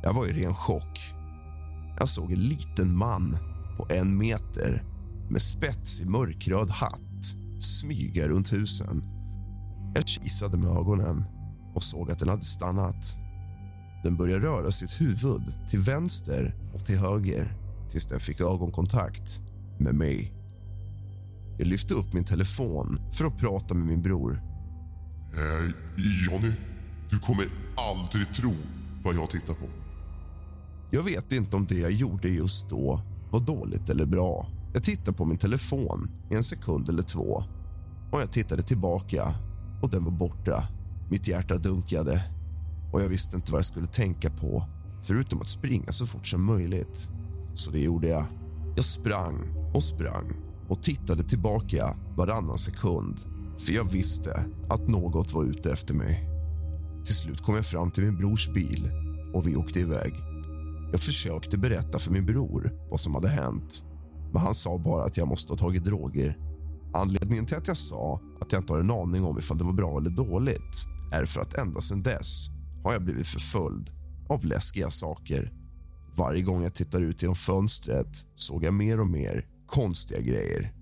Jag 0.03 0.15
var 0.15 0.27
i 0.27 0.33
ren 0.33 0.55
chock. 0.55 0.99
Jag 1.99 2.09
såg 2.09 2.33
en 2.33 2.41
liten 2.41 2.97
man 2.97 3.37
på 3.77 3.87
en 3.91 4.19
meter 4.19 4.85
med 5.31 5.43
spetsig 5.43 6.11
mörkröd 6.11 6.71
hatt 6.71 7.01
smyga 7.61 8.29
runt 8.29 8.53
husen. 8.53 9.05
Jag 9.95 10.09
kisade 10.09 10.59
med 10.59 10.71
ögonen 10.71 11.36
och 11.77 11.83
såg 11.83 12.11
att 12.11 12.19
den 12.19 12.29
hade 12.29 12.45
stannat. 12.45 13.17
Den 14.03 14.17
började 14.17 14.47
röra 14.47 14.71
sitt 14.71 15.01
huvud 15.01 15.69
till 15.69 15.81
vänster 15.81 16.55
och 16.75 16.87
till 16.87 16.99
höger 16.99 17.57
tills 17.91 18.07
den 18.07 18.21
fick 18.21 18.41
ögonkontakt 18.41 19.41
med 19.79 19.95
mig. 19.95 20.33
Jag 21.59 21.69
lyfte 21.69 21.95
upp 21.95 22.13
min 22.13 22.25
telefon 22.25 23.01
för 23.13 23.25
att 23.25 23.39
prata 23.39 23.75
med 23.75 23.87
min 23.87 24.03
bror. 24.03 24.43
Eh, 25.33 25.73
Johnny, 26.31 26.55
du 27.11 27.19
kommer 27.19 27.47
aldrig 27.77 28.35
tro 28.35 28.53
vad 29.05 29.15
jag 29.15 29.31
tittar 29.31 29.55
på. 29.55 29.67
Jag 30.91 31.03
vet 31.03 31.33
inte 31.33 31.57
om 31.57 31.67
det 31.67 31.79
jag 31.79 31.93
gjorde 31.93 32.29
just 32.29 32.69
då 32.69 33.01
var 33.31 33.41
dåligt 33.41 33.91
eller 33.91 34.07
bra. 34.07 34.51
Jag 34.75 34.85
tittade 34.85 35.17
på 35.17 35.25
min 35.25 35.39
telefon 35.39 36.11
i 36.31 36.35
en 36.35 36.45
sekund 36.45 36.89
eller 36.89 37.03
två 37.03 37.45
och 38.13 38.21
jag 38.21 38.33
tittade 38.33 38.63
tillbaka 38.63 39.35
och 39.83 39.91
den 39.91 40.05
var 40.05 40.13
borta. 40.13 40.69
Mitt 41.11 41.29
hjärta 41.29 41.57
dunkade 41.57 42.25
och 42.93 43.03
jag 43.03 43.09
visste 43.09 43.37
inte 43.37 43.53
vad 43.53 43.59
jag 43.59 43.65
skulle 43.65 43.87
tänka 43.87 44.31
på 44.31 44.65
förutom 45.03 45.41
att 45.41 45.49
springa 45.49 45.93
så 45.93 46.07
fort 46.07 46.27
som 46.27 46.45
möjligt. 46.47 47.09
Så 47.55 47.71
det 47.71 47.81
gjorde 47.81 48.09
jag. 48.09 48.25
Jag 48.77 48.85
sprang 48.85 49.37
och 49.75 49.83
sprang 49.83 50.33
och 50.69 50.83
tittade 50.83 51.23
tillbaka 51.23 51.97
varannan 52.17 52.59
sekund 52.59 53.21
för 53.59 53.73
jag 53.73 53.85
visste 53.85 54.45
att 54.69 54.89
något 54.89 55.33
var 55.33 55.45
ute 55.45 55.73
efter 55.73 55.95
mig. 55.95 56.29
Till 57.05 57.15
slut 57.15 57.43
kom 57.43 57.55
jag 57.55 57.67
fram 57.67 57.91
till 57.91 58.05
min 58.05 58.17
brors 58.17 58.49
bil 58.49 58.91
och 59.35 59.47
vi 59.47 59.57
åkte 59.57 59.81
iväg. 59.81 60.13
Jag 60.93 61.01
försökte 61.01 61.59
berätta 61.59 61.99
för 61.99 62.13
min 62.13 62.27
bror 62.27 62.71
vad 62.91 63.01
som 63.01 63.15
hade 63.15 63.29
hänt 63.29 63.85
men 64.33 64.43
han 64.43 64.55
sa 64.55 64.79
bara 64.79 65.05
att 65.05 65.17
jag 65.17 65.29
måste 65.29 65.53
ha 65.53 65.59
tagit 65.59 65.85
droger. 65.85 66.39
Anledningen 66.95 67.47
till 67.47 67.57
att 67.57 67.69
jag 67.69 67.77
sa 67.77 68.21
att 68.41 68.53
jag 68.53 68.63
inte 68.63 68.73
har 68.73 68.81
en 68.81 68.91
aning 68.91 69.25
om 69.25 69.39
ifall 69.39 69.59
det 69.59 69.65
var 69.65 69.73
bra 69.73 69.99
eller 69.99 70.11
dåligt 70.11 70.96
är 71.13 71.25
för 71.25 71.41
att 71.41 71.55
ända 71.55 71.81
sedan 71.81 72.03
dess 72.03 72.49
har 72.85 72.93
jag 72.93 73.05
blivit 73.05 73.27
förföljd 73.27 73.91
av 74.29 74.45
läskiga 74.45 74.91
saker. 74.91 75.53
Varje 76.17 76.43
gång 76.43 76.63
jag 76.63 76.75
tittar 76.75 77.01
ut 77.01 77.23
genom 77.23 77.37
fönstret 77.37 78.27
såg 78.37 78.65
jag 78.65 78.75
mer 78.75 79.01
och 79.01 79.07
mer 79.07 79.47
konstiga 79.67 80.21
grejer. 80.21 80.73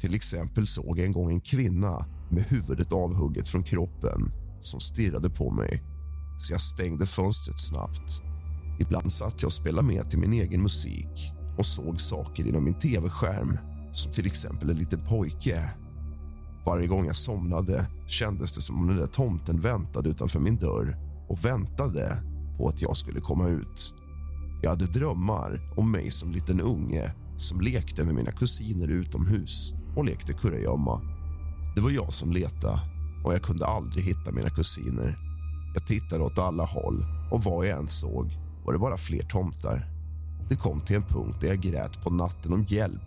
Till 0.00 0.14
exempel 0.14 0.66
såg 0.66 0.98
jag 0.98 1.06
en 1.06 1.12
gång 1.12 1.30
en 1.30 1.40
kvinna 1.40 2.06
med 2.30 2.44
huvudet 2.44 2.92
avhugget 2.92 3.48
från 3.48 3.62
kroppen 3.62 4.32
som 4.60 4.80
stirrade 4.80 5.30
på 5.30 5.50
mig, 5.50 5.82
så 6.38 6.52
jag 6.52 6.60
stängde 6.60 7.06
fönstret 7.06 7.58
snabbt. 7.58 8.22
Ibland 8.80 9.12
satt 9.12 9.42
jag 9.42 9.48
och 9.48 9.52
spelade 9.52 9.88
med 9.88 10.10
till 10.10 10.18
min 10.18 10.32
egen 10.32 10.62
musik 10.62 11.32
och 11.58 11.66
såg 11.66 12.00
saker 12.00 12.46
inom 12.46 12.64
min 12.64 12.78
tv-skärm 12.78 13.58
som 13.92 14.12
till 14.12 14.26
exempel 14.26 14.70
en 14.70 14.76
liten 14.76 15.04
pojke. 15.04 15.70
Varje 16.66 16.86
gång 16.86 17.06
jag 17.06 17.16
somnade 17.16 17.86
kändes 18.06 18.54
det 18.54 18.60
som 18.60 18.80
om 18.80 18.86
den 18.86 18.96
där 18.96 19.06
tomten 19.06 19.60
väntade 19.60 20.08
utanför 20.08 20.40
min 20.40 20.56
dörr 20.56 20.96
och 21.28 21.44
väntade 21.44 22.22
på 22.58 22.68
att 22.68 22.82
jag 22.82 22.96
skulle 22.96 23.20
komma 23.20 23.48
ut. 23.48 23.94
Jag 24.62 24.70
hade 24.70 24.86
drömmar 24.86 25.74
om 25.76 25.90
mig 25.90 26.10
som 26.10 26.30
liten 26.30 26.60
unge 26.60 27.14
som 27.38 27.60
lekte 27.60 28.04
med 28.04 28.14
mina 28.14 28.32
kusiner 28.32 28.88
utomhus 28.88 29.74
och 29.96 30.04
lekte 30.04 30.32
kurragömma. 30.32 31.00
Det 31.74 31.80
var 31.80 31.90
jag 31.90 32.12
som 32.12 32.32
letade 32.32 32.80
och 33.24 33.34
jag 33.34 33.42
kunde 33.42 33.66
aldrig 33.66 34.04
hitta 34.04 34.32
mina 34.32 34.50
kusiner. 34.50 35.18
Jag 35.74 35.86
tittade 35.86 36.24
åt 36.24 36.38
alla 36.38 36.64
håll 36.64 37.06
och 37.30 37.44
vad 37.44 37.66
jag 37.66 37.78
än 37.78 37.88
såg 37.88 38.38
var 38.64 38.72
det 38.72 38.78
bara 38.78 38.96
fler 38.96 39.22
tomtar. 39.22 39.86
Det 40.48 40.56
kom 40.56 40.80
till 40.80 40.96
en 40.96 41.02
punkt 41.02 41.36
där 41.40 41.48
jag 41.48 41.60
grät 41.60 42.02
på 42.02 42.10
natten 42.10 42.52
om 42.52 42.64
hjälp, 42.64 43.02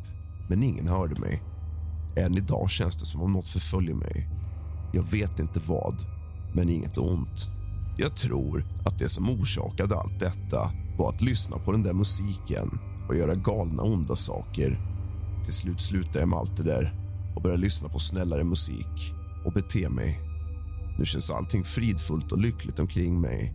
men 0.49 0.64
ingen 0.64 0.88
hörde 0.88 1.20
mig. 1.20 1.43
Än 2.18 2.38
idag 2.38 2.70
känns 2.70 2.95
det 2.95 3.05
som 3.05 3.22
om 3.22 3.34
något 3.34 3.47
förföljer 3.47 3.95
mig. 3.95 4.30
Jag 4.93 5.03
vet 5.03 5.39
inte 5.39 5.59
vad, 5.68 5.95
men 6.55 6.70
inget 6.70 6.97
ont. 6.97 7.49
Jag 7.97 8.15
tror 8.15 8.65
att 8.86 8.99
det 8.99 9.09
som 9.09 9.30
orsakade 9.30 9.95
allt 9.95 10.20
detta 10.20 10.72
var 10.97 11.09
att 11.09 11.22
lyssna 11.22 11.57
på 11.57 11.72
den 11.72 11.84
där 11.84 11.93
musiken 11.93 12.80
och 13.09 13.15
göra 13.15 13.36
galna, 13.36 13.84
onda 13.84 14.15
saker. 14.15 14.80
Till 15.43 15.53
slut 15.53 15.82
slutade 15.82 16.20
jag 16.20 16.30
med 16.30 16.39
allt 16.39 16.57
det 16.57 16.63
där 16.63 16.93
och 17.36 17.41
började 17.41 17.61
lyssna 17.61 17.89
på 17.89 17.99
snällare 17.99 18.43
musik 18.43 19.13
och 19.45 19.53
bete 19.53 19.89
mig. 19.89 20.20
Nu 20.99 21.05
känns 21.05 21.32
allting 21.32 21.63
fridfullt 21.63 22.32
och 22.32 22.41
lyckligt 22.41 22.80
omkring 22.80 23.22
mig 23.22 23.53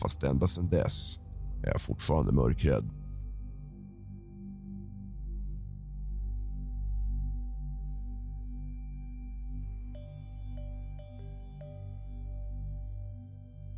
fast 0.00 0.22
ända 0.22 0.46
sedan 0.46 0.68
dess 0.68 1.18
är 1.64 1.68
jag 1.68 1.80
fortfarande 1.80 2.32
mörkrädd. 2.32 2.99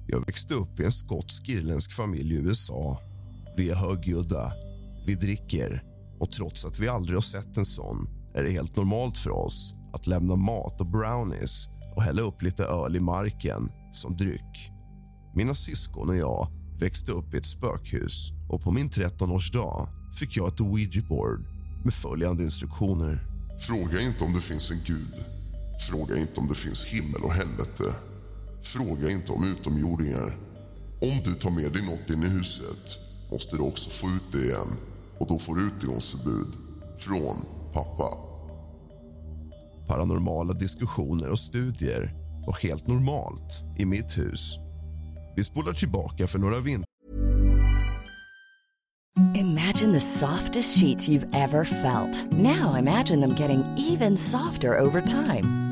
Jag 0.06 0.26
växte 0.26 0.54
upp 0.54 0.80
i 0.80 0.84
en 0.84 0.92
skotsk-irländsk 0.92 1.92
familj 1.92 2.34
i 2.34 2.38
USA. 2.38 2.98
Vi 3.56 3.70
är 3.70 3.74
högljudda, 3.74 4.52
vi 5.06 5.14
dricker 5.14 5.82
och 6.20 6.30
trots 6.30 6.64
att 6.64 6.78
vi 6.78 6.88
aldrig 6.88 7.16
har 7.16 7.22
sett 7.22 7.56
en 7.56 7.64
sån 7.64 8.08
är 8.34 8.42
det 8.42 8.50
helt 8.50 8.76
normalt 8.76 9.18
för 9.18 9.30
oss 9.30 9.74
att 9.92 10.06
lämna 10.06 10.36
mat 10.36 10.80
och 10.80 10.86
brownies 10.86 11.68
och 11.96 12.02
hälla 12.02 12.22
upp 12.22 12.42
lite 12.42 12.64
öl 12.64 12.96
i 12.96 13.00
marken 13.00 13.70
som 13.92 14.16
dryck. 14.16 14.70
Mina 15.34 15.54
syskon 15.54 16.08
och 16.08 16.16
jag 16.16 16.48
växte 16.80 17.12
upp 17.12 17.34
i 17.34 17.36
ett 17.36 17.46
spökhus 17.46 18.30
och 18.50 18.62
på 18.62 18.70
min 18.70 18.90
13-årsdag 18.90 19.88
fick 20.18 20.36
jag 20.36 20.48
ett 20.48 20.60
ouija-board 20.60 21.44
med 21.84 21.94
följande 21.94 22.42
instruktioner. 22.42 23.26
Fråga 23.58 24.00
inte 24.00 24.24
om 24.24 24.32
det 24.32 24.40
finns 24.40 24.70
en 24.70 24.78
gud. 24.86 25.14
Fråga 25.90 26.16
inte 26.16 26.40
om 26.40 26.48
det 26.48 26.54
finns 26.54 26.86
himmel 26.86 27.22
och 27.22 27.32
helvete. 27.32 27.84
Fråga 28.62 29.10
inte 29.10 29.32
om 29.32 29.44
utomjordingar. 29.44 30.36
Om 31.00 31.20
du 31.24 31.34
tar 31.34 31.50
med 31.50 31.72
dig 31.72 31.82
något 31.86 32.10
in 32.10 32.22
i 32.22 32.28
huset, 32.28 32.98
måste 33.30 33.56
du 33.56 33.62
också 33.62 33.90
få 33.90 34.06
ut 34.06 34.32
det 34.32 34.38
igen 34.38 34.68
och 35.18 35.26
då 35.28 35.38
får 35.38 35.54
du 35.54 35.66
utegångsförbud 35.66 36.48
från 36.96 37.36
pappa. 37.72 38.16
Paranormala 39.88 40.52
diskussioner 40.52 41.30
och 41.30 41.38
studier 41.38 42.14
var 42.46 42.56
helt 42.62 42.86
normalt 42.86 43.62
i 43.78 43.84
mitt 43.84 44.18
hus. 44.18 44.56
Vi 45.36 45.44
spolar 45.44 45.72
tillbaka 45.72 46.26
för 46.26 46.38
några 46.38 46.60
vintrar 46.60 46.92
Imagine 49.34 49.92
the 49.92 50.00
softest 50.00 50.78
sheets 50.78 51.08
you've 51.08 51.28
ever 51.34 51.64
felt. 51.64 52.32
Now 52.32 52.74
imagine 52.76 53.20
them 53.20 53.34
getting 53.34 53.64
even 53.76 54.16
softer 54.16 54.78
over 54.78 55.00
time. 55.00 55.71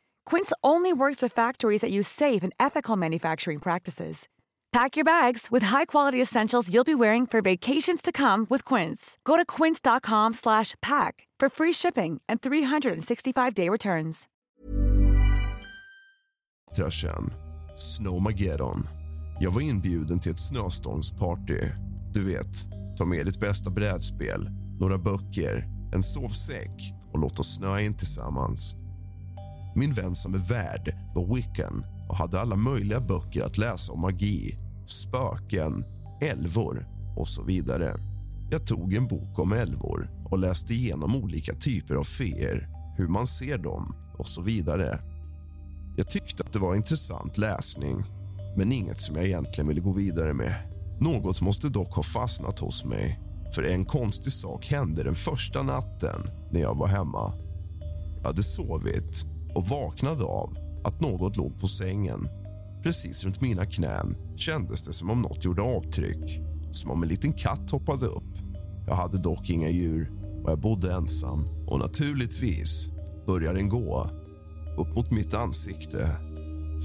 Quince 0.25 0.53
only 0.63 0.93
works 0.93 1.21
with 1.21 1.33
factories 1.33 1.81
that 1.81 1.91
use 1.91 2.07
safe 2.07 2.43
and 2.43 2.53
ethical 2.59 2.95
manufacturing 2.95 3.59
practices. 3.59 4.27
Pack 4.71 4.95
your 4.95 5.03
bags 5.03 5.47
with 5.51 5.63
high-quality 5.63 6.21
essentials 6.21 6.69
you'll 6.73 6.85
be 6.85 6.95
wearing 6.95 7.27
for 7.27 7.41
vacations 7.41 8.01
to 8.01 8.11
come 8.11 8.47
with 8.49 8.63
Quince. 8.63 9.17
Go 9.25 9.35
to 9.35 9.45
quince.com/pack 9.45 11.27
for 11.39 11.49
free 11.49 11.73
shipping 11.73 12.21
and 12.29 12.39
365-day 12.41 13.69
returns. 13.69 14.27
sedan. 16.73 17.31
Snowmageddon. 17.77 18.87
Jag 19.39 19.51
var 19.51 19.61
inbjuden 19.61 20.19
till 20.19 20.31
ett 20.31 20.39
snöstormsparty. 20.39 21.59
Du 22.13 22.25
vet, 22.25 22.69
ta 22.97 23.05
med 23.05 23.25
ditt 23.25 23.39
bästa 23.39 23.69
brädspel, 23.69 24.49
några 24.79 24.97
böcker, 24.97 25.63
en 25.93 26.03
sovsäck 26.03 26.93
och 27.13 27.19
låt 27.19 27.39
oss 27.39 27.55
snöa 27.55 27.81
in 27.81 27.97
tillsammans. 27.97 28.75
Min 29.75 29.93
vän 29.93 30.15
som 30.15 30.33
är 30.33 30.37
värd 30.37 30.95
var 31.15 31.35
wiccan 31.35 31.85
och 32.09 32.17
hade 32.17 32.41
alla 32.41 32.55
möjliga 32.55 32.99
böcker 32.99 33.43
att 33.43 33.57
läsa 33.57 33.93
om 33.93 34.01
magi, 34.01 34.57
spöken, 34.87 35.85
älvor 36.21 36.87
och 37.17 37.27
så 37.27 37.43
vidare. 37.43 37.95
Jag 38.51 38.67
tog 38.67 38.93
en 38.93 39.07
bok 39.07 39.39
om 39.39 39.51
älvor 39.51 40.09
och 40.25 40.39
läste 40.39 40.73
igenom 40.73 41.15
olika 41.15 41.53
typer 41.53 41.95
av 41.95 42.03
feer, 42.03 42.69
hur 42.97 43.07
man 43.07 43.27
ser 43.27 43.57
dem 43.57 43.95
och 44.17 44.27
så 44.27 44.41
vidare. 44.41 44.99
Jag 45.97 46.09
tyckte 46.09 46.43
att 46.43 46.53
det 46.53 46.59
var 46.59 46.75
intressant 46.75 47.37
läsning 47.37 48.03
men 48.57 48.71
inget 48.71 49.01
som 49.01 49.15
jag 49.15 49.25
egentligen 49.25 49.67
ville 49.67 49.81
gå 49.81 49.91
vidare 49.91 50.33
med. 50.33 50.53
Något 51.01 51.41
måste 51.41 51.69
dock 51.69 51.93
ha 51.93 52.03
fastnat 52.03 52.59
hos 52.59 52.85
mig 52.85 53.19
för 53.51 53.63
en 53.63 53.85
konstig 53.85 54.33
sak 54.33 54.65
hände 54.65 55.03
den 55.03 55.15
första 55.15 55.63
natten 55.63 56.29
när 56.51 56.61
jag 56.61 56.77
var 56.77 56.87
hemma. 56.87 57.33
Jag 58.17 58.27
hade 58.27 58.43
sovit 58.43 59.25
och 59.55 59.67
vaknade 59.67 60.23
av 60.23 60.57
att 60.83 61.01
något 61.01 61.37
låg 61.37 61.59
på 61.59 61.67
sängen. 61.67 62.29
Precis 62.83 63.25
runt 63.25 63.41
mina 63.41 63.65
knän 63.65 64.15
kändes 64.35 64.83
det 64.83 64.93
som 64.93 65.09
om 65.09 65.21
något 65.21 65.45
gjorde 65.45 65.61
avtryck. 65.61 66.41
Som 66.71 66.91
om 66.91 67.03
en 67.03 67.09
liten 67.09 67.33
katt 67.33 67.71
hoppade 67.71 68.05
upp. 68.05 68.37
Jag 68.87 68.95
hade 68.95 69.17
dock 69.17 69.49
inga 69.49 69.69
djur 69.69 70.11
och 70.43 70.51
jag 70.51 70.59
bodde 70.59 70.93
ensam. 70.93 71.47
Och 71.67 71.79
naturligtvis 71.79 72.89
börjar 73.27 73.53
den 73.53 73.69
gå 73.69 74.07
upp 74.77 74.95
mot 74.95 75.11
mitt 75.11 75.33
ansikte. 75.33 75.97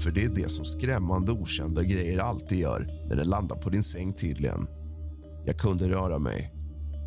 För 0.03 0.11
det 0.11 0.23
är 0.23 0.29
det 0.29 0.49
som 0.49 0.65
skrämmande 0.65 1.31
okända 1.31 1.83
grejer 1.83 2.19
alltid 2.19 2.59
gör 2.59 3.05
när 3.09 3.15
den 3.15 3.29
landar 3.29 3.55
på 3.55 3.69
din 3.69 3.83
säng 3.83 4.13
tydligen. 4.13 4.67
Jag 5.45 5.57
kunde 5.57 5.89
röra 5.89 6.19
mig, 6.19 6.53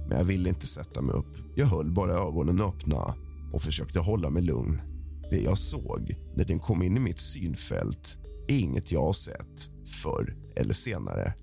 men 0.08 0.18
jag 0.18 0.24
ville 0.24 0.48
inte 0.48 0.66
sätta 0.66 1.00
mig 1.00 1.14
upp. 1.14 1.36
Jag 1.56 1.66
höll 1.66 1.90
bara 1.90 2.12
ögonen 2.12 2.60
öppna 2.60 3.14
och 3.52 3.62
försökte 3.62 4.00
hålla 4.00 4.30
mig 4.30 4.42
lugn. 4.42 4.89
Det 5.30 5.40
jag 5.40 5.58
såg 5.58 6.14
när 6.34 6.44
den 6.44 6.58
kom 6.58 6.82
in 6.82 6.96
i 6.96 7.00
mitt 7.00 7.20
synfält 7.20 8.18
är 8.48 8.58
inget 8.58 8.92
jag 8.92 9.02
har 9.02 9.12
sett 9.12 9.70
förr 10.02 10.36
eller 10.56 10.74
senare. 10.74 11.34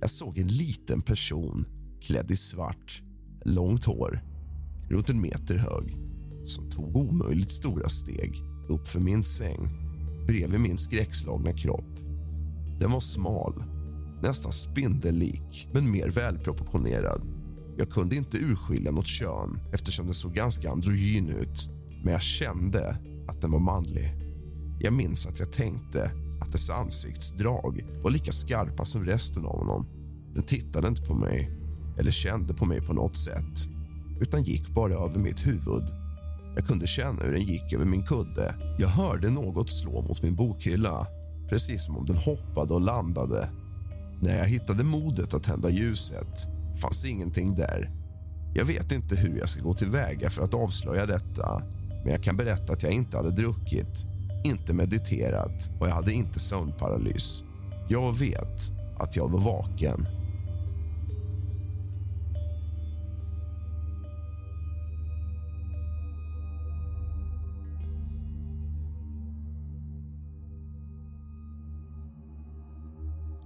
Jag 0.00 0.10
såg 0.10 0.38
en 0.38 0.48
liten 0.48 1.00
person 1.00 1.64
klädd 2.00 2.30
i 2.30 2.36
svart, 2.36 3.02
långt 3.44 3.84
hår, 3.84 4.20
runt 4.90 5.10
en 5.10 5.20
meter 5.20 5.56
hög 5.56 5.96
som 6.44 6.70
tog 6.70 6.96
omöjligt 6.96 7.52
stora 7.52 7.88
steg 7.88 8.42
upp 8.68 8.88
för 8.88 9.00
min 9.00 9.24
säng 9.24 9.68
bredvid 10.26 10.60
min 10.60 10.78
skräckslagna 10.78 11.52
kropp. 11.52 11.96
Den 12.80 12.90
var 12.90 13.00
smal, 13.00 13.64
nästan 14.22 14.52
spindellik, 14.52 15.68
men 15.72 15.90
mer 15.90 16.08
välproportionerad. 16.08 17.22
Jag 17.78 17.90
kunde 17.90 18.16
inte 18.16 18.38
urskilja 18.38 18.90
något 18.90 19.06
kön 19.06 19.60
eftersom 19.72 20.06
den 20.06 20.14
såg 20.14 20.34
ganska 20.34 20.70
androgyn 20.70 21.28
ut 21.28 21.79
men 22.02 22.12
jag 22.12 22.22
kände 22.22 22.96
att 23.28 23.40
den 23.40 23.50
var 23.50 23.60
manlig. 23.60 24.14
Jag 24.80 24.92
minns 24.92 25.26
att 25.26 25.38
jag 25.38 25.52
tänkte 25.52 26.10
att 26.40 26.52
dess 26.52 26.70
ansiktsdrag 26.70 27.84
var 28.02 28.10
lika 28.10 28.32
skarpa 28.32 28.84
som 28.84 29.04
resten 29.04 29.46
av 29.46 29.58
honom. 29.58 29.86
Den 30.34 30.42
tittade 30.42 30.88
inte 30.88 31.02
på 31.02 31.14
mig 31.14 31.50
eller 31.98 32.10
kände 32.10 32.54
på 32.54 32.64
mig 32.64 32.80
på 32.80 32.92
något 32.92 33.16
sätt 33.16 33.68
utan 34.20 34.42
gick 34.42 34.68
bara 34.68 34.94
över 34.94 35.18
mitt 35.18 35.46
huvud. 35.46 35.84
Jag 36.56 36.66
kunde 36.66 36.86
känna 36.86 37.22
hur 37.22 37.32
den 37.32 37.42
gick 37.42 37.72
över 37.72 37.84
min 37.84 38.02
kudde. 38.02 38.54
Jag 38.78 38.88
hörde 38.88 39.30
något 39.30 39.70
slå 39.70 40.02
mot 40.02 40.22
min 40.22 40.34
bokhylla 40.34 41.06
precis 41.48 41.84
som 41.84 41.96
om 41.96 42.04
den 42.04 42.16
hoppade 42.16 42.74
och 42.74 42.80
landade. 42.80 43.48
När 44.22 44.38
jag 44.38 44.46
hittade 44.46 44.84
modet 44.84 45.34
att 45.34 45.42
tända 45.42 45.70
ljuset 45.70 46.48
fanns 46.80 47.04
ingenting 47.04 47.54
där. 47.54 47.90
Jag 48.54 48.64
vet 48.64 48.92
inte 48.92 49.16
hur 49.16 49.38
jag 49.38 49.48
ska 49.48 49.62
gå 49.62 49.74
tillväga 49.74 50.30
för 50.30 50.42
att 50.42 50.54
avslöja 50.54 51.06
detta 51.06 51.62
men 52.02 52.12
jag 52.12 52.22
kan 52.22 52.36
berätta 52.36 52.72
att 52.72 52.82
jag 52.82 52.92
inte 52.92 53.16
hade 53.16 53.30
druckit, 53.30 54.06
inte 54.44 54.74
mediterat 54.74 55.70
och 55.80 55.88
jag 55.88 55.94
hade 55.94 56.12
inte 56.12 56.38
sömnparalys. 56.38 57.44
Jag 57.88 58.18
vet 58.18 58.70
att 58.98 59.16
jag 59.16 59.30
var 59.30 59.40
vaken. 59.40 60.06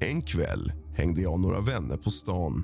En 0.01 0.23
kväll 0.23 0.73
hängde 0.95 1.21
jag 1.21 1.33
och 1.33 1.41
några 1.41 1.61
vänner 1.61 1.97
på 1.97 2.11
stan. 2.11 2.63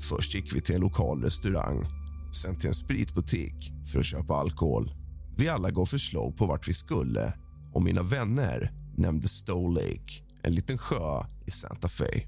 Först 0.00 0.34
gick 0.34 0.54
vi 0.54 0.60
till 0.60 0.74
en 0.74 0.80
lokal 0.80 1.22
restaurang, 1.22 1.84
sen 2.32 2.58
till 2.58 2.68
en 2.68 2.74
spritbutik 2.74 3.72
för 3.92 3.98
att 3.98 4.06
köpa 4.06 4.34
alkohol. 4.34 4.97
Vi 5.38 5.48
alla 5.48 5.70
gav 5.70 5.86
förslag 5.86 6.36
på 6.36 6.46
vart 6.46 6.68
vi 6.68 6.74
skulle 6.74 7.32
och 7.72 7.82
mina 7.82 8.02
vänner 8.02 8.72
nämnde 8.96 9.28
Stow 9.28 9.72
Lake, 9.72 10.22
en 10.42 10.54
liten 10.54 10.78
sjö 10.78 11.24
i 11.46 11.50
Santa 11.50 11.88
Fe. 11.88 12.22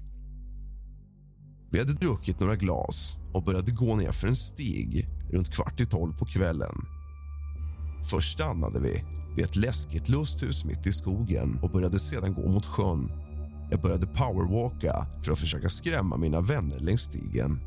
Vi 1.71 1.79
hade 1.79 1.93
druckit 1.93 2.39
några 2.39 2.55
glas 2.55 3.17
och 3.33 3.43
började 3.43 3.71
gå 3.71 3.95
ner 3.95 4.11
för 4.11 4.27
en 4.27 4.35
stig 4.35 5.07
runt 5.31 5.53
kvart 5.53 5.79
i 5.79 5.85
tolv 5.85 6.13
på 6.13 6.25
kvällen. 6.25 6.75
Först 8.09 8.33
stannade 8.33 8.79
vi 8.79 9.03
vid 9.35 9.45
ett 9.45 9.55
läskigt 9.55 10.09
lusthus 10.09 10.65
mitt 10.65 10.87
i 10.87 10.91
skogen 10.91 11.59
och 11.61 11.71
började 11.71 11.99
sedan 11.99 12.33
gå 12.33 12.51
mot 12.51 12.65
sjön. 12.65 13.11
Jag 13.71 13.81
började 13.81 14.07
powerwalka 14.07 15.05
för 15.23 15.31
att 15.31 15.39
försöka 15.39 15.69
skrämma 15.69 16.17
mina 16.17 16.41
vänner 16.41 16.79
längs 16.79 17.01
stigen. 17.01 17.59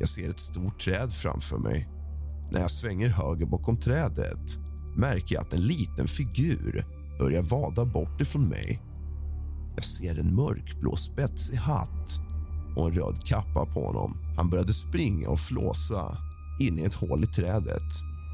Jag 0.00 0.08
ser 0.08 0.30
ett 0.30 0.40
stort 0.40 0.78
träd 0.78 1.12
framför 1.12 1.58
mig. 1.58 1.88
När 2.52 2.60
jag 2.60 2.70
svänger 2.70 3.08
höger 3.08 3.46
bakom 3.46 3.76
trädet 3.76 4.65
märker 4.96 5.34
jag 5.34 5.42
att 5.42 5.52
en 5.52 5.60
liten 5.60 6.06
figur 6.06 6.84
börjar 7.18 7.42
vada 7.42 7.84
bort 7.84 8.20
ifrån 8.20 8.48
mig. 8.48 8.82
Jag 9.74 9.84
ser 9.84 10.18
en 10.18 10.34
mörkblå 10.34 10.96
spetsig 10.96 11.56
hatt 11.56 12.20
och 12.76 12.88
en 12.88 12.94
röd 12.94 13.24
kappa 13.24 13.66
på 13.66 13.86
honom. 13.86 14.18
Han 14.36 14.50
började 14.50 14.72
springa 14.72 15.28
och 15.28 15.38
flåsa 15.38 16.18
in 16.60 16.78
i 16.78 16.82
ett 16.82 16.94
hål 16.94 17.24
i 17.24 17.26
trädet. 17.26 17.92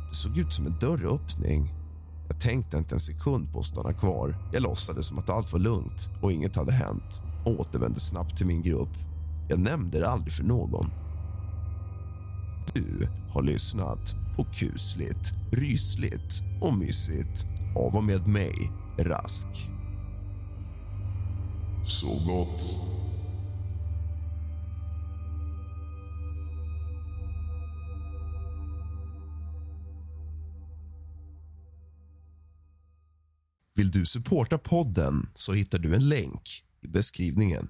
Det 0.09 0.15
såg 0.15 0.39
ut 0.39 0.53
som 0.53 0.67
en 0.67 0.79
dörröppning. 0.81 1.75
Jag 2.29 2.41
tänkte 2.41 2.79
inte 2.79 2.95
en 2.95 3.01
sekund 3.01 3.53
på 3.53 3.59
att 3.59 3.65
stanna 3.65 3.93
kvar. 3.93 4.37
Jag 4.53 4.63
låtsades 4.63 5.07
som 5.07 5.19
att 5.19 5.31
allt 5.31 5.53
var 5.53 5.61
lugnt 5.61 6.09
och 6.23 6.33
inget 6.33 6.57
hade 6.57 6.73
hänt 6.73 7.23
och 7.45 7.61
återvände 7.61 8.01
snabbt 8.01 8.37
till 8.37 8.47
min 8.47 8.63
grupp. 8.63 8.97
Jag 9.49 9.59
nämnde 9.59 9.99
det 9.99 10.11
aldrig 10.11 10.33
för 10.33 10.45
någon. 10.45 10.87
Du 12.75 13.09
har 13.31 13.43
lyssnat 13.43 14.17
på 14.37 14.45
kusligt, 14.45 15.33
rysligt 15.53 16.43
och 16.61 16.77
mysigt 16.77 17.47
av 17.77 17.97
och 17.97 18.05
med 18.05 18.29
mig, 18.29 18.71
Rask. 18.99 19.47
Så 21.85 22.09
gott. 22.27 22.93
Vill 33.75 33.91
du 33.91 34.07
supporta 34.07 34.59
podden 34.59 35.31
så 35.35 35.53
hittar 35.53 35.79
du 35.79 35.95
en 35.95 36.09
länk 36.09 36.65
i 36.83 36.89
beskrivningen. 36.89 37.69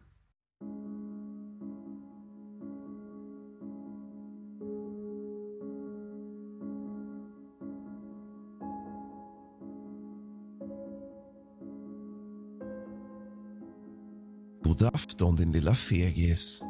God 14.82 14.94
afton, 14.94 15.36
din 15.36 15.52
lilla 15.52 15.74
fegis. 15.74 16.62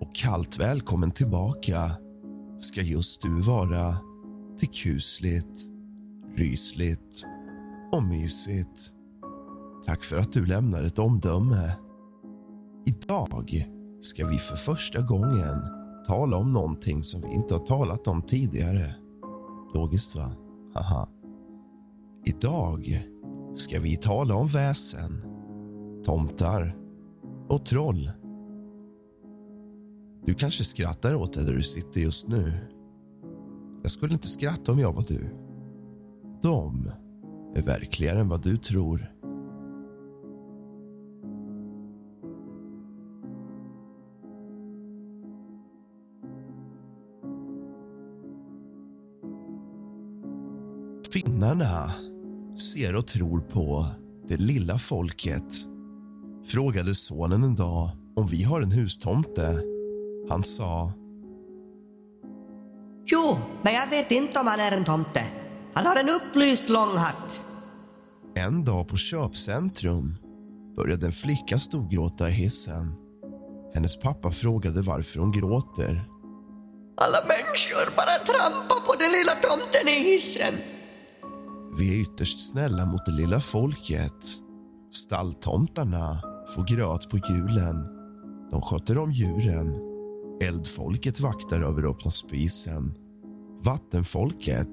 Och 0.00 0.14
kallt 0.14 0.58
välkommen 0.58 1.10
tillbaka 1.10 1.90
ska 2.58 2.82
just 2.82 3.22
du 3.22 3.40
vara 3.40 3.96
till 4.58 4.68
kusligt, 4.68 5.60
rysligt 6.36 7.24
och 7.92 8.02
mysigt. 8.02 8.92
Tack 9.86 10.04
för 10.04 10.18
att 10.18 10.32
du 10.32 10.46
lämnar 10.46 10.84
ett 10.84 10.98
omdöme. 10.98 11.76
Idag 12.86 13.66
ska 14.00 14.26
vi 14.26 14.38
för 14.38 14.56
första 14.56 15.00
gången 15.00 15.62
tala 16.08 16.36
om 16.36 16.52
någonting 16.52 17.02
som 17.02 17.20
vi 17.20 17.34
inte 17.34 17.54
har 17.54 17.66
talat 17.66 18.06
om 18.06 18.22
tidigare. 18.22 18.94
Logiskt, 19.74 20.16
va? 20.16 20.32
Haha. 20.74 21.08
Idag 22.24 22.98
ska 23.54 23.80
vi 23.80 23.96
tala 23.96 24.34
om 24.34 24.46
väsen, 24.46 25.22
tomtar 26.04 26.83
och 27.48 27.66
troll. 27.66 28.10
Du 30.26 30.34
kanske 30.34 30.64
skrattar 30.64 31.14
åt 31.14 31.32
det 31.32 31.44
där 31.44 31.52
du 31.52 31.62
sitter 31.62 32.00
just 32.00 32.28
nu. 32.28 32.52
Jag 33.82 33.90
skulle 33.90 34.12
inte 34.12 34.26
skratta 34.28 34.72
om 34.72 34.78
jag 34.78 34.92
var 34.92 35.04
du. 35.08 35.20
De 36.42 36.88
är 37.56 37.62
verkligare 37.62 38.20
än 38.20 38.28
vad 38.28 38.42
du 38.42 38.56
tror. 38.56 39.10
Finnarna 51.12 51.92
ser 52.58 52.96
och 52.96 53.06
tror 53.06 53.40
på 53.40 53.86
det 54.28 54.36
lilla 54.36 54.78
folket 54.78 55.73
frågade 56.46 56.94
sonen 56.94 57.42
en 57.42 57.54
dag 57.54 57.90
om 58.16 58.26
vi 58.26 58.42
har 58.42 58.60
en 58.60 58.72
hustomte. 58.72 59.62
Han 60.28 60.44
sa... 60.44 60.92
Jo, 63.06 63.36
men 63.62 63.74
jag 63.74 63.86
vet 63.86 64.10
inte 64.10 64.40
om 64.40 64.46
han 64.46 64.60
är 64.60 64.72
en 64.76 64.84
tomte. 64.84 65.24
Han 65.74 65.86
har 65.86 65.96
en 65.96 66.08
upplyst 66.08 66.68
lång 66.68 66.96
hatt. 66.96 67.40
En 68.36 68.64
dag 68.64 68.88
på 68.88 68.96
köpcentrum 68.96 70.16
började 70.76 71.06
en 71.06 71.12
flicka 71.12 71.58
storgråta 71.58 72.28
i 72.28 72.32
hissen. 72.32 72.92
Hennes 73.74 73.98
pappa 73.98 74.30
frågade 74.30 74.82
varför 74.82 75.20
hon 75.20 75.32
gråter. 75.32 76.04
Alla 76.96 77.18
människor 77.28 77.96
bara 77.96 78.24
trampar 78.26 78.86
på 78.86 78.94
den 78.98 79.12
lilla 79.12 79.32
tomten 79.32 79.88
i 79.88 80.10
hissen. 80.10 80.54
Vi 81.78 81.94
är 81.94 82.00
ytterst 82.00 82.50
snälla 82.50 82.84
mot 82.84 83.06
det 83.06 83.12
lilla 83.12 83.40
folket. 83.40 84.24
Stalltomtarna 84.92 86.33
får 86.48 86.76
gröt 86.76 87.10
på 87.10 87.16
julen. 87.16 87.86
De 88.50 88.60
sköter 88.62 88.98
om 88.98 89.12
djuren. 89.12 89.80
Eldfolket 90.42 91.20
vaktar 91.20 91.60
över 91.60 91.90
öppna 91.90 92.10
spisen. 92.10 92.94
Vattenfolket 93.64 94.72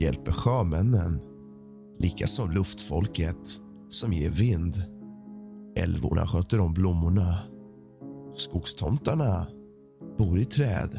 hjälper 0.00 0.32
sjömännen. 0.32 1.20
Likaså 1.98 2.46
luftfolket, 2.46 3.60
som 3.88 4.12
ger 4.12 4.30
vind. 4.30 4.74
Älvorna 5.76 6.26
sköter 6.26 6.60
om 6.60 6.74
blommorna. 6.74 7.38
Skogstomtarna 8.34 9.46
bor 10.18 10.38
i 10.38 10.44
träd. 10.44 10.90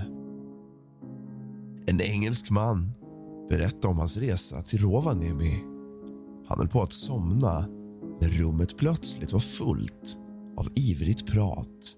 En 1.87 2.01
engelsk 2.01 2.49
man 2.49 2.93
berättade 3.49 3.87
om 3.87 3.97
hans 3.97 4.17
resa 4.17 4.61
till 4.61 4.79
Rovaniemi. 4.79 5.63
Han 6.47 6.57
höll 6.57 6.67
på 6.67 6.81
att 6.81 6.93
somna 6.93 7.67
när 8.23 8.29
rummet 8.29 8.77
plötsligt 8.77 9.33
var 9.33 9.39
fullt 9.39 10.17
av 10.57 10.67
ivrigt 10.75 11.25
prat. 11.25 11.97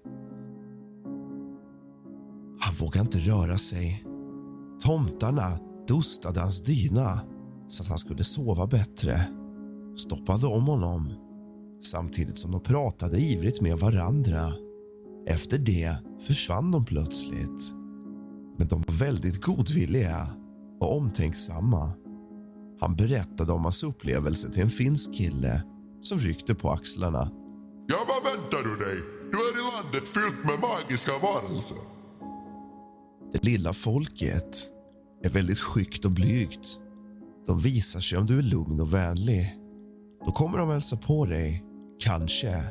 Han 2.60 2.74
vågade 2.80 3.00
inte 3.00 3.18
röra 3.18 3.58
sig. 3.58 4.04
Tomtarna 4.82 5.58
dustade 5.88 6.40
hans 6.40 6.62
dyna 6.62 7.20
så 7.68 7.82
att 7.82 7.88
han 7.88 7.98
skulle 7.98 8.24
sova 8.24 8.66
bättre 8.66 9.20
stoppade 9.96 10.46
om 10.46 10.66
honom 10.66 11.12
samtidigt 11.84 12.38
som 12.38 12.50
de 12.50 12.60
pratade 12.60 13.18
ivrigt 13.18 13.60
med 13.60 13.78
varandra. 13.78 14.52
Efter 15.26 15.58
det 15.58 15.96
försvann 16.26 16.70
de 16.70 16.84
plötsligt. 16.84 17.74
Men 18.58 18.68
de 18.68 18.82
var 18.82 18.94
väldigt 18.94 19.42
godvilliga 19.42 20.28
och 20.80 20.96
omtänksamma. 20.96 21.92
Han 22.80 22.96
berättade 22.96 23.52
om 23.52 23.64
hans 23.64 23.82
upplevelse 23.82 24.52
till 24.52 24.62
en 24.62 24.68
finsk 24.68 25.14
kille 25.14 25.62
som 26.06 26.18
ryckte 26.18 26.54
på 26.54 26.70
axlarna. 26.70 27.30
Ja, 27.88 27.98
vad 28.08 28.32
väntar 28.32 28.58
du 28.58 28.84
dig? 28.84 28.96
Du 29.32 29.38
är 29.38 29.52
i 29.60 29.64
landet 29.72 30.08
fyllt 30.08 30.44
med 30.44 30.60
magiska 30.60 31.12
varelser. 31.22 31.78
Det 33.32 33.44
lilla 33.44 33.72
folket 33.72 34.72
är 35.22 35.30
väldigt 35.30 35.58
skyggt 35.58 36.04
och 36.04 36.10
blygt. 36.10 36.80
De 37.46 37.58
visar 37.58 38.00
sig 38.00 38.18
om 38.18 38.26
du 38.26 38.38
är 38.38 38.42
lugn 38.42 38.80
och 38.80 38.94
vänlig. 38.94 39.56
Då 40.26 40.32
kommer 40.32 40.58
de 40.58 40.68
hälsa 40.68 40.96
på 40.96 41.26
dig, 41.26 41.64
kanske. 41.98 42.62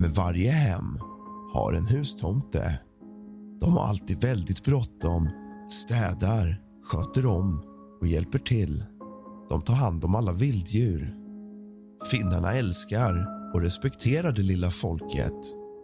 Men 0.00 0.12
varje 0.12 0.50
hem 0.50 0.98
har 1.54 1.72
en 1.72 1.86
hustomte. 1.86 2.80
De 3.60 3.72
har 3.72 3.84
alltid 3.84 4.20
väldigt 4.20 4.64
bråttom, 4.64 5.28
städar, 5.70 6.62
sköter 6.84 7.26
om 7.26 7.64
och 8.00 8.06
hjälper 8.06 8.38
till. 8.38 8.84
De 9.48 9.62
tar 9.62 9.74
hand 9.74 10.04
om 10.04 10.14
alla 10.14 10.32
vilddjur. 10.32 11.25
Finnarna 12.04 12.52
älskar 12.52 13.26
och 13.54 13.62
respekterar 13.62 14.32
det 14.32 14.42
lilla 14.42 14.70
folket 14.70 15.32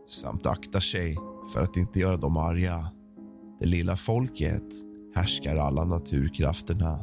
samt 0.08 0.46
aktar 0.46 0.80
sig 0.80 1.16
för 1.52 1.62
att 1.62 1.76
inte 1.76 1.98
göra 1.98 2.16
dem 2.16 2.36
arga. 2.36 2.90
Det 3.58 3.66
lilla 3.66 3.96
folket 3.96 4.64
härskar 5.14 5.56
alla 5.56 5.84
naturkrafterna. 5.84 6.98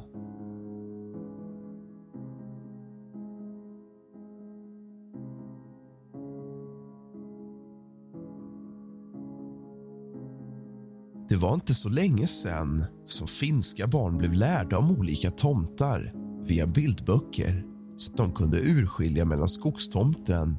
Det 11.30 11.36
var 11.36 11.54
inte 11.54 11.74
så 11.74 11.90
länge 11.90 12.28
sen 12.28 12.84
som 13.06 13.28
finska 13.28 13.88
barn 13.88 14.18
blev 14.18 14.34
lärda 14.34 14.78
om 14.78 14.98
olika 15.00 15.32
tomtar 15.32 16.14
via 16.44 16.68
bildböcker 16.68 17.69
så 18.00 18.12
att 18.12 18.18
de 18.18 18.32
kunde 18.32 18.58
urskilja 18.60 19.26
mellan 19.26 19.48
skogstomten, 19.48 20.58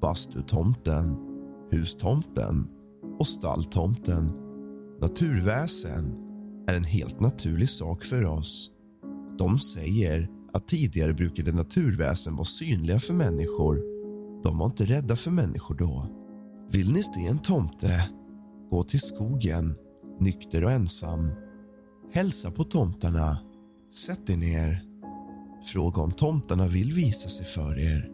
bastutomten, 0.00 1.16
hustomten 1.70 2.68
och 3.18 3.26
stalltomten. 3.26 4.32
Naturväsen 5.00 6.16
är 6.68 6.74
en 6.74 6.84
helt 6.84 7.20
naturlig 7.20 7.68
sak 7.68 8.04
för 8.04 8.24
oss. 8.24 8.70
De 9.38 9.58
säger 9.58 10.28
att 10.52 10.68
tidigare 10.68 11.14
brukade 11.14 11.52
naturväsen 11.52 12.36
vara 12.36 12.44
synliga 12.44 12.98
för 12.98 13.14
människor. 13.14 13.82
De 14.42 14.58
var 14.58 14.66
inte 14.66 14.84
rädda 14.84 15.16
för 15.16 15.30
människor 15.30 15.74
då. 15.74 16.06
Vill 16.70 16.92
ni 16.92 17.02
se 17.02 17.26
en 17.26 17.38
tomte? 17.38 18.10
Gå 18.70 18.82
till 18.82 19.00
skogen, 19.00 19.74
nykter 20.20 20.64
och 20.64 20.72
ensam. 20.72 21.30
Hälsa 22.12 22.50
på 22.50 22.64
tomtarna. 22.64 23.38
Sätt 23.94 24.30
er 24.30 24.36
ner. 24.36 24.87
Fråga 25.72 26.02
om 26.02 26.10
tomtarna 26.10 26.66
vill 26.66 26.92
visa 26.92 27.28
sig 27.28 27.46
för 27.46 27.78
er. 27.78 28.10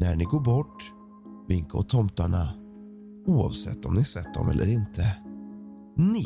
När 0.00 0.16
ni 0.16 0.24
går 0.24 0.40
bort, 0.40 0.82
vinka 1.48 1.78
åt 1.78 1.88
tomtarna 1.88 2.48
oavsett 3.26 3.84
om 3.84 3.94
ni 3.94 4.04
sett 4.04 4.34
dem 4.34 4.48
eller 4.48 4.66
inte. 4.66 5.16
Ni 5.96 6.24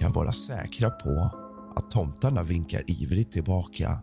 kan 0.00 0.12
vara 0.12 0.32
säkra 0.32 0.90
på 0.90 1.30
att 1.76 1.90
tomtarna 1.90 2.42
vinkar 2.42 2.82
ivrigt 2.86 3.32
tillbaka. 3.32 4.02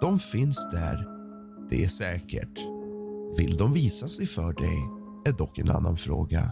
De 0.00 0.18
finns 0.18 0.68
där, 0.72 1.08
det 1.70 1.84
är 1.84 1.88
säkert. 1.88 2.58
Vill 3.38 3.56
de 3.56 3.72
visa 3.72 4.06
sig 4.06 4.26
för 4.26 4.52
dig 4.52 4.78
är 5.24 5.38
dock 5.38 5.58
en 5.58 5.70
annan 5.70 5.96
fråga. 5.96 6.42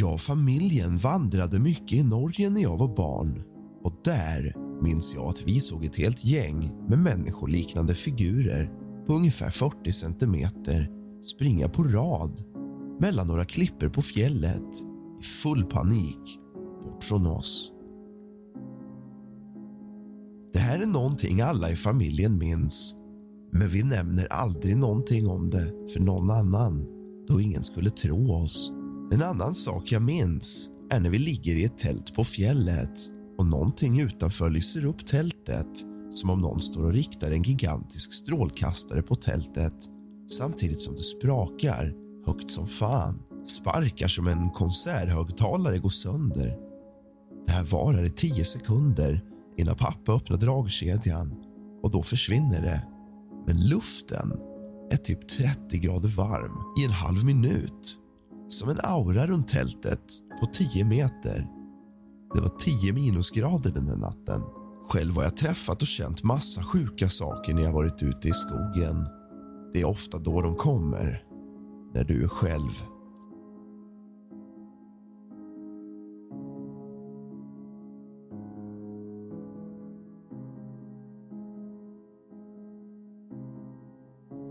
Jag 0.00 0.12
och 0.12 0.20
familjen 0.20 0.96
vandrade 0.96 1.60
mycket 1.60 1.92
i 1.92 2.02
Norge 2.02 2.50
när 2.50 2.60
jag 2.60 2.78
var 2.78 2.96
barn. 2.96 3.42
Och 3.84 3.92
där 4.04 4.54
minns 4.82 5.14
jag 5.14 5.28
att 5.28 5.42
vi 5.46 5.60
såg 5.60 5.84
ett 5.84 5.96
helt 5.96 6.24
gäng 6.24 6.70
med 6.88 6.98
människoliknande 6.98 7.94
figurer 7.94 8.70
på 9.06 9.12
ungefär 9.14 9.50
40 9.50 9.92
centimeter 9.92 10.88
springa 11.22 11.68
på 11.68 11.82
rad 11.82 12.40
mellan 13.00 13.26
några 13.26 13.44
klippor 13.44 13.88
på 13.88 14.02
fjället 14.02 14.82
i 15.20 15.22
full 15.22 15.64
panik 15.64 16.38
bort 16.84 17.04
från 17.04 17.26
oss. 17.26 17.72
Det 20.52 20.58
här 20.58 20.82
är 20.82 20.86
någonting 20.86 21.40
alla 21.40 21.70
i 21.70 21.76
familjen 21.76 22.38
minns 22.38 22.94
men 23.52 23.68
vi 23.68 23.82
nämner 23.82 24.32
aldrig 24.32 24.76
någonting 24.76 25.28
om 25.28 25.50
det 25.50 25.92
för 25.92 26.00
någon 26.00 26.30
annan 26.30 26.86
då 27.28 27.40
ingen 27.40 27.62
skulle 27.62 27.90
tro 27.90 28.32
oss. 28.32 28.72
En 29.12 29.22
annan 29.22 29.54
sak 29.54 29.92
jag 29.92 30.02
minns 30.02 30.70
är 30.90 31.00
när 31.00 31.10
vi 31.10 31.18
ligger 31.18 31.56
i 31.56 31.64
ett 31.64 31.78
tält 31.78 32.14
på 32.14 32.24
fjället 32.24 32.98
och 33.38 33.46
någonting 33.46 34.00
utanför 34.00 34.50
lyser 34.50 34.84
upp 34.84 35.06
tältet 35.06 35.66
som 36.10 36.30
om 36.30 36.38
någon 36.38 36.60
står 36.60 36.84
och 36.84 36.92
riktar 36.92 37.30
en 37.30 37.42
gigantisk 37.42 38.14
strålkastare 38.14 39.02
på 39.02 39.14
tältet 39.14 39.74
samtidigt 40.38 40.80
som 40.80 40.94
det 40.94 41.02
sprakar 41.02 41.94
högt 42.26 42.50
som 42.50 42.66
fan. 42.66 43.22
Sparkar 43.46 44.08
som 44.08 44.26
en 44.26 44.50
konserthögtalare 44.50 45.78
går 45.78 45.88
sönder. 45.88 46.56
Det 47.46 47.52
här 47.52 47.64
varar 47.64 48.04
i 48.04 48.10
tio 48.10 48.44
sekunder 48.44 49.20
innan 49.58 49.74
pappa 49.76 50.12
öppnar 50.12 50.36
dragkedjan 50.36 51.34
och 51.82 51.90
då 51.90 52.02
försvinner 52.02 52.62
det. 52.62 52.86
Men 53.46 53.68
luften 53.68 54.32
är 54.90 54.96
typ 54.96 55.28
30 55.28 55.78
grader 55.78 56.08
varm 56.08 56.52
i 56.80 56.84
en 56.84 56.92
halv 56.92 57.24
minut 57.24 58.00
som 58.52 58.68
en 58.68 58.78
aura 58.82 59.26
runt 59.26 59.48
tältet 59.48 60.02
på 60.40 60.46
10 60.46 60.84
meter. 60.84 61.46
Det 62.34 62.40
var 62.40 62.58
10 62.58 62.92
minusgrader 62.92 63.70
den 63.70 63.86
där 63.86 63.96
natten. 63.96 64.42
Själv 64.88 65.14
har 65.14 65.22
jag 65.22 65.36
träffat 65.36 65.82
och 65.82 65.88
känt 65.88 66.22
massa 66.22 66.62
sjuka 66.62 67.08
saker 67.08 67.54
när 67.54 67.62
jag 67.62 67.72
varit 67.72 68.02
ute 68.02 68.28
i 68.28 68.32
skogen. 68.32 69.06
Det 69.72 69.80
är 69.80 69.88
ofta 69.88 70.18
då 70.18 70.40
de 70.40 70.54
kommer, 70.54 71.22
när 71.94 72.04
du 72.04 72.24
är 72.24 72.28
själv. 72.28 72.82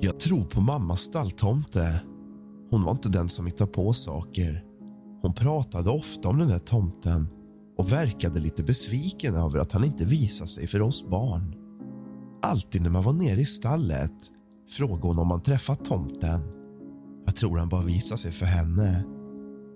Jag 0.01 0.19
tror 0.19 0.45
på 0.45 0.61
mammas 0.61 0.99
stalltomte. 0.99 2.01
Hon 2.71 2.83
var 2.83 2.91
inte 2.91 3.09
den 3.09 3.29
som 3.29 3.45
hittade 3.45 3.71
på 3.71 3.93
saker. 3.93 4.63
Hon 5.21 5.33
pratade 5.33 5.89
ofta 5.89 6.29
om 6.29 6.39
den 6.39 6.47
där 6.47 6.59
tomten 6.59 7.27
och 7.77 7.91
verkade 7.91 8.39
lite 8.39 8.63
besviken 8.63 9.35
över 9.35 9.59
att 9.59 9.71
han 9.71 9.83
inte 9.83 10.05
visade 10.05 10.49
sig 10.49 10.67
för 10.67 10.81
oss 10.81 11.07
barn. 11.07 11.55
Alltid 12.41 12.81
när 12.81 12.89
man 12.89 13.03
var 13.03 13.13
nere 13.13 13.41
i 13.41 13.45
stallet 13.45 14.13
frågade 14.69 15.07
hon 15.07 15.19
om 15.19 15.27
man 15.27 15.41
träffat 15.41 15.85
tomten. 15.85 16.41
Jag 17.25 17.35
tror 17.35 17.57
han 17.57 17.69
bara 17.69 17.85
visade 17.85 18.17
sig 18.17 18.31
för 18.31 18.45
henne. 18.45 19.05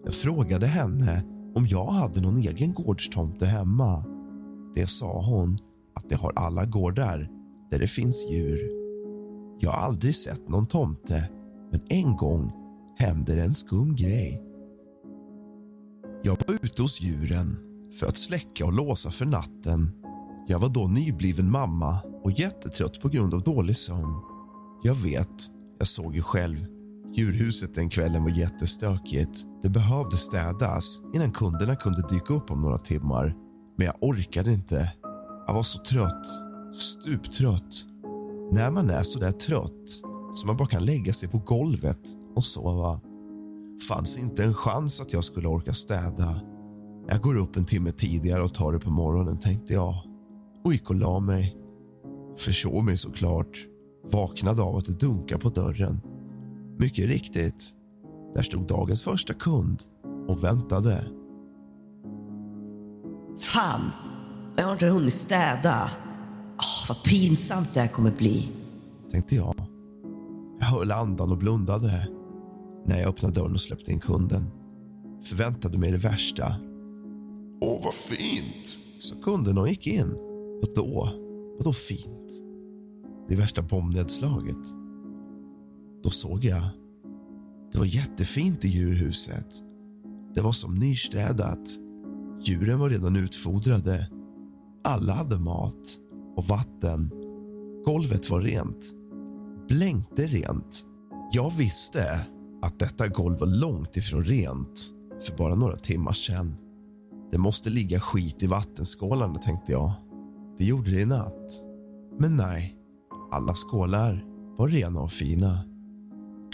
Jag 0.05 0.13
frågade 0.13 0.67
henne 0.67 1.23
om 1.55 1.67
jag 1.67 1.85
hade 1.85 2.21
någon 2.21 2.37
egen 2.37 2.73
gårdstomte 2.73 3.45
hemma. 3.45 4.05
Det 4.75 4.87
sa 4.87 5.21
hon 5.21 5.57
att 5.95 6.09
det 6.09 6.15
har 6.15 6.31
alla 6.35 6.65
gårdar 6.65 7.29
där 7.71 7.79
det 7.79 7.87
finns 7.87 8.27
djur. 8.31 8.59
Jag 9.59 9.71
har 9.71 9.77
aldrig 9.87 10.15
sett 10.15 10.49
någon 10.49 10.67
tomte, 10.67 11.29
men 11.71 11.81
en 11.89 12.15
gång 12.15 12.62
hände 13.03 13.43
en 13.43 13.55
skum 13.55 13.95
grej. 13.95 14.41
Jag 16.23 16.37
var 16.47 16.55
ute 16.55 16.81
hos 16.81 17.01
djuren 17.01 17.57
för 17.99 18.07
att 18.07 18.17
släcka 18.17 18.65
och 18.65 18.73
låsa 18.73 19.11
för 19.11 19.25
natten. 19.25 19.91
Jag 20.47 20.59
var 20.59 20.69
då 20.69 20.87
nybliven 20.87 21.51
mamma 21.51 21.99
och 22.23 22.31
jättetrött 22.31 23.01
på 23.01 23.09
grund 23.09 23.33
av 23.33 23.43
dålig 23.43 23.75
sömn. 23.75 24.15
Jag 24.83 24.95
vet, 24.95 25.49
jag 25.79 25.87
såg 25.87 26.15
ju 26.15 26.21
själv. 26.21 26.57
Djurhuset 27.15 27.75
den 27.75 27.89
kvällen 27.89 28.23
var 28.23 28.29
jättestökigt. 28.29 29.45
Det 29.61 29.69
behövde 29.69 30.17
städas 30.17 30.99
innan 31.15 31.31
kunderna 31.31 31.75
kunde 31.75 32.07
dyka 32.09 32.33
upp 32.33 32.51
om 32.51 32.61
några 32.61 32.77
timmar. 32.77 33.35
Men 33.77 33.85
jag 33.85 33.95
orkade 34.01 34.53
inte. 34.53 34.93
Jag 35.47 35.53
var 35.53 35.63
så 35.63 35.79
trött. 35.79 36.25
Stuptrött. 36.75 37.85
När 38.51 38.71
man 38.71 38.89
är 38.89 39.03
så 39.03 39.19
där 39.19 39.31
trött 39.31 39.89
så 40.33 40.47
man 40.47 40.57
bara 40.57 40.67
kan 40.67 40.85
lägga 40.85 41.13
sig 41.13 41.29
på 41.29 41.37
golvet 41.37 42.22
och 42.35 42.45
sova 42.45 42.99
fanns 43.87 44.17
inte 44.17 44.43
en 44.43 44.53
chans 44.53 45.01
att 45.01 45.13
jag 45.13 45.23
skulle 45.23 45.47
orka 45.47 45.73
städa. 45.73 46.41
Jag 47.07 47.21
går 47.21 47.37
upp 47.37 47.55
en 47.55 47.65
timme 47.65 47.91
tidigare 47.91 48.43
och 48.43 48.53
tar 48.53 48.73
det 48.73 48.79
på 48.79 48.89
morgonen, 48.89 49.37
tänkte 49.37 49.73
jag 49.73 49.95
och 50.63 50.73
gick 50.73 50.89
och 50.89 50.95
la 50.95 51.19
mig. 51.19 51.57
Försov 52.37 52.83
mig 52.83 52.97
såklart. 52.97 53.57
Vaknade 54.11 54.61
av 54.61 54.75
att 54.75 54.85
det 54.85 54.99
dunkade 54.99 55.41
på 55.41 55.49
dörren. 55.49 56.01
Mycket 56.79 57.05
riktigt, 57.05 57.71
där 58.35 58.41
stod 58.41 58.67
dagens 58.67 59.01
första 59.01 59.33
kund 59.33 59.83
och 60.27 60.43
väntade. 60.43 61.05
Fan, 63.39 63.81
jag 64.55 64.65
har 64.65 64.73
inte 64.73 64.87
hunnit 64.87 65.13
städa. 65.13 65.89
Oh, 66.57 66.87
vad 66.89 67.03
pinsamt 67.03 67.73
det 67.73 67.79
här 67.79 67.87
kommer 67.87 68.11
bli. 68.11 68.51
Tänkte 69.11 69.35
jag. 69.35 69.55
Jag 70.59 70.65
höll 70.65 70.91
andan 70.91 71.31
och 71.31 71.37
blundade 71.37 72.07
när 72.85 72.99
jag 72.99 73.09
öppnade 73.09 73.39
dörren 73.39 73.53
och 73.53 73.61
släppte 73.61 73.91
in 73.91 73.99
kunden. 73.99 74.43
Förväntade 75.23 75.77
mig 75.77 75.91
det 75.91 75.97
värsta. 75.97 76.55
Åh, 77.61 77.81
vad 77.83 77.93
fint! 77.93 78.67
Sa 78.99 79.15
kunden 79.23 79.57
och 79.57 79.69
gick 79.69 79.87
in. 79.87 80.17
Vadå? 80.61 81.09
Vadå 81.57 81.73
fint? 81.73 82.31
Det 83.29 83.35
värsta 83.35 83.61
bombnedslaget. 83.61 84.73
Då 86.03 86.09
såg 86.09 86.45
jag. 86.45 86.63
Det 87.71 87.77
var 87.77 87.85
jättefint 87.85 88.65
i 88.65 88.67
djurhuset. 88.67 89.47
Det 90.35 90.41
var 90.41 90.51
som 90.51 90.75
nystädat. 90.75 91.69
Djuren 92.41 92.79
var 92.79 92.89
redan 92.89 93.15
utfodrade. 93.15 94.09
Alla 94.83 95.13
hade 95.13 95.39
mat 95.39 95.99
och 96.35 96.45
vatten. 96.45 97.11
Golvet 97.85 98.29
var 98.29 98.41
rent. 98.41 98.93
Blänkte 99.67 100.27
rent. 100.27 100.85
Jag 101.31 101.53
visste 101.57 102.25
att 102.63 102.79
detta 102.79 103.07
golv 103.07 103.39
var 103.39 103.47
långt 103.47 103.97
ifrån 103.97 104.23
rent 104.23 104.89
för 105.21 105.37
bara 105.37 105.55
några 105.55 105.75
timmar 105.75 106.11
sedan. 106.11 106.55
Det 107.31 107.37
måste 107.37 107.69
ligga 107.69 107.99
skit 107.99 108.43
i 108.43 108.47
vattenskålarna, 108.47 109.39
tänkte 109.39 109.71
jag. 109.71 109.91
Det 110.57 110.65
gjorde 110.65 110.91
det 110.91 111.01
i 111.01 111.05
natt. 111.05 111.51
Men 112.19 112.37
nej, 112.37 112.75
alla 113.31 113.53
skålar 113.53 114.25
var 114.57 114.67
rena 114.67 114.99
och 114.99 115.11
fina. 115.11 115.59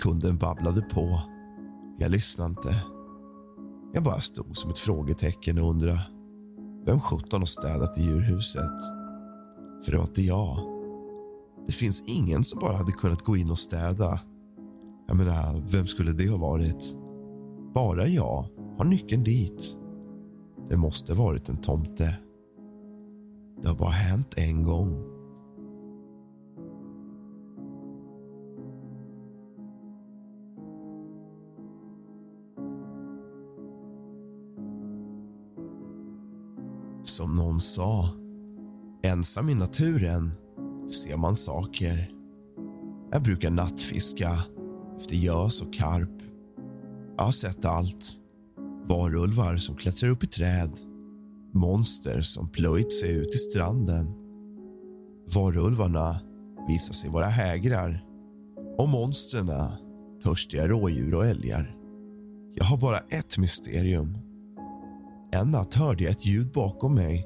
Kunden 0.01 0.37
babblade 0.37 0.81
på. 0.81 1.21
Jag 1.97 2.11
lyssnade 2.11 2.49
inte. 2.49 2.83
Jag 3.93 4.03
bara 4.03 4.19
stod 4.19 4.57
som 4.57 4.71
ett 4.71 4.77
frågetecken 4.77 5.57
och 5.57 5.69
undrade 5.69 6.01
vem 6.85 6.99
sjutton 6.99 7.41
har 7.41 7.45
städat 7.45 7.97
i 7.97 8.01
djurhuset? 8.01 8.79
För 9.85 9.91
det 9.91 9.97
var 9.97 10.05
inte 10.05 10.21
jag. 10.21 10.57
Det 11.67 11.73
finns 11.73 12.03
ingen 12.07 12.43
som 12.43 12.59
bara 12.59 12.77
hade 12.77 12.91
kunnat 12.91 13.23
gå 13.23 13.37
in 13.37 13.51
och 13.51 13.57
städa. 13.57 14.19
Jag 15.09 15.17
menar, 15.17 15.71
vem 15.71 15.87
skulle 15.87 16.11
det 16.11 16.29
ha 16.29 16.37
varit? 16.37 16.95
Bara 17.73 18.07
jag 18.07 18.45
har 18.77 18.85
nyckeln 18.85 19.23
dit. 19.23 19.77
Det 20.69 20.77
måste 20.77 21.13
varit 21.13 21.49
en 21.49 21.57
tomte. 21.57 22.17
Det 23.61 23.67
har 23.67 23.75
bara 23.75 23.89
hänt 23.89 24.33
en 24.37 24.63
gång. 24.63 25.03
Som 37.03 37.35
någon 37.35 37.59
sa, 37.59 38.09
ensam 39.03 39.49
i 39.49 39.55
naturen 39.55 40.31
ser 40.89 41.17
man 41.17 41.35
saker. 41.35 42.09
Jag 43.11 43.23
brukar 43.23 43.49
nattfiska 43.49 44.29
efter 44.99 45.15
gös 45.15 45.61
och 45.61 45.73
karp. 45.73 46.21
Jag 47.17 47.23
har 47.23 47.31
sett 47.31 47.65
allt. 47.65 48.15
Varulvar 48.85 49.57
som 49.57 49.75
klättrar 49.75 50.09
upp 50.09 50.23
i 50.23 50.27
träd. 50.27 50.77
Monster 51.53 52.21
som 52.21 52.49
plöjt 52.49 52.93
sig 52.93 53.17
ut 53.17 53.35
i 53.35 53.37
stranden. 53.37 54.13
Varulvarna 55.33 56.19
visar 56.67 56.93
sig 56.93 57.09
vara 57.09 57.25
hägrar 57.25 58.05
och 58.77 58.89
monstren 58.89 59.51
törstiga 60.23 60.67
rådjur 60.67 61.15
och 61.15 61.25
älgar. 61.25 61.75
Jag 62.55 62.65
har 62.65 62.77
bara 62.77 62.99
ett 62.99 63.37
mysterium. 63.37 64.17
En 65.31 65.51
natt 65.51 65.73
hörde 65.73 66.03
jag 66.03 66.11
ett 66.11 66.25
ljud 66.25 66.51
bakom 66.51 66.95
mig 66.95 67.25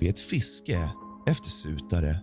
vid 0.00 0.10
ett 0.10 0.20
fiske 0.20 0.90
efter 1.26 1.50
sutare. 1.50 2.14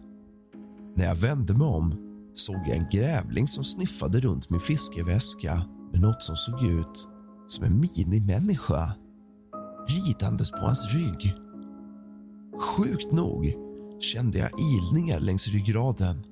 När 0.96 1.06
jag 1.06 1.16
vände 1.16 1.54
mig 1.54 1.68
om 1.68 2.05
såg 2.36 2.56
jag 2.56 2.78
en 2.78 2.90
grävling 2.92 3.48
som 3.48 3.64
sniffade 3.64 4.20
runt 4.20 4.50
min 4.50 4.60
fiskeväska 4.60 5.66
med 5.92 6.02
något 6.02 6.24
som 6.24 6.36
såg 6.36 6.64
ut 6.64 7.08
som 7.48 7.66
en 7.66 7.80
minimänniska 7.80 8.96
ridandes 9.88 10.52
på 10.52 10.58
hans 10.58 10.94
rygg. 10.94 11.34
Sjukt 12.60 13.12
nog 13.12 13.54
kände 14.00 14.38
jag 14.38 14.50
ilningar 14.60 15.20
längs 15.20 15.48
ryggraden 15.48 16.24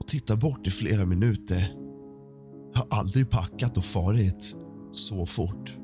och 0.00 0.06
tittade 0.06 0.40
bort 0.40 0.66
i 0.66 0.70
flera 0.70 1.04
minuter. 1.04 1.74
Jag 2.74 2.80
har 2.80 2.98
aldrig 2.98 3.30
packat 3.30 3.76
och 3.76 3.84
farit 3.84 4.56
så 4.92 5.26
fort. 5.26 5.78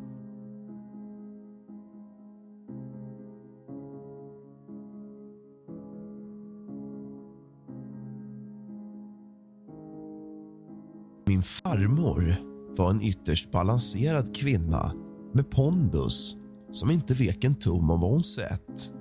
Min 11.41 11.45
farmor 11.45 12.37
var 12.77 12.91
en 12.91 13.03
ytterst 13.03 13.53
balanserad 13.53 14.37
kvinna 14.37 14.93
med 15.35 15.51
pondus 15.51 16.37
som 16.73 16.91
inte 16.91 17.15
vek 17.15 17.45
en 17.45 17.55
tum 17.55 17.91
om 17.91 18.01
vad 18.01 18.11
hon 18.11 18.23
sett. 18.23 18.93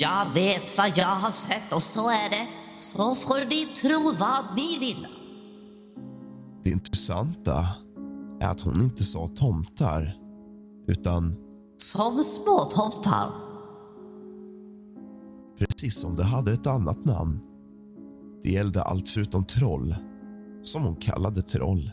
Jag 0.00 0.34
vet 0.34 0.78
vad 0.78 0.98
jag 0.98 1.06
har 1.06 1.30
sett 1.30 1.72
och 1.72 1.82
så 1.82 2.00
är 2.00 2.30
det. 2.30 2.46
Så 2.78 3.14
får 3.14 3.48
ni 3.48 3.64
tro 3.64 4.12
vad 4.20 4.56
ni 4.56 4.78
vill. 4.80 5.06
Det 6.64 6.70
intressanta 6.70 7.66
är 8.40 8.48
att 8.48 8.60
hon 8.60 8.82
inte 8.82 9.04
sa 9.04 9.26
tomtar, 9.26 10.16
utan 10.86 11.34
Som 11.76 12.22
små 12.22 12.64
tomtar. 12.64 13.30
precis 15.58 16.00
som 16.00 16.16
det 16.16 16.24
hade 16.24 16.52
ett 16.52 16.66
annat 16.66 17.04
namn. 17.04 17.40
Det 18.42 18.50
gällde 18.50 18.82
allt 18.82 19.08
förutom 19.08 19.44
troll, 19.44 19.94
som 20.68 20.82
hon 20.82 20.96
kallade 20.96 21.42
troll. 21.42 21.90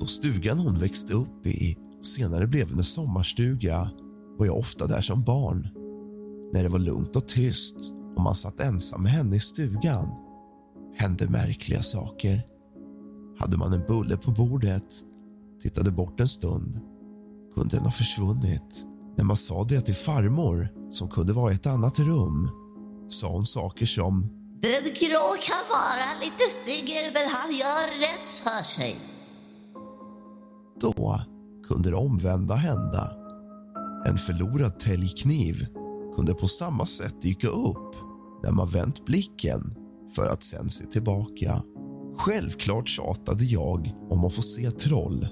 Då 0.00 0.06
stugan 0.06 0.58
hon 0.58 0.78
växte 0.78 1.14
upp 1.14 1.46
i 1.46 1.76
senare 2.02 2.46
blev 2.46 2.72
en 2.72 2.84
sommarstuga 2.84 3.90
var 4.38 4.46
jag 4.46 4.58
ofta 4.58 4.86
där 4.86 5.00
som 5.00 5.22
barn. 5.22 5.68
När 6.52 6.62
det 6.62 6.68
var 6.68 6.78
lugnt 6.78 7.16
och 7.16 7.28
tyst 7.28 7.76
och 8.16 8.22
man 8.22 8.34
satt 8.34 8.60
ensam 8.60 9.02
med 9.02 9.12
henne 9.12 9.36
i 9.36 9.40
stugan 9.40 10.08
hände 10.96 11.28
märkliga 11.28 11.82
saker. 11.82 12.42
Hade 13.38 13.56
man 13.56 13.72
en 13.72 13.84
bulle 13.88 14.16
på 14.16 14.30
bordet, 14.30 15.04
tittade 15.62 15.90
bort 15.90 16.20
en 16.20 16.28
stund, 16.28 16.80
kunde 17.54 17.76
den 17.76 17.84
ha 17.84 17.90
försvunnit. 17.90 18.86
När 19.16 19.24
man 19.24 19.36
sa 19.36 19.64
det 19.64 19.80
till 19.80 19.94
farmor, 19.94 20.68
som 20.90 21.08
kunde 21.08 21.32
vara 21.32 21.52
i 21.52 21.54
ett 21.54 21.66
annat 21.66 21.98
rum, 21.98 22.50
sa 23.08 23.32
hon 23.32 23.46
saker 23.46 23.86
som 23.86 24.39
den 24.62 24.84
grå 25.00 25.26
kan 25.48 25.62
vara 25.76 26.08
lite 26.20 26.42
styggare 26.42 27.10
men 27.14 27.26
han 27.36 27.50
gör 27.50 28.00
rätt 28.00 28.28
för 28.28 28.64
sig. 28.64 28.96
Då 30.80 31.20
kunde 31.68 31.90
det 31.90 31.96
omvända 31.96 32.54
hända. 32.54 33.12
En 34.06 34.18
förlorad 34.18 34.78
täljkniv 34.78 35.66
kunde 36.16 36.34
på 36.34 36.48
samma 36.48 36.86
sätt 36.86 37.22
dyka 37.22 37.48
upp 37.48 37.94
när 38.42 38.52
man 38.52 38.70
vänt 38.70 39.04
blicken 39.04 39.74
för 40.14 40.26
att 40.26 40.42
sen 40.42 40.70
se 40.70 40.86
tillbaka. 40.86 41.62
Självklart 42.16 42.88
tjatade 42.88 43.44
jag 43.44 43.92
om 44.10 44.24
att 44.24 44.34
få 44.34 44.42
se 44.42 44.70
troll, 44.70 45.28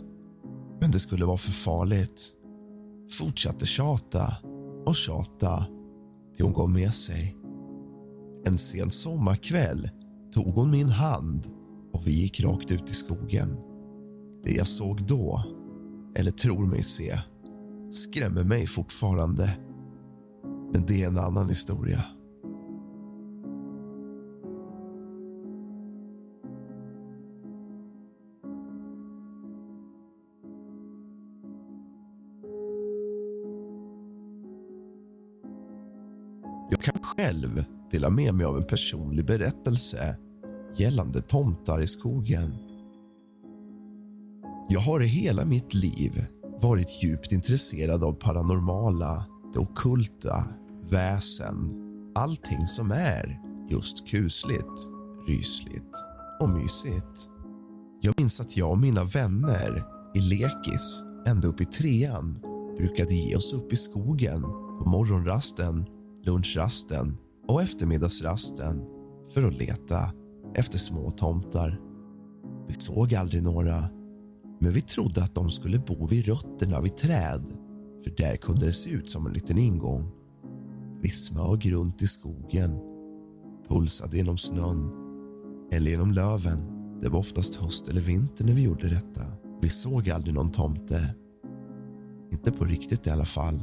men 0.80 0.90
det 0.90 0.98
skulle 0.98 1.24
vara 1.24 1.38
för 1.38 1.52
farligt. 1.52 2.32
Fortsatte 3.12 3.66
tjata 3.66 4.36
och 4.86 4.96
tjata 4.96 5.66
till 6.36 6.44
hon 6.44 6.54
gav 6.54 6.70
med 6.70 6.94
sig. 6.94 7.37
En 8.44 8.58
sen 8.58 8.90
sommarkväll 8.90 9.90
tog 10.34 10.54
hon 10.54 10.70
min 10.70 10.88
hand 10.88 11.46
och 11.92 12.06
vi 12.06 12.22
gick 12.22 12.40
rakt 12.40 12.70
ut 12.70 12.90
i 12.90 12.94
skogen. 12.94 13.56
Det 14.44 14.52
jag 14.52 14.66
såg 14.66 15.06
då, 15.06 15.42
eller 16.16 16.30
tror 16.30 16.66
mig 16.66 16.82
se, 16.82 17.18
skrämmer 17.90 18.44
mig 18.44 18.66
fortfarande. 18.66 19.50
Men 20.72 20.86
det 20.86 21.02
är 21.02 21.06
en 21.06 21.18
annan 21.18 21.48
historia. 21.48 22.04
Jag 36.70 36.80
kan 36.80 37.02
själv 37.02 37.64
dela 37.90 38.10
med 38.10 38.34
mig 38.34 38.46
av 38.46 38.56
en 38.56 38.64
personlig 38.64 39.26
berättelse 39.26 40.16
gällande 40.76 41.20
tomtar 41.20 41.80
i 41.80 41.86
skogen. 41.86 42.54
Jag 44.68 44.80
har 44.80 45.02
i 45.02 45.06
hela 45.06 45.44
mitt 45.44 45.74
liv 45.74 46.24
varit 46.60 47.02
djupt 47.02 47.32
intresserad 47.32 48.04
av 48.04 48.12
paranormala, 48.12 49.26
det 49.52 49.58
ockulta, 49.58 50.44
väsen 50.90 51.84
allting 52.14 52.66
som 52.66 52.90
är 52.90 53.40
just 53.70 54.08
kusligt, 54.08 54.88
rysligt 55.28 55.94
och 56.40 56.50
mysigt. 56.50 57.28
Jag 58.00 58.14
minns 58.18 58.40
att 58.40 58.56
jag 58.56 58.70
och 58.70 58.78
mina 58.78 59.04
vänner 59.04 59.84
i 60.14 60.20
lekis 60.20 61.04
ända 61.26 61.48
upp 61.48 61.60
i 61.60 61.64
trean 61.64 62.38
brukade 62.76 63.14
ge 63.14 63.36
oss 63.36 63.52
upp 63.52 63.72
i 63.72 63.76
skogen 63.76 64.42
på 64.78 64.88
morgonrasten, 64.88 65.86
lunchrasten 66.24 67.16
och 67.48 67.62
eftermiddagsrasten 67.62 68.84
för 69.34 69.42
att 69.42 69.58
leta 69.58 70.12
efter 70.54 70.78
små 70.78 71.10
tomtar. 71.10 71.80
Vi 72.68 72.74
såg 72.78 73.14
aldrig 73.14 73.42
några, 73.42 73.74
men 74.60 74.72
vi 74.72 74.80
trodde 74.80 75.22
att 75.22 75.34
de 75.34 75.50
skulle 75.50 75.78
bo 75.78 76.06
vid 76.06 76.26
rötterna 76.26 76.80
vid 76.80 76.96
träd 76.96 77.48
för 78.04 78.10
där 78.16 78.36
kunde 78.36 78.66
det 78.66 78.72
se 78.72 78.90
ut 78.90 79.10
som 79.10 79.26
en 79.26 79.32
liten 79.32 79.58
ingång. 79.58 80.10
Vi 81.02 81.08
smög 81.08 81.72
runt 81.72 82.02
i 82.02 82.06
skogen, 82.06 82.78
pulsade 83.68 84.16
genom 84.16 84.36
snön 84.36 84.92
eller 85.72 85.90
genom 85.90 86.12
löven. 86.12 86.58
Det 87.00 87.08
var 87.08 87.18
oftast 87.18 87.54
höst 87.54 87.88
eller 87.88 88.00
vinter 88.00 88.44
när 88.44 88.52
vi 88.52 88.62
gjorde 88.62 88.88
detta. 88.88 89.22
Vi 89.60 89.68
såg 89.68 90.10
aldrig 90.10 90.34
någon 90.34 90.50
tomte. 90.50 91.14
Inte 92.32 92.52
på 92.52 92.64
riktigt 92.64 93.06
i 93.06 93.10
alla 93.10 93.24
fall. 93.24 93.58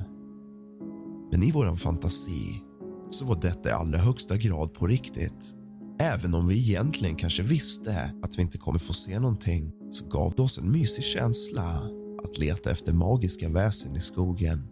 Men 1.31 1.43
i 1.43 1.51
vår 1.51 1.75
fantasi 1.75 2.61
så 3.09 3.25
var 3.25 3.41
detta 3.41 3.69
i 3.69 3.71
allra 3.71 3.97
högsta 3.97 4.37
grad 4.37 4.73
på 4.73 4.87
riktigt. 4.87 5.55
Även 5.99 6.33
om 6.33 6.47
vi 6.47 6.57
egentligen 6.57 7.15
kanske 7.15 7.43
visste 7.43 8.13
att 8.23 8.37
vi 8.37 8.41
inte 8.41 8.57
kommer 8.57 8.79
få 8.79 8.93
se 8.93 9.19
någonting 9.19 9.71
så 9.91 10.05
gav 10.05 10.33
det 10.35 10.41
oss 10.41 10.57
en 10.57 10.71
mysig 10.71 11.03
känsla 11.03 11.81
att 12.23 12.37
leta 12.37 12.71
efter 12.71 12.93
magiska 12.93 13.49
väsen 13.49 13.95
i 13.95 13.99
skogen. 13.99 14.67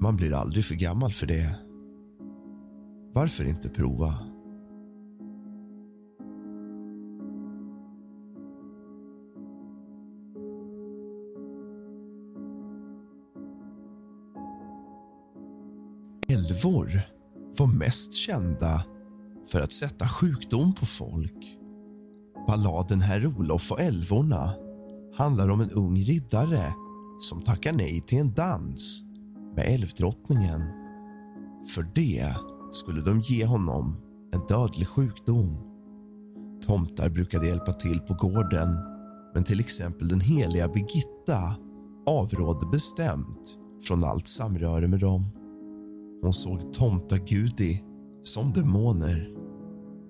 Man 0.00 0.16
blir 0.16 0.32
aldrig 0.32 0.64
för 0.64 0.74
gammal 0.74 1.12
för 1.12 1.26
det. 1.26 1.58
Varför 3.12 3.44
inte 3.44 3.68
prova? 3.68 4.14
Älvor 16.28 17.14
var 17.58 17.66
mest 17.66 18.14
kända 18.14 18.84
för 19.48 19.60
att 19.60 19.72
sätta 19.72 20.08
sjukdom 20.08 20.74
på 20.74 20.86
folk. 20.86 21.56
Balladen 22.46 23.00
Herr 23.00 23.26
Olof 23.26 23.72
och 23.72 23.80
älvorna 23.80 24.54
handlar 25.16 25.48
om 25.48 25.60
en 25.60 25.70
ung 25.70 25.96
riddare 25.96 26.74
som 27.20 27.40
tackar 27.40 27.72
nej 27.72 28.00
till 28.00 28.18
en 28.18 28.34
dans 28.34 29.02
med 29.56 29.74
älvdrottningen. 29.74 30.62
För 31.74 31.86
det 31.94 32.34
skulle 32.72 33.00
de 33.00 33.20
ge 33.20 33.46
honom 33.46 33.96
en 34.32 34.46
dödlig 34.46 34.88
sjukdom. 34.88 35.58
Tomtar 36.66 37.08
brukade 37.08 37.46
hjälpa 37.46 37.72
till 37.72 38.00
på 38.00 38.14
gården 38.14 38.68
men 39.34 39.44
till 39.44 39.60
exempel 39.60 40.08
den 40.08 40.20
heliga 40.20 40.68
Birgitta 40.68 41.56
avrådde 42.06 42.66
bestämt 42.66 43.58
från 43.84 44.04
allt 44.04 44.28
samröre 44.28 44.88
med 44.88 45.00
dem. 45.00 45.43
Hon 46.24 46.32
såg 46.32 46.72
tomtagudi 46.72 47.82
som 48.22 48.52
demoner. 48.52 49.28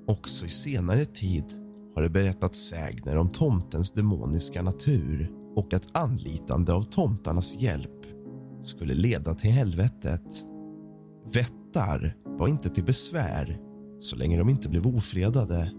Också 0.08 0.46
i 0.46 0.48
senare 0.48 1.04
tid 1.04 1.44
har 1.94 2.02
det 2.02 2.10
berättats 2.10 2.58
sägner 2.58 3.18
om 3.18 3.28
tomtens 3.28 3.92
demoniska 3.92 4.62
natur 4.62 5.30
och 5.56 5.74
att 5.74 5.96
anlitande 5.96 6.72
av 6.72 6.82
tomtarnas 6.82 7.56
hjälp 7.56 8.00
skulle 8.62 8.94
leda 8.94 9.34
till 9.34 9.50
helvetet. 9.50 10.44
Vättar 11.34 12.16
var 12.38 12.48
inte 12.48 12.68
till 12.68 12.84
besvär 12.84 13.58
så 14.00 14.16
länge 14.16 14.38
de 14.38 14.48
inte 14.48 14.68
blev 14.68 14.86
ofredade. 14.86 15.72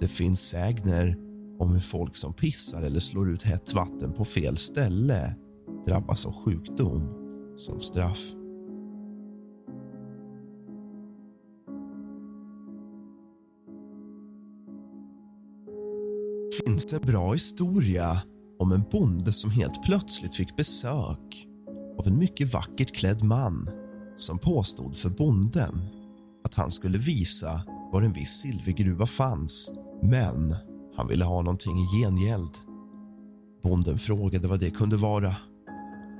Det 0.00 0.08
finns 0.08 0.40
sägner 0.40 1.16
om 1.58 1.72
hur 1.72 1.80
folk 1.80 2.16
som 2.16 2.32
pissar 2.32 2.82
eller 2.82 3.00
slår 3.00 3.30
ut 3.30 3.42
hett 3.42 3.74
vatten 3.74 4.12
på 4.12 4.24
fel 4.24 4.56
ställe 4.56 5.36
drabbas 5.86 6.26
av 6.26 6.32
sjukdom 6.44 7.00
som 7.56 7.80
straff. 7.80 8.35
Finns 16.76 16.92
en 16.92 17.00
bra 17.00 17.32
historia 17.32 18.22
om 18.58 18.72
en 18.72 18.84
bonde 18.90 19.32
som 19.32 19.50
helt 19.50 19.82
plötsligt 19.82 20.34
fick 20.34 20.56
besök 20.56 21.46
av 21.98 22.06
en 22.06 22.18
mycket 22.18 22.52
vackert 22.52 22.96
klädd 22.96 23.22
man 23.24 23.70
som 24.16 24.38
påstod 24.38 24.96
för 24.96 25.10
bonden 25.10 25.88
att 26.44 26.54
han 26.54 26.70
skulle 26.70 26.98
visa 26.98 27.62
var 27.92 28.02
en 28.02 28.12
viss 28.12 28.30
silvergruva 28.30 29.06
fanns 29.06 29.70
men 30.02 30.54
han 30.96 31.08
ville 31.08 31.24
ha 31.24 31.42
någonting 31.42 31.76
i 31.78 32.02
gengäld. 32.02 32.52
Bonden 33.62 33.98
frågade 33.98 34.48
vad 34.48 34.60
det 34.60 34.70
kunde 34.70 34.96
vara. 34.96 35.36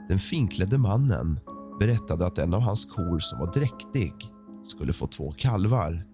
Den 0.08 0.18
finklädde 0.18 0.78
mannen 0.78 1.40
berättade 1.80 2.26
att 2.26 2.38
en 2.38 2.54
av 2.54 2.60
hans 2.60 2.84
kor 2.84 3.18
som 3.18 3.38
var 3.38 3.52
dräktig 3.52 4.12
skulle 4.64 4.92
få 4.92 5.06
två 5.06 5.32
kalvar. 5.32 6.04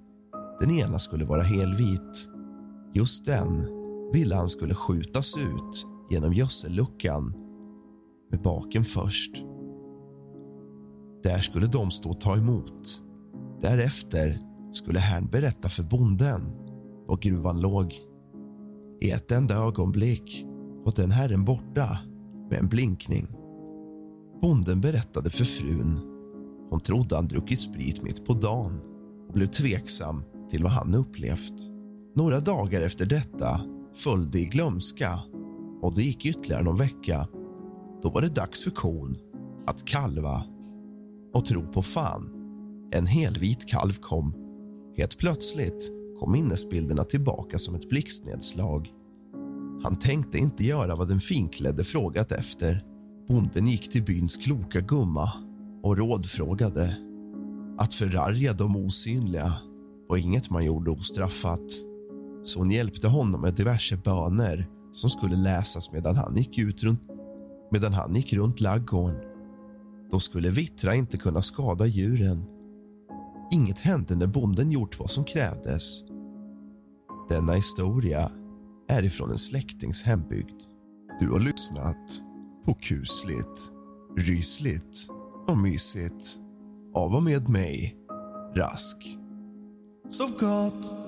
Den 0.61 0.71
ena 0.71 0.99
skulle 0.99 1.25
vara 1.25 1.43
helvit. 1.43 2.29
Just 2.95 3.27
den 3.27 3.82
ville 4.13 4.35
han 4.35 4.49
skulle 4.49 4.75
skjutas 4.75 5.37
ut 5.37 5.87
genom 6.11 6.33
gödselluckan 6.33 7.35
med 8.31 8.43
baken 8.43 8.85
först. 8.85 9.45
Där 11.23 11.39
skulle 11.39 11.67
de 11.67 11.91
stå 11.91 12.11
och 12.11 12.21
ta 12.21 12.37
emot. 12.37 13.03
Därefter 13.61 14.41
skulle 14.73 14.99
herrn 14.99 15.27
berätta 15.27 15.69
för 15.69 15.83
bonden 15.83 16.41
var 17.07 17.17
gruvan 17.17 17.61
låg. 17.61 17.95
I 19.01 19.11
ett 19.11 19.33
enda 19.33 19.55
ögonblick 19.55 20.45
var 20.85 20.93
den 20.97 21.11
herren 21.11 21.45
borta 21.45 21.99
med 22.51 22.59
en 22.59 22.69
blinkning. 22.69 23.27
Bonden 24.41 24.81
berättade 24.81 25.31
för 25.31 25.45
frun. 25.45 26.01
Hon 26.71 26.81
trodde 26.81 27.17
han 27.17 27.29
druckit 27.29 27.59
sprit 27.59 28.03
mitt 28.03 28.25
på 28.25 28.33
dagen 28.33 28.81
och 29.29 29.35
blev 29.35 29.47
tveksam 29.47 30.23
till 30.51 30.63
vad 30.63 30.73
han 30.73 30.95
upplevt. 30.95 31.55
Några 32.17 32.41
dagar 32.41 32.81
efter 32.81 33.07
detta 33.07 33.61
följde 33.95 34.39
i 34.39 34.45
glömska 34.45 35.19
och 35.83 35.95
det 35.95 36.03
gick 36.03 36.27
ytterligare 36.27 36.63
någon 36.63 36.77
vecka. 36.77 37.29
Då 38.03 38.11
var 38.11 38.21
det 38.21 38.35
dags 38.35 38.63
för 38.65 38.71
kon 38.71 39.17
att 39.67 39.85
kalva. 39.85 40.45
Och 41.35 41.45
tro 41.47 41.67
på 41.67 41.83
fan, 41.83 42.31
en 42.93 43.07
helvit 43.07 43.69
kalv 43.69 43.93
kom. 43.93 44.35
Helt 44.97 45.19
plötsligt 45.19 45.91
kom 46.19 46.33
minnesbilderna 46.33 47.05
tillbaka 47.05 47.59
som 47.59 47.75
ett 47.75 47.89
blixtnedslag. 47.89 48.89
Han 49.83 49.99
tänkte 49.99 50.39
inte 50.39 50.65
göra 50.65 50.97
vad 50.97 51.09
den 51.09 51.21
finklädde 51.21 51.85
frågat 51.85 52.33
efter. 52.33 52.85
Bonden 53.29 53.69
gick 53.69 53.91
till 53.91 54.03
byns 54.03 54.37
kloka 54.37 54.81
gumma 54.81 55.33
och 55.83 55.99
rådfrågade. 55.99 56.97
Att 57.79 57.95
förarga 57.95 58.53
de 58.53 58.77
osynliga 58.77 59.55
var 60.09 60.17
inget 60.17 60.51
man 60.51 60.65
gjorde 60.65 60.91
ostraffat 60.91 61.92
så 62.45 62.59
hon 62.59 62.71
hjälpte 62.71 63.09
honom 63.09 63.41
med 63.41 63.55
diverse 63.55 63.97
böner 63.97 64.67
som 64.93 65.11
skulle 65.11 65.37
läsas 65.37 65.93
medan 65.93 66.17
han 66.17 66.37
gick, 66.37 66.59
ut 66.59 66.83
runt, 66.83 67.03
medan 67.71 67.93
han 67.93 68.15
gick 68.15 68.33
runt 68.33 68.61
laggården. 68.61 69.21
Då 70.11 70.21
skulle 70.21 70.51
vittra 70.51 70.95
inte 70.95 71.19
kunna 71.19 71.43
skada 71.43 71.87
djuren. 71.87 72.45
Inget 73.53 73.79
hände 73.79 74.17
när 74.17 74.27
bonden 74.27 74.71
gjort 74.71 74.99
vad 74.99 75.11
som 75.11 75.25
krävdes. 75.25 76.03
Denna 77.29 77.53
historia 77.53 78.31
är 78.89 79.03
ifrån 79.03 79.31
en 79.31 79.39
släktings 79.39 80.03
hembygd. 80.03 80.63
Du 81.21 81.31
har 81.31 81.41
lyssnat 81.41 82.23
på 82.65 82.75
kusligt, 82.75 83.71
rysligt 84.17 85.09
och 85.49 85.59
mysigt 85.59 86.39
av 86.95 87.15
och 87.15 87.23
med 87.23 87.49
mig, 87.49 87.97
Rask. 88.57 89.19
Sov 90.11 90.31
gott! 90.41 91.02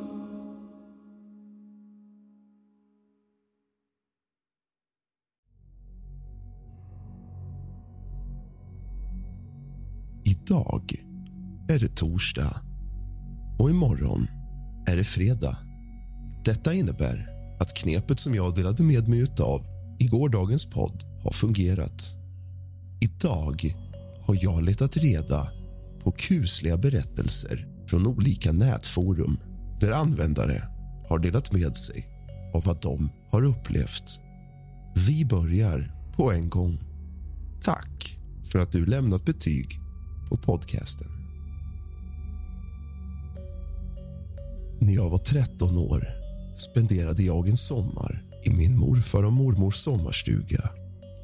Idag 10.46 10.94
är 11.68 11.78
det 11.78 11.96
torsdag 11.96 12.60
och 13.58 13.70
imorgon 13.70 14.26
är 14.86 14.96
det 14.96 15.04
fredag. 15.04 15.58
Detta 16.44 16.74
innebär 16.74 17.28
att 17.60 17.74
knepet 17.74 18.20
som 18.20 18.34
jag 18.34 18.54
delade 18.54 18.82
med 18.82 19.08
mig 19.08 19.26
av 19.40 19.66
i 19.98 20.06
gårdagens 20.06 20.66
podd 20.66 21.04
har 21.24 21.30
fungerat. 21.30 22.02
Idag 23.00 23.74
har 24.22 24.38
jag 24.40 24.62
letat 24.62 24.96
reda 24.96 25.48
på 26.02 26.12
kusliga 26.12 26.76
berättelser 26.76 27.68
från 27.88 28.06
olika 28.06 28.52
nätforum 28.52 29.36
där 29.80 29.92
användare 29.92 30.62
har 31.08 31.18
delat 31.18 31.52
med 31.52 31.76
sig 31.76 32.08
av 32.54 32.64
vad 32.64 32.82
de 32.82 33.10
har 33.30 33.44
upplevt. 33.44 34.20
Vi 35.06 35.24
börjar 35.24 35.92
på 36.16 36.32
en 36.32 36.48
gång. 36.48 36.78
Tack 37.62 38.18
för 38.52 38.58
att 38.58 38.72
du 38.72 38.86
lämnat 38.86 39.24
betyg 39.24 39.83
på 40.36 40.42
podcasten. 40.42 41.06
När 44.80 44.94
jag 44.94 45.10
var 45.10 45.18
13 45.18 45.78
år 45.78 46.06
spenderade 46.56 47.22
jag 47.22 47.48
en 47.48 47.56
sommar 47.56 48.24
i 48.44 48.50
min 48.50 48.78
morfar 48.78 49.22
och 49.22 49.32
mormors 49.32 49.76
sommarstuga 49.76 50.70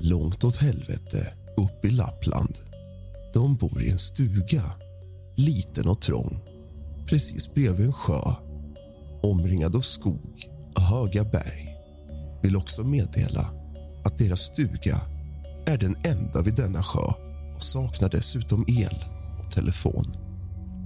långt 0.01 0.45
åt 0.45 0.57
helvete 0.57 1.33
upp 1.57 1.85
i 1.85 1.91
Lappland. 1.91 2.59
De 3.35 3.57
bor 3.57 3.83
i 3.83 3.91
en 3.91 3.99
stuga, 3.99 4.65
liten 5.37 5.89
och 5.89 6.01
trång 6.01 6.39
precis 7.07 7.55
bredvid 7.55 7.87
en 7.87 7.93
sjö 7.93 8.23
omringad 9.23 9.77
av 9.77 9.81
skog 9.81 10.49
och 10.77 10.83
höga 10.83 11.25
berg. 11.25 11.77
Vill 12.43 12.57
också 12.57 12.85
meddela 12.85 13.51
att 14.05 14.19
deras 14.19 14.41
stuga 14.41 15.01
är 15.67 15.77
den 15.79 15.97
enda 16.05 16.43
vid 16.43 16.55
denna 16.55 16.83
sjö 16.83 17.30
saknar 17.63 18.09
dessutom 18.09 18.65
el 18.69 19.05
och 19.39 19.51
telefon. 19.51 20.17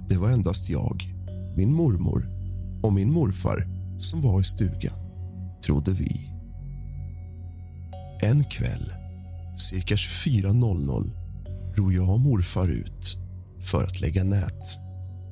Det 0.09 0.17
var 0.17 0.29
endast 0.29 0.69
jag, 0.69 1.03
min 1.57 1.73
mormor 1.73 2.29
och 2.83 2.93
min 2.93 3.11
morfar 3.11 3.67
som 3.97 4.21
var 4.21 4.39
i 4.39 4.43
stugan, 4.43 4.99
trodde 5.65 5.91
vi. 5.91 6.29
En 8.21 8.43
kväll, 8.43 8.91
cirka 9.57 9.95
24.00, 9.95 11.11
ror 11.75 11.93
jag 11.93 12.09
och 12.09 12.19
morfar 12.19 12.67
ut 12.69 13.17
för 13.59 13.83
att 13.83 14.01
lägga 14.01 14.23
nät 14.23 14.79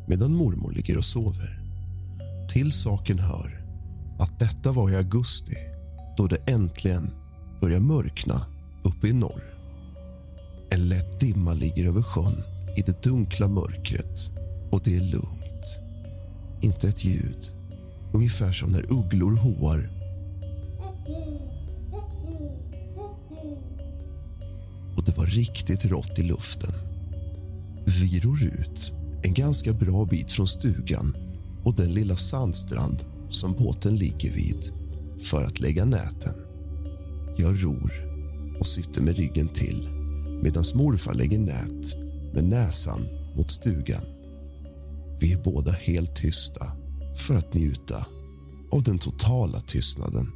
medan 0.08 0.36
mormor 0.36 0.72
ligger 0.72 0.98
och 0.98 1.06
sover. 1.06 1.60
Till 2.50 2.72
saken 2.72 3.20
hör 3.20 3.66
att 4.20 4.40
detta 4.40 4.72
var 4.72 4.90
i 4.90 4.96
augusti 4.96 5.56
då 6.18 6.28
det 6.28 6.52
äntligen 6.52 7.14
börjar 7.62 7.80
mörkna 7.80 8.46
uppe 8.84 9.08
i 9.08 9.14
norr. 9.14 9.63
En 10.74 10.90
lätt 10.90 11.20
dimma 11.20 11.54
ligger 11.54 11.88
över 11.88 12.02
sjön 12.02 12.44
i 12.76 12.82
det 12.82 13.04
dunkla 13.04 13.48
mörkret 13.48 14.32
och 14.72 14.82
det 14.84 14.96
är 14.96 15.02
lugnt. 15.02 15.80
Inte 16.62 16.88
ett 16.88 17.06
ljud. 17.06 17.52
Ungefär 18.14 18.52
som 18.52 18.72
när 18.72 18.92
ugglor 18.92 19.36
hoar. 19.36 19.90
Och 24.98 25.04
det 25.04 25.18
var 25.18 25.26
riktigt 25.26 25.86
rått 25.86 26.20
i 26.20 26.24
luften. 26.24 26.74
Vi 27.86 28.20
ror 28.20 28.44
ut 28.44 28.94
en 29.24 29.34
ganska 29.34 29.74
bra 29.74 30.06
bit 30.06 30.32
från 30.32 30.48
stugan 30.48 31.16
och 31.64 31.76
den 31.76 31.94
lilla 31.94 32.16
sandstrand 32.16 33.06
som 33.30 33.54
båten 33.54 33.96
ligger 33.96 34.32
vid 34.32 34.74
för 35.24 35.44
att 35.44 35.60
lägga 35.60 35.86
näten. 35.86 36.36
Jag 37.38 37.64
ror 37.64 37.92
och 38.60 38.68
sitter 38.68 39.02
med 39.02 39.18
ryggen 39.18 39.48
till 39.48 40.03
medan 40.44 40.64
morfar 40.76 41.14
lägger 41.14 41.40
nät 41.40 41.96
med 42.34 42.44
näsan 42.44 43.08
mot 43.36 43.52
stugan. 43.52 44.04
Vi 45.20 45.34
är 45.34 45.44
båda 45.44 45.72
helt 45.72 46.16
tysta 46.16 46.72
för 47.18 47.36
att 47.36 47.54
njuta 47.54 48.06
av 48.72 48.84
den 48.84 49.00
totala 49.00 49.62
tystnaden. 49.62 50.32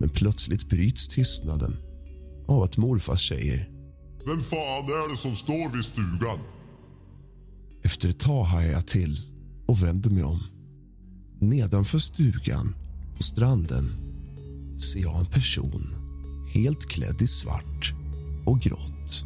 Men 0.00 0.08
plötsligt 0.08 0.68
bryts 0.68 1.08
tystnaden 1.08 1.76
av 2.48 2.62
att 2.62 2.76
morfar 2.76 3.16
säger 3.16 3.70
Vem 4.26 4.40
fan 4.40 4.84
är 4.84 5.10
det 5.10 5.16
som 5.16 5.36
står 5.36 5.76
vid 5.76 5.84
stugan? 5.84 6.38
Efter 7.84 8.08
ett 8.08 8.20
tag 8.20 8.44
hajar 8.44 8.72
jag 8.72 8.86
till 8.86 9.18
och 9.68 9.82
vänder 9.82 10.10
mig 10.10 10.24
om. 10.24 10.40
Nedanför 11.40 11.98
stugan, 11.98 12.74
på 13.16 13.22
stranden, 13.22 13.84
ser 14.80 15.00
jag 15.00 15.20
en 15.20 15.26
person 15.26 15.94
helt 16.54 16.86
klädd 16.86 17.22
i 17.22 17.26
svart 17.26 18.03
och 18.46 18.60
grått. 18.60 19.24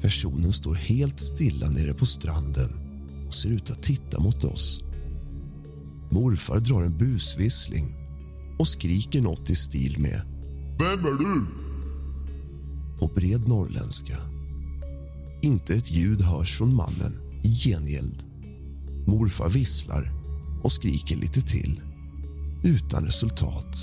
Personen 0.00 0.52
står 0.52 0.74
helt 0.74 1.20
stilla 1.20 1.70
nere 1.70 1.94
på 1.94 2.06
stranden 2.06 2.70
och 3.26 3.34
ser 3.34 3.50
ut 3.50 3.70
att 3.70 3.82
titta 3.82 4.20
mot 4.20 4.44
oss. 4.44 4.82
Morfar 6.10 6.60
drar 6.60 6.82
en 6.82 6.96
busvissling 6.96 7.96
och 8.58 8.68
skriker 8.68 9.20
något 9.20 9.50
i 9.50 9.54
stil 9.54 9.96
med 9.98 10.20
Vem 10.78 11.12
är 11.12 11.18
du? 11.18 11.46
på 12.98 13.06
bred 13.14 13.48
norrländska. 13.48 14.16
Inte 15.42 15.74
ett 15.74 15.90
ljud 15.90 16.20
hörs 16.20 16.58
från 16.58 16.74
mannen 16.74 17.40
i 17.42 17.48
gengäld. 17.48 18.24
Morfar 19.06 19.48
visslar 19.50 20.12
och 20.62 20.72
skriker 20.72 21.16
lite 21.16 21.42
till, 21.42 21.80
utan 22.64 23.04
resultat. 23.04 23.76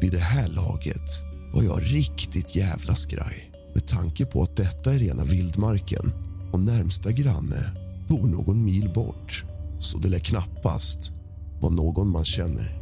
Vid 0.00 0.12
det 0.12 0.18
här 0.18 0.48
laget 0.48 1.33
var 1.54 1.62
jag 1.62 1.82
riktigt 1.82 2.56
jävla 2.56 2.94
skraj 2.94 3.50
med 3.74 3.86
tanke 3.86 4.26
på 4.26 4.42
att 4.42 4.56
detta 4.56 4.94
är 4.94 4.98
rena 4.98 5.24
vildmarken 5.24 6.12
och 6.52 6.60
närmsta 6.60 7.12
granne 7.12 7.72
bor 8.08 8.26
någon 8.26 8.64
mil 8.64 8.92
bort 8.94 9.44
så 9.78 9.98
det 9.98 10.08
lär 10.08 10.18
knappast 10.18 11.12
vara 11.60 11.72
någon 11.72 12.12
man 12.12 12.24
känner. 12.24 12.80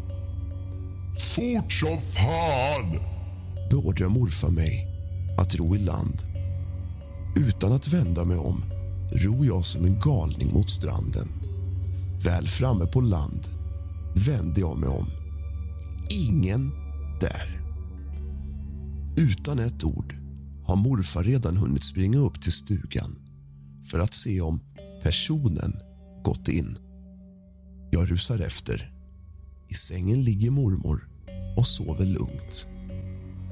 Fort 1.14 1.72
som 1.72 1.98
fan! 2.00 2.98
beordrar 3.70 4.08
morfar 4.08 4.50
mig 4.50 4.88
att 5.38 5.54
ro 5.54 5.76
i 5.76 5.78
land. 5.78 6.22
Utan 7.36 7.72
att 7.72 7.88
vända 7.88 8.24
mig 8.24 8.36
om 8.36 8.64
ror 9.12 9.46
jag 9.46 9.64
som 9.64 9.84
en 9.84 9.98
galning 9.98 10.52
mot 10.54 10.70
stranden. 10.70 11.28
Väl 12.24 12.46
framme 12.46 12.86
på 12.86 13.00
land 13.00 13.46
vände 14.14 14.60
jag 14.60 14.78
mig 14.78 14.88
om. 14.88 15.06
Ingen 16.10 16.70
där. 17.20 17.61
Utan 19.16 19.58
ett 19.58 19.84
ord 19.84 20.14
har 20.64 20.76
morfar 20.76 21.24
redan 21.24 21.56
hunnit 21.56 21.82
springa 21.82 22.18
upp 22.18 22.42
till 22.42 22.52
stugan 22.52 23.16
för 23.90 23.98
att 23.98 24.14
se 24.14 24.40
om 24.40 24.60
personen 25.02 25.72
gått 26.24 26.48
in. 26.48 26.78
Jag 27.90 28.10
rusar 28.10 28.38
efter. 28.38 28.92
I 29.68 29.74
sängen 29.74 30.22
ligger 30.22 30.50
mormor 30.50 31.08
och 31.56 31.66
sover 31.66 32.06
lugnt. 32.06 32.66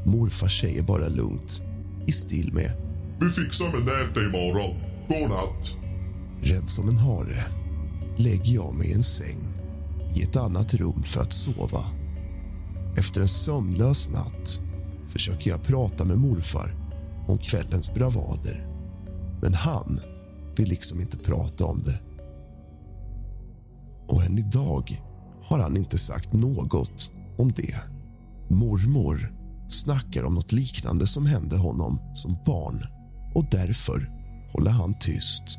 Morfar 0.07 0.49
säger 0.49 0.83
bara 0.83 1.09
lugnt 1.09 1.63
i 2.07 2.13
stil 2.13 2.51
med 2.55 2.73
Vi 3.21 3.29
fixar 3.29 3.67
med 3.67 3.85
nätet 3.85 4.17
imorgon. 4.17 4.77
Godnatt. 5.09 5.77
Rädd 6.43 6.69
som 6.69 6.89
en 6.89 6.97
hare 6.97 7.45
lägger 8.17 8.55
jag 8.55 8.75
mig 8.75 8.89
i 8.91 8.93
en 8.93 9.03
säng 9.03 9.39
i 10.17 10.23
ett 10.23 10.37
annat 10.37 10.75
rum 10.75 11.03
för 11.03 11.21
att 11.21 11.33
sova. 11.33 11.85
Efter 12.97 13.21
en 13.21 13.29
sömnlös 13.29 14.09
natt 14.09 14.61
försöker 15.11 15.51
jag 15.51 15.63
prata 15.63 16.05
med 16.05 16.19
morfar 16.19 16.75
om 17.29 17.39
kvällens 17.39 17.95
bravader. 17.95 18.67
Men 19.43 19.55
han 19.55 20.01
vill 20.57 20.69
liksom 20.69 21.01
inte 21.01 21.19
prata 21.19 21.65
om 21.65 21.83
det. 21.83 22.01
Och 24.09 24.25
än 24.25 24.39
idag 24.39 25.03
har 25.43 25.59
han 25.59 25.77
inte 25.77 25.99
sagt 25.99 26.33
något 26.33 27.11
om 27.39 27.53
det. 27.57 27.75
Mormor 28.51 29.35
snackar 29.69 30.25
om 30.25 30.35
något 30.35 30.53
liknande 30.53 31.07
som 31.07 31.27
hände 31.27 31.57
honom 31.57 31.99
som 32.15 32.39
barn 32.47 32.83
och 33.35 33.45
därför 33.51 34.11
håller 34.53 34.71
han 34.71 34.99
tyst. 34.99 35.59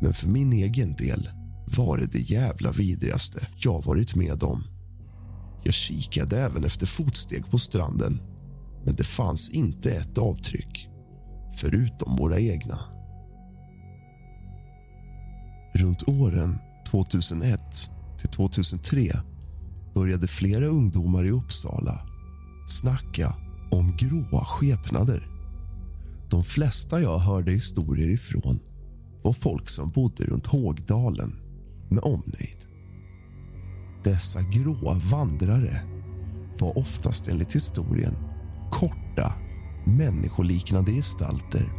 Men 0.00 0.12
för 0.12 0.28
min 0.28 0.52
egen 0.52 0.92
del 0.92 1.28
var 1.76 1.98
det 1.98 2.06
det 2.06 2.30
jävla 2.30 2.70
vidrigaste 2.70 3.46
jag 3.56 3.84
varit 3.84 4.14
med 4.14 4.42
om. 4.42 4.62
Jag 5.64 5.74
kikade 5.74 6.38
även 6.38 6.64
efter 6.64 6.86
fotsteg 6.86 7.50
på 7.50 7.58
stranden 7.58 8.20
men 8.84 8.94
det 8.94 9.04
fanns 9.04 9.50
inte 9.50 9.90
ett 9.90 10.18
avtryck, 10.18 10.88
förutom 11.56 12.16
våra 12.16 12.40
egna. 12.40 12.78
Runt 15.74 16.08
åren 16.08 16.58
2001 16.90 17.60
till 18.18 18.28
2003 18.28 19.12
började 19.94 20.26
flera 20.26 20.66
ungdomar 20.66 21.26
i 21.26 21.30
Uppsala 21.30 22.00
snacka 22.68 23.34
om 23.70 23.96
gråa 23.96 24.44
skepnader. 24.44 25.28
De 26.30 26.44
flesta 26.44 27.00
jag 27.00 27.18
hörde 27.18 27.52
historier 27.52 28.08
ifrån 28.08 28.60
var 29.22 29.32
folk 29.32 29.68
som 29.68 29.90
bodde 29.90 30.24
runt 30.24 30.46
Hågdalen 30.46 31.32
med 31.90 32.04
omnejd. 32.04 32.64
Dessa 34.04 34.42
gråa 34.42 34.94
vandrare 35.10 35.82
var 36.58 36.78
oftast 36.78 37.28
enligt 37.28 37.54
historien 37.54 38.14
korta, 38.74 39.32
människoliknande 39.84 40.92
gestalter 40.92 41.72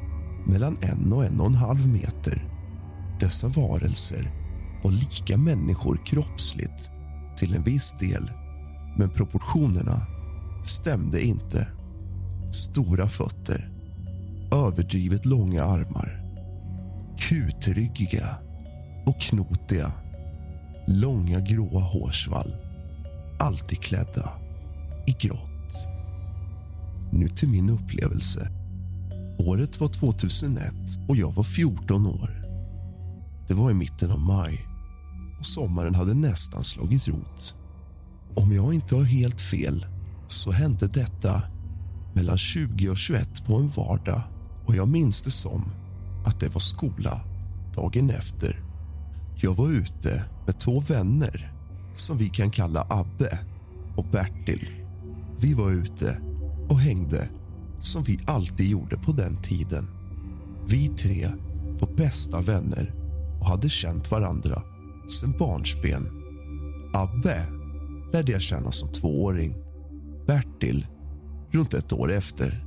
mellan 0.48 0.78
en 0.82 1.14
och 1.14 1.26
en 1.26 1.40
och 1.40 1.48
en 1.48 1.56
halv 1.56 1.88
meter. 1.88 2.50
Dessa 3.20 3.48
varelser 3.48 4.34
var 4.84 4.92
lika 4.92 5.38
människor 5.38 6.02
kroppsligt 6.06 6.90
till 7.38 7.56
en 7.56 7.64
viss 7.64 7.96
del 8.00 8.30
men 8.98 9.10
proportionerna 9.10 9.98
stämde 10.64 11.22
inte. 11.22 11.68
Stora 12.52 13.08
fötter, 13.08 13.70
överdrivet 14.54 15.26
långa 15.26 15.64
armar 15.64 16.26
kutryggiga 17.18 18.28
och 19.06 19.22
knotiga 19.22 19.92
långa 20.88 21.40
gråa 21.40 21.82
hårsvall 21.82 22.52
alltid 23.40 23.80
klädda 23.80 24.30
i 25.08 25.12
grått. 25.12 25.55
Nu 27.12 27.28
till 27.28 27.50
min 27.50 27.70
upplevelse. 27.70 28.50
Året 29.40 29.80
var 29.80 29.88
2001 29.88 30.74
och 31.08 31.16
jag 31.16 31.32
var 31.32 31.44
14 31.44 32.08
år. 32.08 32.46
Det 33.48 33.54
var 33.54 33.72
i 33.72 33.74
mitten 33.74 34.12
av 34.12 34.20
maj 34.20 34.66
och 35.40 35.46
sommaren 35.46 35.96
hade 35.96 36.14
nästan 36.14 36.64
slagit 36.64 37.08
rot. 37.08 37.56
Om 38.36 38.56
jag 38.56 38.74
inte 38.74 38.96
har 38.96 39.04
helt 39.04 39.42
fel 39.42 39.86
så 40.28 40.52
hände 40.52 40.88
detta 40.88 41.42
mellan 42.16 42.38
20 42.38 42.90
och 42.90 42.98
21 42.98 43.46
på 43.46 43.56
en 43.56 43.68
vardag 43.68 44.22
och 44.66 44.76
jag 44.76 44.88
minns 44.88 45.22
det 45.22 45.32
som 45.32 45.62
att 46.26 46.40
det 46.40 46.50
var 46.50 46.60
skola 46.60 47.22
dagen 47.76 48.10
efter. 48.10 48.64
Jag 49.36 49.56
var 49.56 49.70
ute 49.70 50.24
med 50.46 50.60
två 50.60 50.80
vänner 50.80 51.54
som 51.96 52.18
vi 52.18 52.30
kan 52.30 52.50
kalla 52.50 52.88
Abbe 52.90 53.40
och 53.98 54.06
Bertil. 54.12 54.70
Vi 55.40 55.54
var 55.54 55.72
ute 55.72 56.22
och 56.70 56.80
hängde 56.80 57.30
som 57.80 58.04
vi 58.04 58.20
alltid 58.26 58.70
gjorde 58.70 58.98
på 58.98 59.12
den 59.12 59.42
tiden. 59.42 59.88
Vi 60.68 60.88
tre 60.88 61.28
var 61.80 61.96
bästa 61.96 62.42
vänner 62.42 62.94
och 63.40 63.48
hade 63.48 63.70
känt 63.70 64.12
varandra 64.12 64.62
sen 65.10 65.32
barnsben. 65.40 66.04
Abbe 66.94 67.46
lärde 68.14 68.32
jag 68.32 68.42
känna 68.42 68.72
som 68.72 68.92
tvååring. 68.92 69.56
Bertil 70.28 70.88
runt 71.52 71.74
ett 71.74 71.94
år 71.94 72.12
efter. 72.12 72.66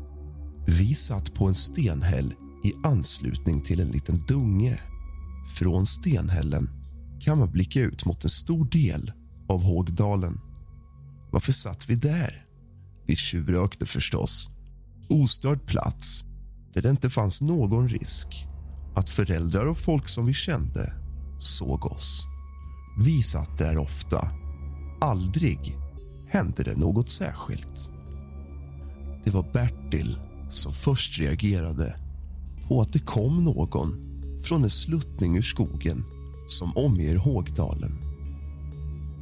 Vi 0.67 0.95
satt 0.95 1.35
på 1.35 1.47
en 1.47 1.55
stenhäll 1.55 2.35
i 2.65 2.73
anslutning 2.85 3.61
till 3.61 3.81
en 3.81 3.89
liten 3.89 4.25
dunge. 4.29 4.81
Från 5.59 5.87
stenhällen 5.87 6.69
kan 7.21 7.39
man 7.39 7.53
blicka 7.53 7.81
ut 7.81 8.07
mot 8.07 8.25
en 8.25 8.31
stor 8.31 8.65
del 8.65 9.13
av 9.49 9.63
Hågdalen. 9.63 10.33
Varför 11.33 11.53
satt 11.53 11.91
vi 11.91 11.95
där? 11.95 12.48
Vi 13.09 13.17
tjuvrökte 13.17 13.87
förstås. 13.87 14.49
Ostörd 15.09 15.67
plats 15.67 16.25
där 16.75 16.83
det 16.83 16.91
inte 16.91 17.11
fanns 17.11 17.41
någon 17.41 17.89
risk 17.89 18.47
att 18.95 19.09
föräldrar 19.09 19.67
och 19.67 19.79
folk 19.79 20.09
som 20.09 20.27
vi 20.27 20.35
kände 20.35 20.93
såg 21.41 21.87
oss. 21.87 22.25
Vi 22.99 23.23
satt 23.23 23.59
där 23.59 23.79
ofta. 23.79 24.29
Aldrig 25.01 25.77
hände 26.29 26.63
det 26.63 26.79
något 26.79 27.11
särskilt. 27.11 27.91
Det 29.25 29.31
var 29.31 29.53
Bertil 29.53 30.17
som 30.51 30.73
först 30.73 31.19
reagerade 31.19 31.97
på 32.69 32.81
att 32.81 32.93
det 32.93 33.07
kom 33.07 33.45
någon 33.45 33.89
från 34.45 34.63
en 34.63 34.71
sluttning 34.71 35.37
ur 35.37 35.43
skogen 35.43 36.05
som 36.49 36.73
omger 36.77 37.17
Hågdalen. 37.17 37.93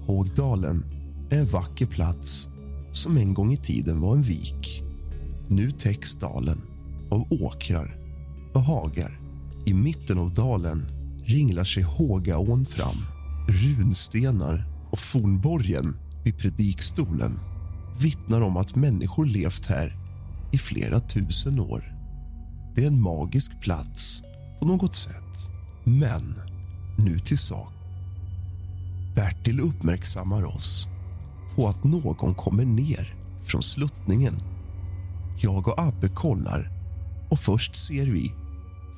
Hågdalen 0.07 0.85
är 1.31 1.39
en 1.39 1.47
vacker 1.47 1.87
plats 1.87 2.49
som 2.97 3.17
en 3.17 3.35
gång 3.35 3.53
i 3.53 3.57
tiden 3.57 4.01
var 4.01 4.13
en 4.13 4.23
vik. 4.23 4.83
Nu 5.49 5.71
täcks 5.71 6.15
dalen 6.15 6.59
av 7.11 7.33
åkrar 7.33 7.99
och 8.55 8.63
hagar. 8.63 9.21
I 9.67 9.75
mitten 9.75 10.19
av 10.19 10.35
dalen 10.35 10.79
ringlar 11.25 11.65
sig 11.65 11.83
Hågaån 11.83 12.67
fram. 12.67 12.97
Runstenar 13.49 14.65
och 14.93 14.99
fornborgen 14.99 15.97
vid 16.25 16.39
predikstolen 16.39 17.39
vittnar 18.01 18.41
om 18.41 18.57
att 18.57 18.77
människor 18.77 19.27
levt 19.27 19.67
här 19.67 19.97
i 20.53 20.59
flera 20.59 21.01
tusen 21.01 21.61
år. 21.61 21.85
Det 22.75 22.83
är 22.83 22.87
en 22.87 23.03
magisk 23.03 23.61
plats 23.61 24.23
på 24.61 24.67
något 24.67 24.95
sätt. 24.95 25.51
Men 25.85 26.35
Nu 26.99 27.19
till 27.19 27.39
sak. 27.39 27.73
Bertil 29.15 29.61
uppmärksammar 29.61 30.45
oss 30.45 30.89
på 31.57 31.69
att 31.69 31.85
någon 31.85 32.35
kommer 32.35 32.65
ner 32.65 33.15
från 33.43 33.63
sluttningen. 33.63 34.43
Jag 35.39 35.69
och 35.69 35.81
Abbe 35.81 36.09
kollar 36.09 36.71
och 37.31 37.39
först 37.39 37.87
ser 37.87 38.07
vi 38.07 38.35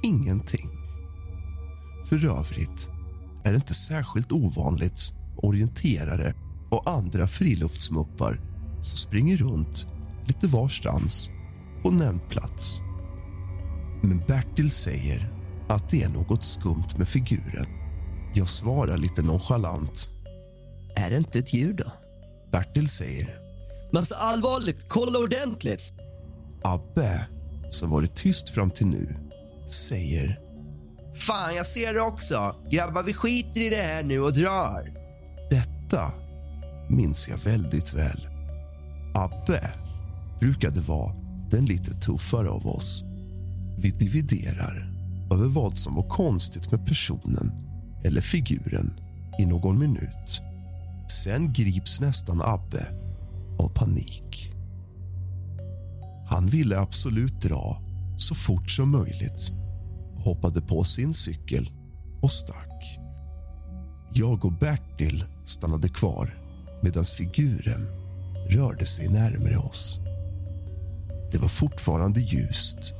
ingenting. 0.03 0.69
För 2.05 2.25
övrigt 2.25 2.89
är 3.45 3.51
det 3.51 3.57
inte 3.57 3.75
särskilt 3.75 4.33
ovanligt 4.33 5.13
orienterare 5.37 6.35
och 6.71 6.91
andra 6.91 7.27
friluftsmuppar 7.27 8.41
som 8.83 8.97
springer 8.97 9.37
runt 9.37 9.87
lite 10.27 10.47
varstans 10.47 11.31
på 11.83 11.91
nämnd 11.91 12.29
plats. 12.29 12.81
Men 14.03 14.23
Bertil 14.27 14.71
säger 14.71 15.33
att 15.69 15.89
det 15.91 16.03
är 16.03 16.09
något 16.09 16.43
skumt 16.43 16.99
med 16.99 17.09
figuren. 17.09 17.67
Jag 18.35 18.49
svarar 18.49 18.97
lite 18.97 19.23
nonchalant. 19.23 20.09
Är 20.97 21.11
det 21.11 21.17
inte 21.17 21.39
ett 21.39 21.55
djur 21.55 21.73
då? 21.73 22.08
Bertil 22.51 22.89
säger. 22.89 23.37
Men 23.93 23.99
alltså 23.99 24.15
allvarligt, 24.15 24.89
kolla 24.89 25.19
ordentligt. 25.19 25.93
Abbe, 26.65 27.27
som 27.71 27.91
varit 27.91 28.17
tyst 28.17 28.49
fram 28.49 28.71
till 28.71 28.87
nu, 28.87 29.17
säger. 29.89 30.39
Fan, 31.15 31.55
jag 31.57 31.67
ser 31.67 31.95
det 31.95 32.01
också. 32.01 32.57
Grabbar, 32.71 33.03
vi 33.03 33.13
skiter 33.13 33.61
i 33.61 33.69
det 33.69 33.83
här 33.83 34.03
nu 34.03 34.21
och 34.21 34.33
drar. 34.33 34.93
Detta 35.51 36.13
minns 36.89 37.29
jag 37.29 37.39
väldigt 37.39 37.95
väl. 37.95 38.29
Abbe 39.15 39.71
brukade 40.41 40.81
vara 40.81 41.15
den 41.51 41.65
lite 41.65 41.95
tuffare 41.95 42.49
av 42.49 42.67
oss. 42.67 43.05
Vi 43.79 43.91
dividerar 43.91 44.93
över 45.33 45.47
vad 45.47 45.79
som 45.79 45.95
var 45.95 46.09
konstigt 46.09 46.71
med 46.71 46.87
personen 46.87 47.53
eller 48.05 48.21
figuren 48.21 49.01
i 49.39 49.47
någon 49.47 49.79
minut. 49.79 50.43
Sen 51.11 51.53
grips 51.53 52.01
nästan 52.01 52.43
Abbe 52.45 52.87
av 53.59 53.69
panik. 53.69 54.53
Han 56.31 56.47
ville 56.47 56.79
absolut 56.79 57.41
dra 57.41 57.83
så 58.17 58.35
fort 58.35 58.71
som 58.71 58.91
möjligt 58.91 59.53
hoppade 60.17 60.61
på 60.61 60.85
sin 60.85 61.15
cykel 61.15 61.71
och 62.23 62.31
stack. 62.31 62.99
Jag 64.15 64.45
och 64.45 64.53
Bertil 64.53 65.25
stannade 65.47 65.89
kvar 65.89 66.39
medan 66.83 67.05
figuren 67.05 67.87
rörde 68.49 68.87
sig 68.87 69.09
närmare 69.09 69.57
oss. 69.57 70.01
Det 71.33 71.39
var 71.39 71.49
fortfarande 71.49 72.21
ljust, 72.21 72.95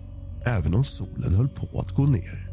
även 0.47 0.75
om 0.75 0.85
solen 0.85 1.35
höll 1.35 1.49
på 1.49 1.81
att 1.81 1.93
gå 1.93 2.07
ner. 2.07 2.51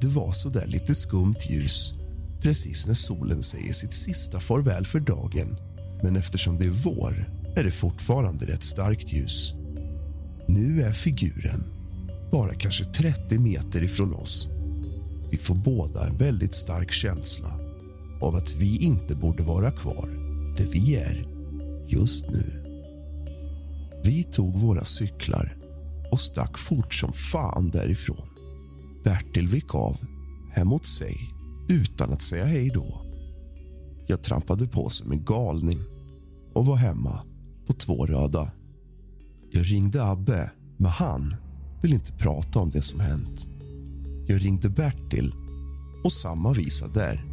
Det 0.00 0.08
var 0.08 0.32
så 0.32 0.48
där 0.48 0.66
lite 0.66 0.94
skumt 0.94 1.40
ljus 1.48 1.94
precis 2.40 2.86
när 2.86 2.94
solen 2.94 3.42
säger 3.42 3.72
sitt 3.72 3.92
sista 3.92 4.40
farväl 4.40 4.86
för 4.86 5.00
dagen. 5.00 5.56
Men 6.02 6.16
eftersom 6.16 6.58
det 6.58 6.66
är 6.66 6.70
vår 6.84 7.30
är 7.56 7.64
det 7.64 7.70
fortfarande 7.70 8.46
rätt 8.46 8.62
starkt 8.62 9.12
ljus. 9.12 9.52
Nu 10.48 10.80
är 10.82 10.92
figuren 10.92 11.64
bara 12.32 12.54
kanske 12.54 12.84
30 12.84 13.38
meter 13.38 13.82
ifrån 13.82 14.14
oss. 14.14 14.48
Vi 15.30 15.36
får 15.36 15.54
båda 15.54 16.06
en 16.06 16.16
väldigt 16.16 16.54
stark 16.54 16.92
känsla 16.92 17.60
av 18.22 18.34
att 18.34 18.54
vi 18.54 18.76
inte 18.76 19.16
borde 19.16 19.42
vara 19.42 19.70
kvar 19.70 20.08
där 20.56 20.66
vi 20.72 20.96
är 20.96 21.26
just 21.88 22.30
nu. 22.30 22.62
Vi 24.04 24.24
tog 24.24 24.58
våra 24.58 24.84
cyklar 24.84 25.56
och 26.12 26.20
stack 26.20 26.58
fort 26.58 26.94
som 26.94 27.12
fan 27.12 27.70
därifrån. 27.70 28.28
Bertil 29.04 29.48
vek 29.48 29.74
av 29.74 29.96
hemåt 30.52 30.86
sig 30.86 31.35
utan 31.68 32.12
att 32.12 32.22
säga 32.22 32.44
hej 32.44 32.70
då. 32.74 33.00
Jag 34.06 34.22
trampade 34.22 34.66
på 34.66 34.88
som 34.88 35.12
en 35.12 35.24
galning 35.24 35.78
och 36.54 36.66
var 36.66 36.76
hemma 36.76 37.20
på 37.66 37.72
två 37.72 38.06
röda. 38.06 38.52
Jag 39.50 39.72
ringde 39.72 40.04
Abbe, 40.04 40.50
men 40.76 40.90
han 40.90 41.34
ville 41.82 41.94
inte 41.94 42.12
prata 42.12 42.58
om 42.58 42.70
det 42.70 42.82
som 42.82 43.00
hänt. 43.00 43.46
Jag 44.26 44.44
ringde 44.44 44.68
Bertil 44.68 45.32
och 46.04 46.12
samma 46.12 46.52
visa 46.52 46.88
där. 46.88 47.24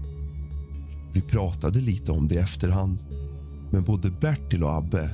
Vi 1.13 1.21
pratade 1.21 1.79
lite 1.79 2.11
om 2.11 2.27
det 2.27 2.35
i 2.35 2.37
efterhand 2.37 2.97
men 3.73 3.83
både 3.83 4.11
Bertil 4.11 4.63
och 4.63 4.73
Abbe 4.73 5.09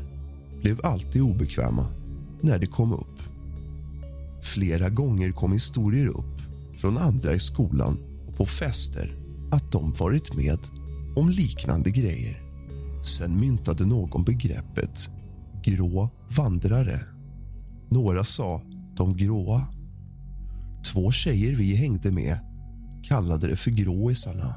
blev 0.62 0.86
alltid 0.86 1.22
obekväma 1.22 1.86
när 2.42 2.60
det 2.60 2.68
kom 2.68 2.94
upp. 2.94 3.20
Flera 4.42 4.90
gånger 4.90 5.32
kom 5.32 5.54
historier 5.54 6.08
upp 6.08 6.42
från 6.76 6.98
andra 6.98 7.34
i 7.34 7.40
skolan 7.40 7.98
på 8.40 8.46
fester 8.46 9.18
att 9.52 9.72
de 9.72 9.94
varit 9.94 10.36
med 10.36 10.60
om 11.16 11.30
liknande 11.30 11.92
grejer. 11.92 12.42
Sen 13.04 13.40
myntade 13.40 13.86
någon 13.86 14.24
begreppet 14.24 15.10
grå 15.64 16.10
vandrare. 16.38 17.00
Några 17.90 18.24
sa 18.24 18.62
de 18.98 19.18
gråa. 19.18 19.62
Två 20.94 21.12
tjejer 21.12 21.56
vi 21.56 21.76
hängde 21.76 22.12
med 22.12 22.40
kallade 23.04 23.48
det 23.48 23.56
för 23.56 23.72
gråisarna. 23.72 24.56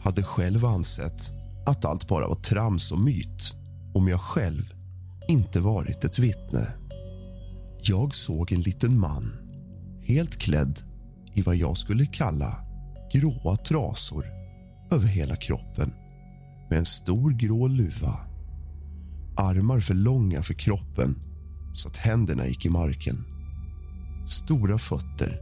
Hade 0.00 0.22
själv 0.22 0.64
ansett 0.64 1.30
att 1.66 1.84
allt 1.84 2.08
bara 2.08 2.28
var 2.28 2.34
trams 2.34 2.92
och 2.92 3.00
myt 3.00 3.54
om 3.94 4.08
jag 4.08 4.20
själv 4.20 4.74
inte 5.28 5.60
varit 5.60 6.04
ett 6.04 6.18
vittne. 6.18 6.66
Jag 7.82 8.14
såg 8.14 8.52
en 8.52 8.60
liten 8.60 9.00
man, 9.00 9.32
helt 10.02 10.36
klädd 10.36 10.91
i 11.34 11.42
vad 11.42 11.56
jag 11.56 11.76
skulle 11.76 12.06
kalla 12.06 12.64
gråa 13.12 13.56
trasor 13.56 14.26
över 14.90 15.06
hela 15.06 15.36
kroppen 15.36 15.92
med 16.70 16.78
en 16.78 16.86
stor 16.86 17.30
grå 17.30 17.66
luva. 17.66 18.20
Armar 19.36 19.80
för 19.80 19.94
långa 19.94 20.42
för 20.42 20.54
kroppen 20.54 21.14
så 21.74 21.88
att 21.88 21.96
händerna 21.96 22.46
gick 22.46 22.66
i 22.66 22.70
marken. 22.70 23.24
Stora 24.28 24.78
fötter, 24.78 25.40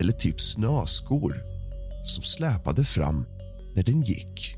eller 0.00 0.12
typ 0.12 0.40
snöskor 0.40 1.34
som 2.04 2.24
släpade 2.24 2.84
fram 2.84 3.24
när 3.74 3.82
den 3.82 4.00
gick. 4.00 4.56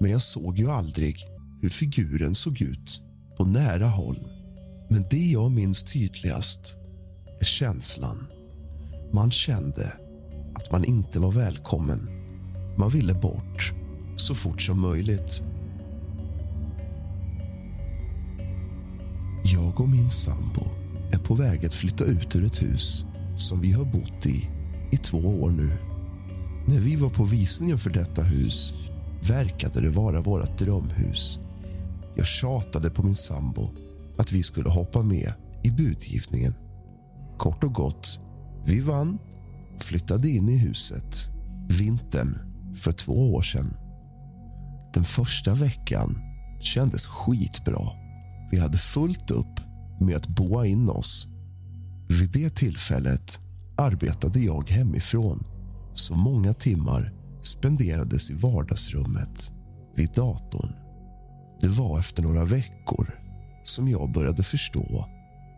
Men 0.00 0.10
jag 0.10 0.22
såg 0.22 0.58
ju 0.58 0.70
aldrig 0.70 1.16
hur 1.62 1.68
figuren 1.68 2.34
såg 2.34 2.62
ut 2.62 3.00
på 3.36 3.44
nära 3.44 3.86
håll. 3.86 4.18
Men 4.90 5.04
det 5.10 5.26
jag 5.30 5.52
minns 5.52 5.82
tydligast 5.82 6.76
är 7.40 7.44
känslan. 7.44 8.26
Man 9.12 9.30
kände 9.30 9.92
att 10.54 10.72
man 10.72 10.84
inte 10.84 11.20
var 11.20 11.32
välkommen. 11.32 12.06
Man 12.78 12.90
ville 12.90 13.14
bort 13.14 13.72
så 14.16 14.34
fort 14.34 14.62
som 14.62 14.80
möjligt. 14.80 15.42
Jag 19.44 19.80
och 19.80 19.88
min 19.88 20.10
sambo 20.10 20.64
är 21.12 21.18
på 21.18 21.34
väg 21.34 21.66
att 21.66 21.74
flytta 21.74 22.04
ut 22.04 22.36
ur 22.36 22.44
ett 22.44 22.62
hus 22.62 23.04
som 23.36 23.60
vi 23.60 23.72
har 23.72 23.84
bott 23.84 24.26
i 24.26 24.50
i 24.92 24.96
två 24.96 25.18
år 25.18 25.50
nu. 25.50 25.70
När 26.66 26.80
vi 26.80 26.96
var 26.96 27.10
på 27.10 27.24
visningen 27.24 27.78
för 27.78 27.90
detta 27.90 28.22
hus 28.22 28.74
verkade 29.28 29.80
det 29.80 29.90
vara 29.90 30.20
vårt 30.20 30.58
drömhus. 30.58 31.38
Jag 32.16 32.26
tjatade 32.26 32.90
på 32.90 33.02
min 33.02 33.14
sambo 33.14 33.70
att 34.18 34.32
vi 34.32 34.42
skulle 34.42 34.70
hoppa 34.70 35.02
med 35.02 35.32
i 35.64 35.70
budgivningen. 35.70 36.54
Kort 37.38 37.64
och 37.64 37.74
gott, 37.74 38.19
vi 38.64 38.80
vann 38.80 39.18
och 39.74 39.82
flyttade 39.82 40.28
in 40.28 40.48
i 40.48 40.58
huset 40.58 41.30
vintern 41.68 42.38
för 42.74 42.92
två 42.92 43.34
år 43.34 43.42
sedan. 43.42 43.76
Den 44.94 45.04
första 45.04 45.54
veckan 45.54 46.18
kändes 46.60 47.06
skitbra. 47.06 47.88
Vi 48.50 48.60
hade 48.60 48.78
fullt 48.78 49.30
upp 49.30 49.60
med 50.00 50.16
att 50.16 50.28
boa 50.28 50.66
in 50.66 50.88
oss. 50.88 51.28
Vid 52.08 52.30
det 52.32 52.56
tillfället 52.56 53.38
arbetade 53.76 54.40
jag 54.40 54.68
hemifrån 54.68 55.44
så 55.94 56.14
många 56.14 56.52
timmar 56.52 57.12
spenderades 57.42 58.30
i 58.30 58.34
vardagsrummet 58.34 59.52
vid 59.96 60.10
datorn. 60.12 60.72
Det 61.60 61.68
var 61.68 61.98
efter 61.98 62.22
några 62.22 62.44
veckor 62.44 63.20
som 63.64 63.88
jag 63.88 64.12
började 64.12 64.42
förstå 64.42 65.06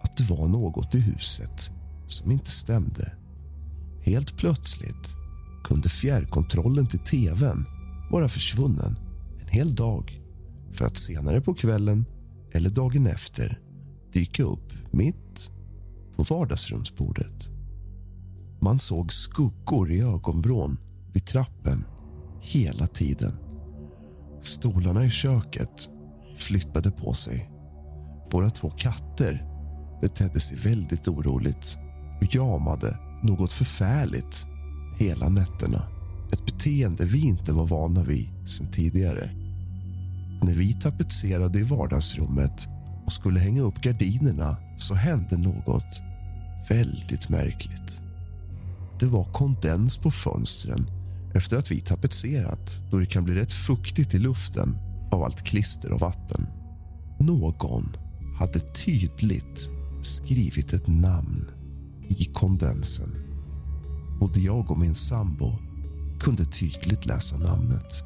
att 0.02 0.16
det 0.16 0.24
var 0.24 0.48
något 0.48 0.94
i 0.94 1.00
huset 1.00 1.70
som 2.12 2.30
inte 2.30 2.50
stämde. 2.50 3.12
Helt 4.02 4.36
plötsligt 4.36 5.16
kunde 5.64 5.88
fjärrkontrollen 5.88 6.86
till 6.86 6.98
tvn 6.98 7.64
vara 8.10 8.28
försvunnen 8.28 8.96
en 9.40 9.48
hel 9.48 9.74
dag 9.74 10.20
för 10.72 10.84
att 10.84 10.96
senare 10.96 11.40
på 11.40 11.54
kvällen 11.54 12.04
eller 12.52 12.70
dagen 12.70 13.06
efter 13.06 13.58
dyka 14.12 14.42
upp 14.42 14.72
mitt 14.90 15.50
på 16.16 16.22
vardagsrumsbordet. 16.22 17.48
Man 18.60 18.78
såg 18.78 19.12
skuggor 19.12 19.92
i 19.92 20.00
ögonvrån 20.00 20.78
vid 21.12 21.26
trappen 21.26 21.84
hela 22.40 22.86
tiden. 22.86 23.32
Stolarna 24.40 25.04
i 25.04 25.10
köket 25.10 25.88
flyttade 26.36 26.90
på 26.90 27.12
sig. 27.12 27.50
Våra 28.30 28.50
två 28.50 28.70
katter 28.70 29.44
betedde 30.00 30.40
sig 30.40 30.58
väldigt 30.58 31.08
oroligt 31.08 31.78
och 32.22 32.34
jamade 32.34 32.98
något 33.22 33.52
förfärligt 33.52 34.46
hela 34.98 35.28
nätterna. 35.28 35.82
Ett 36.32 36.46
beteende 36.46 37.04
vi 37.04 37.26
inte 37.26 37.52
var 37.52 37.66
vana 37.66 38.02
vid 38.02 38.48
sen 38.48 38.70
tidigare. 38.70 39.30
När 40.42 40.54
vi 40.54 40.74
tapetserade 40.74 41.58
i 41.58 41.62
vardagsrummet 41.62 42.68
och 43.06 43.12
skulle 43.12 43.40
hänga 43.40 43.62
upp 43.62 43.80
gardinerna 43.80 44.56
så 44.78 44.94
hände 44.94 45.38
något 45.38 46.02
väldigt 46.68 47.28
märkligt. 47.28 48.00
Det 49.00 49.06
var 49.06 49.24
kondens 49.24 49.96
på 49.96 50.10
fönstren 50.10 50.86
efter 51.34 51.56
att 51.56 51.70
vi 51.70 51.80
tapetserat 51.80 52.80
då 52.90 52.98
det 52.98 53.06
kan 53.06 53.24
bli 53.24 53.34
rätt 53.34 53.52
fuktigt 53.52 54.14
i 54.14 54.18
luften 54.18 54.76
av 55.12 55.22
allt 55.22 55.42
klister 55.42 55.92
och 55.92 56.00
vatten. 56.00 56.46
Någon 57.20 57.96
hade 58.38 58.60
tydligt 58.60 59.70
skrivit 60.02 60.72
ett 60.72 60.86
namn 60.86 61.61
i 62.18 62.24
kondensen. 62.24 63.10
Både 64.20 64.40
jag 64.40 64.70
och 64.70 64.78
min 64.78 64.94
sambo 64.94 65.58
kunde 66.20 66.44
tydligt 66.44 67.06
läsa 67.06 67.38
namnet. 67.38 68.04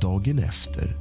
Dagen 0.00 0.38
efter 0.38 0.98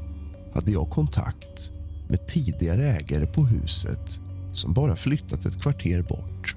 hade 0.54 0.72
jag 0.72 0.90
kontakt 0.90 1.72
med 2.10 2.28
tidigare 2.28 2.86
ägare 2.86 3.26
på 3.26 3.46
huset 3.46 4.20
som 4.54 4.74
bara 4.74 4.96
flyttat 4.96 5.46
ett 5.46 5.62
kvarter 5.62 6.02
bort. 6.02 6.56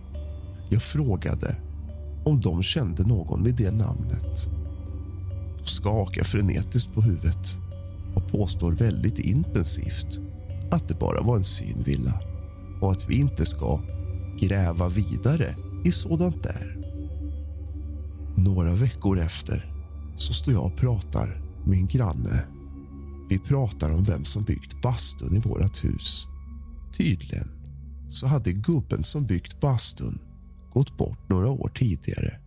Jag 0.71 0.83
frågade 0.83 1.57
om 2.25 2.41
de 2.41 2.63
kände 2.63 3.07
någon 3.07 3.43
med 3.43 3.55
det 3.55 3.71
namnet. 3.71 4.49
De 5.59 5.65
skakar 5.65 6.25
frenetiskt 6.25 6.95
på 6.95 7.01
huvudet 7.01 7.59
och 8.17 8.29
påstår 8.29 8.73
väldigt 8.73 9.19
intensivt 9.19 10.19
att 10.71 10.89
det 10.89 10.99
bara 10.99 11.23
var 11.23 11.37
en 11.37 11.45
synvilla 11.45 12.21
och 12.81 12.93
att 12.93 13.09
vi 13.09 13.17
inte 13.17 13.47
ska 13.47 13.81
gräva 14.43 14.89
vidare 14.89 15.57
i 15.85 15.93
sådant 15.93 16.43
där. 16.43 16.77
Några 18.37 18.75
veckor 18.75 19.19
efter 19.19 19.73
så 20.17 20.33
står 20.33 20.55
jag 20.55 20.65
och 20.65 20.77
pratar 20.77 21.43
med 21.67 21.79
en 21.79 21.87
granne. 21.87 22.45
Vi 23.29 23.39
pratar 23.39 23.91
om 23.91 24.05
vem 24.05 24.25
som 24.25 24.43
byggt 24.43 24.83
bastun 24.83 25.37
i 25.37 25.39
vårt 25.39 25.85
hus. 25.85 26.27
Tydligen 26.97 27.49
så 28.11 28.27
hade 28.27 28.53
gubben 28.53 29.05
som 29.05 29.27
byggt 29.27 29.61
bastun 29.61 30.19
gått 30.73 30.97
bort 30.97 31.29
några 31.29 31.51
år 31.51 31.71
tidigare. 31.75 32.39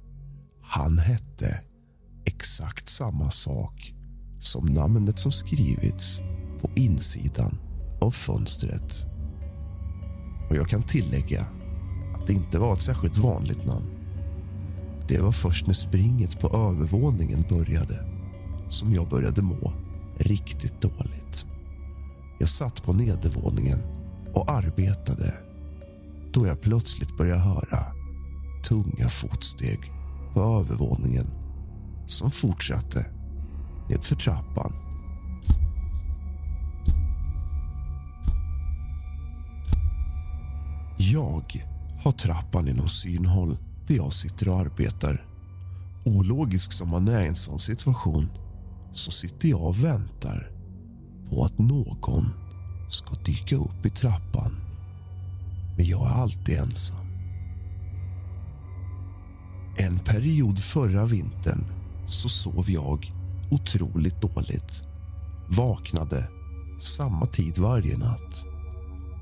Han 0.62 0.98
hette 0.98 1.62
exakt 2.26 2.90
samma 2.90 3.32
sak 3.32 3.94
som 4.42 4.66
namnet 4.66 5.20
som 5.20 5.32
skrivits 5.32 6.20
på 6.62 6.70
insidan 6.76 7.58
av 8.02 8.12
fönstret. 8.12 9.06
Och 10.50 10.56
jag 10.56 10.70
kan 10.70 10.84
tillägga 10.84 11.46
att 12.26 12.30
det 12.30 12.34
inte 12.34 12.60
var 12.60 12.74
ett 12.74 12.82
särskilt 12.82 13.18
vanligt 13.18 13.66
namn. 13.66 13.86
Det 15.08 15.22
var 15.22 15.32
först 15.32 15.68
när 15.68 15.74
springet 15.74 16.40
på 16.40 16.48
övervåningen 16.48 17.44
började 17.50 18.06
som 18.70 18.94
jag 18.94 19.10
började 19.10 19.42
må 19.42 19.74
riktigt 20.18 20.82
dåligt. 20.82 21.48
Jag 22.40 22.50
satt 22.50 22.84
på 22.84 22.94
nedervåningen 22.94 23.80
och 24.34 24.52
arbetade 24.52 25.34
då 26.34 26.48
jag 26.48 26.62
plötsligt 26.62 27.18
började 27.18 27.42
höra 27.42 27.80
tunga 28.68 29.10
fotsteg 29.10 29.80
på 30.34 30.40
övervåningen 30.40 31.26
som 32.08 32.32
fortsatte 32.32 33.06
nedför 33.90 34.16
trappan. 34.16 34.74
Jag 40.98 41.75
har 42.06 42.12
trappan 42.12 42.68
inom 42.68 42.88
synhåll 42.88 43.58
där 43.88 43.96
jag 43.96 44.14
sitter 44.14 44.48
och 44.50 44.60
arbetar. 44.60 45.26
Ologisk 46.06 46.72
som 46.72 46.90
man 46.90 47.08
är 47.08 47.22
i 47.22 47.28
en 47.28 47.36
sån 47.36 47.60
situation 47.60 48.30
så 48.92 49.12
sitter 49.12 49.50
jag 49.50 49.62
och 49.62 49.84
väntar 49.84 50.52
på 51.30 51.44
att 51.44 51.60
någon 51.60 52.30
ska 52.90 53.16
dyka 53.16 53.56
upp 53.56 53.86
i 53.86 53.90
trappan. 53.90 54.52
Men 55.78 55.86
jag 55.86 56.08
är 56.08 56.14
alltid 56.14 56.60
ensam. 56.60 57.06
En 59.78 60.00
period 60.00 60.60
förra 60.60 61.06
vintern 61.06 61.66
så 62.08 62.30
sov 62.30 62.70
jag 62.70 63.14
otroligt 63.52 64.22
dåligt. 64.22 64.84
Vaknade 65.50 66.30
samma 66.82 67.26
tid 67.26 67.58
varje 67.58 67.98
natt, 67.98 68.46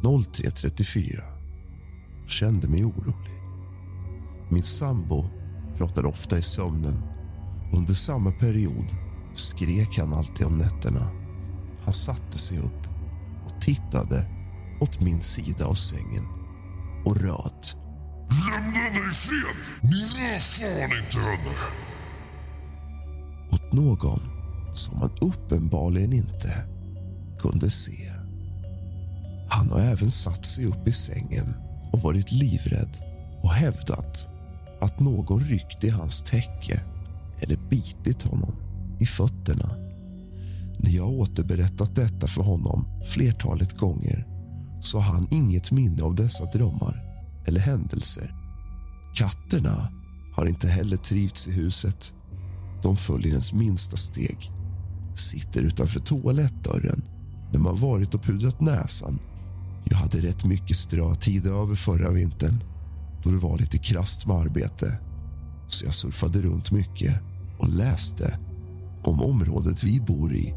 03.34 0.01 1.42
kände 2.33 2.67
mig 2.67 2.85
orolig. 2.85 3.43
Min 4.49 4.63
sambo 4.63 5.25
pratade 5.77 6.07
ofta 6.07 6.37
i 6.37 6.41
sömnen. 6.41 7.03
Under 7.73 7.93
samma 7.93 8.31
period 8.31 8.85
skrek 9.35 9.99
han 9.99 10.13
alltid 10.13 10.45
om 10.45 10.57
nätterna. 10.57 11.07
Han 11.83 11.93
satte 11.93 12.37
sig 12.37 12.59
upp 12.59 12.87
och 13.45 13.61
tittade 13.61 14.29
åt 14.81 15.01
min 15.01 15.21
sida 15.21 15.65
av 15.65 15.73
sängen 15.73 16.25
och 17.05 17.17
röt. 17.17 17.75
Lämna 18.29 18.79
henne 18.79 18.99
i 18.99 19.13
fred! 19.13 19.55
Ni 19.81 20.01
rör 20.01 20.39
fan 20.39 20.97
inte 21.03 21.19
henne! 21.19 21.55
Åt 23.51 23.73
någon 23.73 24.19
som 24.73 24.99
man 24.99 25.11
uppenbarligen 25.21 26.13
inte 26.13 26.67
kunde 27.39 27.69
se. 27.69 28.11
Han 29.49 29.71
har 29.71 29.79
även 29.79 30.11
satt 30.11 30.45
sig 30.45 30.65
upp 30.65 30.87
i 30.87 30.91
sängen 30.91 31.62
och 31.93 32.01
varit 32.01 32.31
livrädd 32.31 32.97
och 33.43 33.53
hävdat 33.53 34.29
att 34.81 34.99
någon 34.99 35.39
ryckt 35.39 35.83
i 35.83 35.89
hans 35.89 36.23
täcke 36.23 36.81
eller 37.39 37.57
bitit 37.69 38.23
honom 38.23 38.55
i 38.99 39.05
fötterna. 39.05 39.69
När 40.77 40.91
jag 40.91 41.09
återberättat 41.09 41.95
detta 41.95 42.27
för 42.27 42.41
honom 42.43 42.85
flertalet 43.05 43.77
gånger 43.77 44.27
så 44.81 44.99
har 44.99 45.13
han 45.13 45.27
inget 45.31 45.71
minne 45.71 46.03
av 46.03 46.15
dessa 46.15 46.45
drömmar 46.45 47.03
eller 47.45 47.59
händelser. 47.59 48.35
Katterna 49.15 49.91
har 50.35 50.45
inte 50.45 50.67
heller 50.67 50.97
trivts 50.97 51.47
i 51.47 51.51
huset. 51.51 52.13
De 52.83 52.97
följer 52.97 53.31
ens 53.31 53.53
minsta 53.53 53.97
steg, 53.97 54.51
sitter 55.15 55.61
utanför 55.61 55.99
toalettdörren 55.99 57.03
när 57.51 57.59
man 57.59 57.79
varit 57.79 58.13
och 58.13 58.23
pudrat 58.23 58.61
näsan. 58.61 59.19
Jag 59.85 59.97
hade 59.97 60.17
rätt 60.17 60.45
mycket 60.45 60.77
strötid 60.77 61.47
över 61.47 61.75
förra 61.75 62.11
vintern 62.11 62.63
då 63.23 63.29
det 63.29 63.37
var 63.37 63.57
lite 63.57 63.77
krast 63.77 64.27
med 64.27 64.35
arbete. 64.37 64.99
Så 65.67 65.85
jag 65.85 65.93
surfade 65.93 66.41
runt 66.41 66.71
mycket 66.71 67.21
och 67.59 67.69
läste 67.69 68.39
om 69.03 69.21
området 69.21 69.83
vi 69.83 70.01
bor 70.01 70.35
i. 70.35 70.53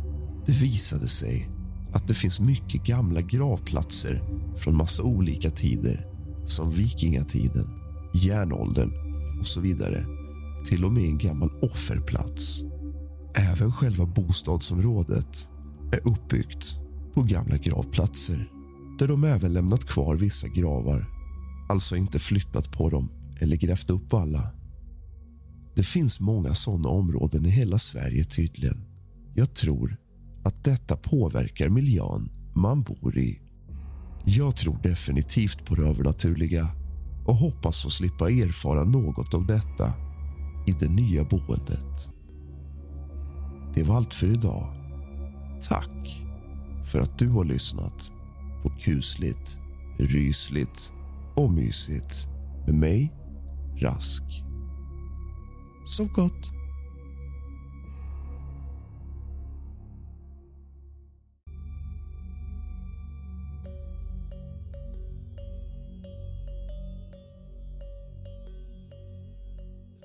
Det 0.46 0.52
visade 0.52 1.08
sig 1.08 1.50
att 1.92 2.08
det 2.08 2.14
finns 2.14 2.40
mycket 2.40 2.84
gamla 2.84 3.20
gravplatser 3.20 4.22
från 4.56 4.76
massa 4.76 5.02
olika 5.02 5.50
tider 5.50 6.06
som 6.46 6.70
vikingatiden, 6.70 7.78
järnåldern 8.14 8.92
och 9.40 9.46
så 9.46 9.60
vidare. 9.60 10.04
Till 10.68 10.84
och 10.84 10.92
med 10.92 11.02
en 11.02 11.18
gammal 11.18 11.50
offerplats. 11.62 12.62
Även 13.34 13.72
själva 13.72 14.06
bostadsområdet 14.06 15.48
är 15.92 16.08
uppbyggt 16.08 16.76
på 17.14 17.22
gamla 17.22 17.56
gravplatser 17.56 18.50
där 18.98 19.08
de 19.08 19.24
även 19.24 19.52
lämnat 19.52 19.84
kvar 19.84 20.16
vissa 20.16 20.48
gravar, 20.48 21.08
alltså 21.68 21.96
inte 21.96 22.18
flyttat 22.18 22.72
på 22.72 22.90
dem 22.90 23.10
eller 23.40 23.56
grävt 23.56 23.90
upp 23.90 24.14
alla. 24.14 24.52
Det 25.74 25.82
finns 25.82 26.20
många 26.20 26.54
såna 26.54 26.88
områden 26.88 27.46
i 27.46 27.50
hela 27.50 27.78
Sverige 27.78 28.24
tydligen. 28.24 28.84
Jag 29.34 29.54
tror 29.54 29.96
att 30.44 30.64
detta 30.64 30.96
påverkar 30.96 31.68
miljön 31.68 32.30
man 32.54 32.82
bor 32.82 33.18
i. 33.18 33.40
Jag 34.24 34.56
tror 34.56 34.78
definitivt 34.82 35.64
på 35.64 35.74
det 35.74 35.88
övernaturliga 35.88 36.68
och 37.26 37.34
hoppas 37.34 37.82
få 37.82 37.90
slippa 37.90 38.30
erfara 38.30 38.84
något 38.84 39.34
av 39.34 39.46
detta 39.46 39.92
i 40.66 40.72
det 40.72 40.88
nya 40.88 41.24
boendet. 41.24 42.10
Det 43.74 43.82
var 43.82 43.96
allt 43.96 44.14
för 44.14 44.26
idag. 44.26 44.66
Tack 45.68 46.22
för 46.92 47.00
att 47.00 47.18
du 47.18 47.28
har 47.28 47.44
lyssnat 47.44 48.12
på 48.66 48.72
kusligt, 48.78 49.58
rysligt 49.98 50.92
och 51.34 51.52
mysigt 51.52 52.28
med 52.66 52.74
mig, 52.74 53.12
Rask. 53.80 54.22
Sov 55.96 56.08
gott. 56.08 56.32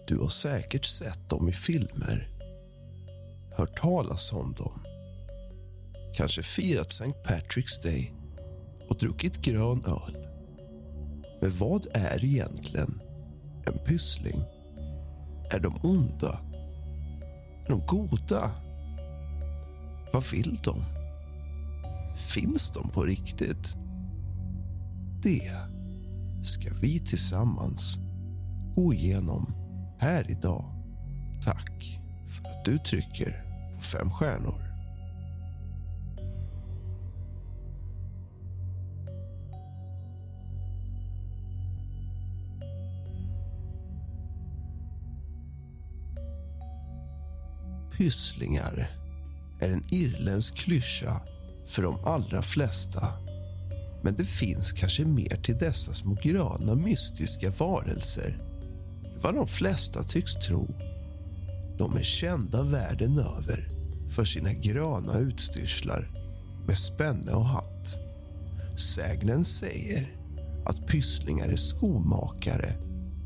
Du 0.08 0.18
har 0.18 0.28
säkert 0.28 0.86
sett 0.86 1.30
dem 1.30 1.50
i 1.50 1.52
filmer, 1.52 2.30
hört 3.58 3.78
talas 3.78 4.34
om 4.34 4.54
dem 4.54 4.82
kanske 6.14 6.44
firat 6.44 6.92
St. 6.92 7.14
Patrick's 7.24 7.84
Day 7.84 8.20
och 8.91 8.97
druckit 8.97 9.41
grön 9.41 9.84
öl. 9.85 10.27
Men 11.41 11.57
vad 11.59 11.85
är 11.93 12.26
egentligen 12.26 13.01
en 13.65 13.77
pyssling? 13.85 14.41
Är 15.51 15.59
de 15.59 15.80
onda 15.84 16.39
Är 17.65 17.69
de 17.69 17.85
goda? 17.85 18.51
Vad 20.13 20.23
vill 20.31 20.59
de? 20.63 20.76
Finns 22.18 22.72
de 22.72 22.89
på 22.89 23.03
riktigt? 23.03 23.76
Det 25.23 25.51
ska 26.43 26.73
vi 26.81 26.99
tillsammans 26.99 27.97
gå 28.76 28.93
igenom 28.93 29.53
här 29.99 30.31
idag. 30.31 30.63
Tack 31.43 32.01
för 32.26 32.49
att 32.49 32.65
du 32.65 32.77
trycker 32.77 33.45
på 33.76 33.81
fem 33.81 34.11
stjärnor. 34.11 34.70
Pysslingar 48.02 48.90
är 49.60 49.69
en 49.69 49.84
irländsk 49.94 50.56
klyscha 50.56 51.22
för 51.65 51.82
de 51.82 52.06
allra 52.06 52.41
flesta. 52.41 53.07
Men 54.03 54.15
det 54.15 54.23
finns 54.23 54.72
kanske 54.72 55.06
mer 55.06 55.41
till 55.44 55.57
dessa 55.57 55.94
små 55.94 56.18
gröna 56.23 56.76
mystiska 56.76 57.49
varelser 57.49 58.38
än 59.14 59.22
vad 59.22 59.36
de 59.36 59.48
flesta 59.48 60.03
tycks 60.03 60.34
tro. 60.36 60.76
De 61.78 61.98
är 61.98 62.03
kända 62.03 62.64
världen 62.64 63.18
över 63.19 63.69
för 64.15 64.26
sina 64.26 64.53
gröna 64.53 65.18
utstyrslar 65.19 66.11
med 66.68 66.78
spänne 66.78 67.32
och 67.32 67.45
hatt. 67.45 67.99
Sägnen 68.95 69.44
säger 69.44 70.15
att 70.65 70.88
pysslingar 70.88 71.48
är 71.48 71.56
skomakare 71.56 72.73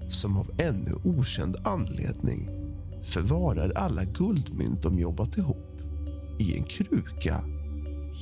som 0.09 0.37
av 0.37 0.51
ännu 0.57 0.91
okänd 1.03 1.55
anledning 1.63 2.54
förvarar 3.05 3.71
alla 3.71 4.03
guldmynt 4.03 4.81
de 4.81 4.99
jobbat 4.99 5.37
ihop 5.37 5.81
i 6.39 6.57
en 6.57 6.63
kruka 6.63 7.43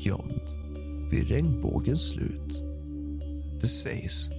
gömd 0.03 0.63
vid 1.11 1.29
regnbågens 1.29 2.09
slut. 2.09 2.63
Det 3.61 3.67
sägs 3.67 4.29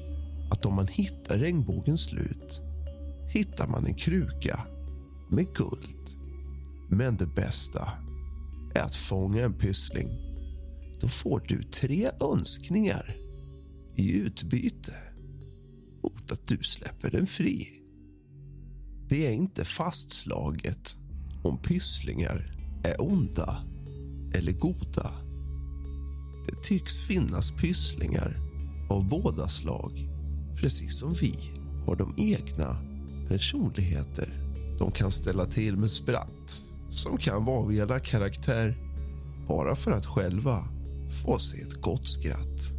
att 0.50 0.66
om 0.66 0.74
man 0.74 0.86
hittar 0.86 1.38
regnbågens 1.38 2.04
slut 2.04 2.62
hittar 3.28 3.68
man 3.68 3.86
en 3.86 3.94
kruka 3.94 4.60
med 5.30 5.46
guld. 5.54 6.16
Men 6.90 7.16
det 7.16 7.26
bästa 7.26 7.88
är 8.74 8.80
att 8.80 8.94
fånga 8.94 9.42
en 9.42 9.58
pyssling. 9.58 10.08
Då 11.00 11.08
får 11.08 11.42
du 11.48 11.62
tre 11.62 12.10
önskningar 12.32 13.16
i 13.96 14.12
utbyte 14.12 14.94
mot 16.02 16.32
att 16.32 16.48
du 16.48 16.58
släpper 16.62 17.10
den 17.10 17.26
fri. 17.26 17.83
Det 19.14 19.26
är 19.26 19.32
inte 19.32 19.64
fastslaget 19.64 20.96
om 21.42 21.58
pysslingar 21.58 22.56
är 22.84 23.02
onda 23.02 23.58
eller 24.34 24.52
goda. 24.52 25.10
Det 26.46 26.62
tycks 26.62 27.06
finnas 27.06 27.50
pysslingar 27.50 28.40
av 28.90 29.08
båda 29.08 29.48
slag. 29.48 30.08
Precis 30.56 30.98
som 30.98 31.14
vi 31.14 31.34
har 31.86 31.96
de 31.96 32.14
egna 32.16 32.76
personligheter. 33.28 34.28
De 34.78 34.90
kan 34.90 35.10
ställa 35.10 35.44
till 35.44 35.76
med 35.76 35.90
spratt 35.90 36.62
som 36.90 37.16
kan 37.16 37.44
vara 37.44 37.58
av 37.58 37.74
elak 37.74 38.04
karaktär 38.04 38.76
bara 39.48 39.76
för 39.76 39.90
att 39.90 40.06
själva 40.06 40.58
få 41.24 41.38
sig 41.38 41.60
ett 41.62 41.80
gott 41.80 42.08
skratt. 42.08 42.72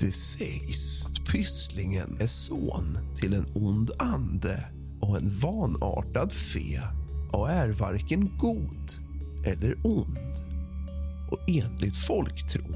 Det 0.00 0.12
sägs 0.12 1.06
att 1.06 1.26
Pysslingen 1.32 2.16
är 2.20 2.26
son 2.26 2.98
till 3.16 3.34
en 3.34 3.46
ond 3.54 3.90
ande 3.98 4.77
och 5.08 5.16
en 5.16 5.30
vanartad 5.38 6.32
fe 6.32 6.82
och 7.32 7.50
är 7.50 7.72
varken 7.72 8.36
god 8.38 8.92
eller 9.44 9.76
ond. 9.84 10.18
Och 11.30 11.38
enligt 11.48 11.96
folktron 11.96 12.74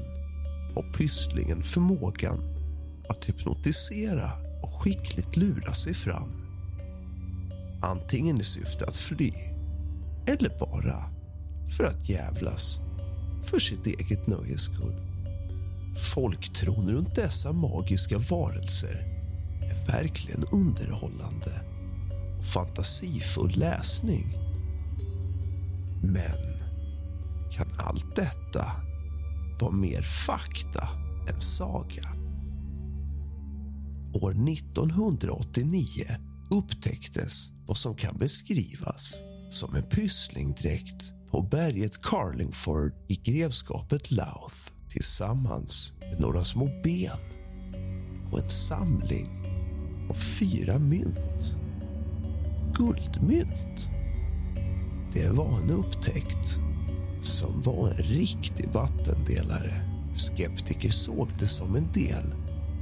har 0.75 0.93
Pysslingen 0.93 1.63
förmågan 1.63 2.39
att 3.09 3.25
hypnotisera 3.29 4.31
och 4.63 4.73
skickligt 4.73 5.37
lura 5.37 5.73
sig 5.73 5.93
fram. 5.93 6.31
Antingen 7.81 8.39
i 8.39 8.43
syfte 8.43 8.85
att 8.85 8.95
fly 8.95 9.31
eller 10.27 10.59
bara 10.59 10.99
för 11.77 11.83
att 11.83 12.09
jävlas 12.09 12.79
för 13.43 13.59
sitt 13.59 13.87
eget 13.87 14.27
nöjes 14.27 14.61
skull. 14.61 15.01
Folktron 16.13 16.89
runt 16.89 17.15
dessa 17.15 17.51
magiska 17.51 18.17
varelser 18.17 19.07
är 19.61 19.91
verkligen 19.91 20.45
underhållande 20.51 21.72
fantasifull 22.43 23.53
läsning. 23.55 24.37
Men 26.01 26.63
kan 27.51 27.67
allt 27.77 28.15
detta 28.15 28.65
vara 29.59 29.71
mer 29.71 30.01
fakta 30.01 30.87
än 31.29 31.39
saga? 31.39 32.09
År 34.13 34.31
1989 34.31 36.03
upptäcktes 36.51 37.51
vad 37.67 37.77
som 37.77 37.95
kan 37.95 38.17
beskrivas 38.17 39.15
som 39.51 39.75
en 39.75 39.83
pysslingdräkt 39.83 41.13
på 41.31 41.41
berget 41.41 42.01
Carlingford 42.01 42.93
i 43.07 43.15
grevskapet 43.15 44.11
Louth 44.11 44.71
tillsammans 44.89 45.93
med 45.99 46.19
några 46.19 46.43
små 46.43 46.65
ben 46.83 47.19
och 48.31 48.39
en 48.39 48.49
samling 48.49 49.29
av 50.09 50.13
fyra 50.13 50.79
mynt. 50.79 51.62
Guldmynt. 52.73 53.89
Det 55.13 55.29
var 55.29 55.59
en 55.59 55.69
upptäckt 55.69 56.59
som 57.21 57.61
var 57.61 57.87
en 57.87 58.03
riktig 58.03 58.69
vattendelare. 58.73 59.89
Skeptiker 60.13 60.89
såg 60.89 61.29
det 61.39 61.47
som 61.47 61.75
en 61.75 61.91
del 61.91 62.33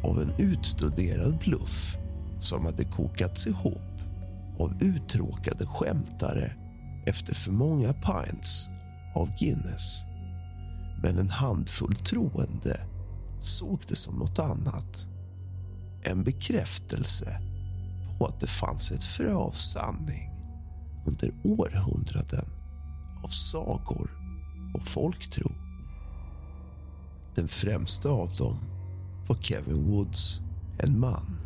av 0.04 0.22
en 0.22 0.34
utstuderad 0.38 1.38
bluff 1.38 1.98
som 2.40 2.66
hade 2.66 2.84
kokats 2.84 3.48
ihop 3.48 4.02
av 4.60 4.74
uttråkade 4.82 5.66
skämtare 5.66 6.52
efter 7.06 7.34
för 7.36 7.52
många 7.52 7.94
pints 7.94 8.68
av 9.16 9.30
Guinness. 9.40 10.04
Men 11.04 11.18
en 11.18 11.30
handfull 11.30 11.96
troende 11.96 12.86
såg 13.40 13.82
det 13.88 13.96
som 13.96 14.16
något 14.16 14.40
annat. 14.40 15.08
En 16.04 16.24
bekräftelse 16.24 17.51
och 18.22 18.28
att 18.28 18.40
det 18.40 18.48
fanns 18.48 18.92
ett 18.92 19.04
frö 19.04 19.34
av 19.34 19.52
sanning 19.52 20.32
under 21.06 21.32
århundraden 21.44 22.50
av 23.24 23.28
sagor 23.28 24.10
och 24.76 24.84
folktro. 24.84 25.52
Den 27.36 27.48
främsta 27.48 28.10
av 28.10 28.34
dem 28.38 28.56
var 29.28 29.38
Kevin 29.42 29.92
Woods, 29.92 30.40
en 30.80 31.00
man 31.00 31.38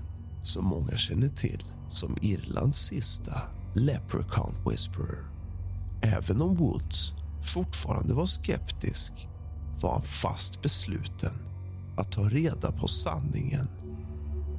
som 0.44 0.66
många 0.66 0.98
känner 0.98 1.28
till 1.28 1.64
som 1.90 2.18
Irlands 2.22 2.78
sista 2.78 3.42
Leprechaun 3.74 4.56
Whisperer. 4.70 5.26
Även 6.02 6.42
om 6.42 6.56
Woods 6.56 7.14
fortfarande 7.54 8.14
var 8.14 8.26
skeptisk 8.26 9.28
var 9.82 9.92
han 9.92 10.02
fast 10.02 10.62
besluten 10.62 11.34
att 11.98 12.12
ta 12.12 12.30
reda 12.30 12.72
på 12.72 12.88
sanningen. 12.88 13.68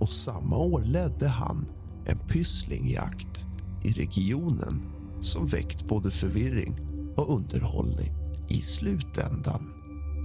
Och 0.00 0.08
Samma 0.08 0.56
år 0.56 0.80
ledde 0.80 1.28
han 1.28 1.66
en 2.06 2.18
pysslingjakt 2.18 3.46
i 3.84 3.92
regionen 3.92 4.82
som 5.20 5.46
väckt 5.46 5.88
både 5.88 6.10
förvirring 6.10 6.76
och 7.16 7.34
underhållning. 7.36 8.10
I 8.48 8.60
slutändan 8.60 9.72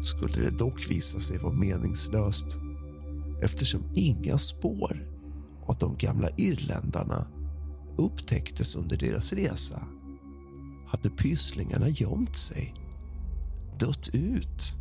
skulle 0.03 0.49
det 0.49 0.57
dock 0.57 0.89
visa 0.89 1.19
sig 1.19 1.37
vara 1.37 1.53
meningslöst 1.53 2.47
eftersom 3.41 3.83
inga 3.93 4.37
spår 4.37 5.07
av 5.65 5.77
de 5.77 5.95
gamla 5.97 6.29
irländarna 6.37 7.27
upptäcktes 7.97 8.75
under 8.75 8.97
deras 8.97 9.33
resa 9.33 9.87
hade 10.87 11.09
pysslingarna 11.09 11.89
gömt 11.89 12.37
sig, 12.37 12.73
dött 13.79 14.09
ut. 14.13 14.73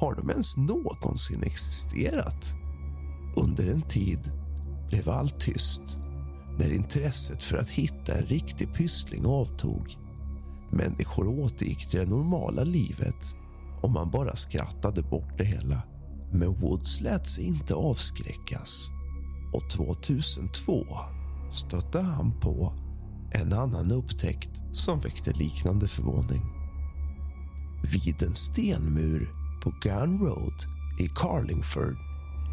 Har 0.00 0.14
de 0.14 0.30
ens 0.30 0.56
någonsin 0.56 1.42
existerat? 1.42 2.54
Under 3.36 3.66
en 3.66 3.82
tid 3.82 4.32
blev 4.88 5.08
allt 5.08 5.40
tyst 5.40 5.98
när 6.58 6.72
intresset 6.72 7.42
för 7.42 7.58
att 7.58 7.70
hitta 7.70 8.14
en 8.14 8.26
riktig 8.26 8.74
pyssling 8.74 9.26
avtog. 9.26 9.96
Människor 10.70 11.28
återgick 11.28 11.86
till 11.86 12.00
det 12.00 12.06
normala 12.06 12.64
livet 12.64 13.36
och 13.82 13.90
man 13.90 14.10
bara 14.10 14.36
skrattade 14.36 15.02
bort 15.02 15.38
det 15.38 15.44
hela. 15.44 15.82
Men 16.32 16.54
Woods 16.54 17.00
lät 17.00 17.26
sig 17.26 17.44
inte 17.46 17.74
avskräckas 17.74 18.90
och 19.52 19.70
2002 19.70 20.86
stötte 21.52 22.00
han 22.00 22.40
på 22.40 22.72
en 23.32 23.52
annan 23.52 23.92
upptäckt 23.92 24.62
som 24.72 25.00
väckte 25.00 25.32
liknande 25.32 25.88
förvåning. 25.88 26.42
Vid 27.92 28.22
en 28.22 28.34
stenmur 28.34 29.28
på 29.62 29.72
Gun 29.82 30.18
Road 30.18 30.64
i 31.00 31.08
Carlingford 31.08 31.96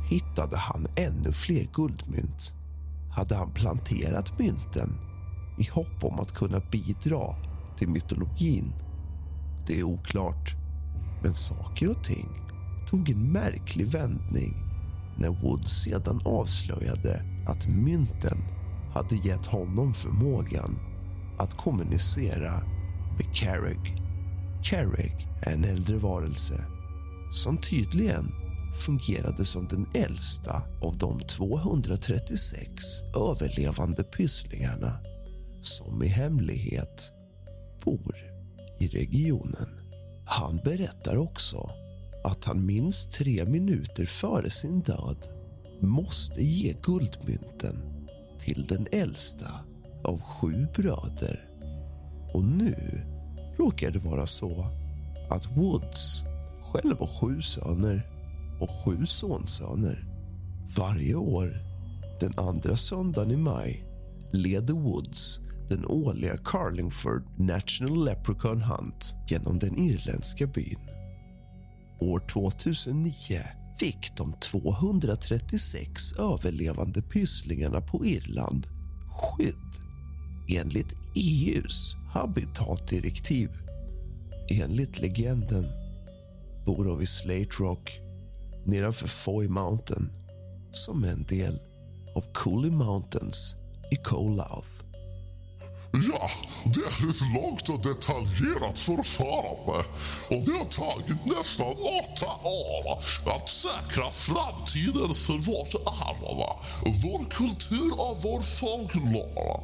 hittade 0.09 0.57
han 0.57 0.87
ännu 0.95 1.31
fler 1.31 1.67
guldmynt. 1.73 2.53
Hade 3.13 3.35
han 3.35 3.53
planterat 3.53 4.39
mynten 4.39 4.97
i 5.57 5.69
hopp 5.69 6.03
om 6.03 6.19
att 6.19 6.31
kunna 6.31 6.59
bidra 6.71 7.35
till 7.77 7.89
mytologin? 7.89 8.73
Det 9.67 9.79
är 9.79 9.83
oklart, 9.83 10.55
men 11.23 11.33
saker 11.33 11.89
och 11.89 12.03
ting 12.03 12.29
tog 12.89 13.09
en 13.09 13.31
märklig 13.31 13.87
vändning 13.87 14.53
när 15.17 15.29
Woods 15.29 15.83
sedan 15.83 16.21
avslöjade 16.25 17.23
att 17.47 17.67
mynten 17.67 18.37
hade 18.93 19.15
gett 19.15 19.45
honom 19.45 19.93
förmågan 19.93 20.79
att 21.37 21.57
kommunicera 21.57 22.51
med 23.17 23.35
Carrick. 23.35 23.93
Carrick 24.63 25.27
är 25.41 25.53
en 25.53 25.63
äldre 25.63 25.97
varelse 25.97 26.65
som 27.31 27.57
tydligen 27.57 28.42
fungerade 28.73 29.45
som 29.45 29.67
den 29.67 29.87
äldsta 29.93 30.63
av 30.81 30.97
de 30.97 31.19
236 31.19 32.69
överlevande 33.15 34.03
pysslingarna 34.03 34.99
som 35.61 36.03
i 36.03 36.07
hemlighet 36.07 37.11
bor 37.85 38.15
i 38.79 38.87
regionen. 38.87 39.69
Han 40.25 40.57
berättar 40.57 41.17
också 41.17 41.69
att 42.23 42.43
han 42.43 42.65
minst 42.65 43.11
tre 43.11 43.45
minuter 43.45 44.05
före 44.05 44.49
sin 44.49 44.79
död 44.79 45.27
måste 45.81 46.43
ge 46.43 46.75
guldmynten 46.81 48.07
till 48.39 48.65
den 48.67 48.87
äldsta 48.91 49.49
av 50.03 50.21
sju 50.21 50.67
bröder. 50.75 51.49
Och 52.33 52.43
nu 52.43 52.75
råkar 53.57 53.91
det 53.91 53.99
vara 53.99 54.27
så 54.27 54.65
att 55.29 55.57
Woods 55.57 56.23
själv 56.61 56.99
har 56.99 57.07
sju 57.07 57.41
söner 57.41 58.12
och 58.59 58.69
sju 58.69 59.05
sonsöner. 59.05 60.05
Varje 60.77 61.15
år, 61.15 61.49
den 62.19 62.33
andra 62.37 62.75
söndagen 62.75 63.31
i 63.31 63.37
maj 63.37 63.85
leder 64.31 64.73
Woods 64.73 65.39
den 65.69 65.85
årliga 65.85 66.37
Carlingford 66.37 67.23
National 67.37 68.05
Leprechaun 68.05 68.61
Hunt 68.61 69.15
genom 69.27 69.59
den 69.59 69.77
irländska 69.77 70.47
byn. 70.47 70.79
År 71.99 72.19
2009 72.19 73.13
fick 73.79 74.17
de 74.17 74.33
236 74.33 76.13
överlevande 76.13 77.01
pysslingarna 77.01 77.81
på 77.81 78.05
Irland 78.05 78.67
skydd 79.09 79.55
enligt 80.49 80.93
EUs 81.15 81.95
habitatdirektiv. 82.13 83.49
Enligt 84.49 85.01
legenden 85.01 85.65
bor 86.65 86.85
de 86.85 86.99
vid 86.99 87.09
Slate 87.09 87.55
Rock 87.59 88.02
nedanför 88.65 89.07
Foy 89.07 89.47
Mountain 89.47 90.09
som 90.71 91.03
är 91.03 91.11
en 91.11 91.23
del 91.23 91.59
av 92.15 92.33
Cooley 92.33 92.71
Mountains 92.71 93.55
i 93.91 93.95
Colouth. 93.95 94.82
Ja, 95.93 96.29
det 96.65 96.79
är 96.79 97.09
ett 97.09 97.33
långt 97.33 97.69
och 97.69 97.79
detaljerat 97.79 98.77
förfarande 98.77 99.77
och 100.29 100.41
det 100.45 100.51
har 100.51 100.65
tagit 100.65 101.25
nästan 101.25 101.71
åtta 101.71 102.31
år 102.43 102.97
att 103.35 103.49
säkra 103.49 104.09
framtiden 104.11 105.09
för 105.25 105.33
vårt 105.33 105.73
arv, 105.85 106.19
vår 107.03 107.29
kultur 107.29 107.91
och 107.91 108.17
vår 108.23 108.41
folklore. 108.41 109.59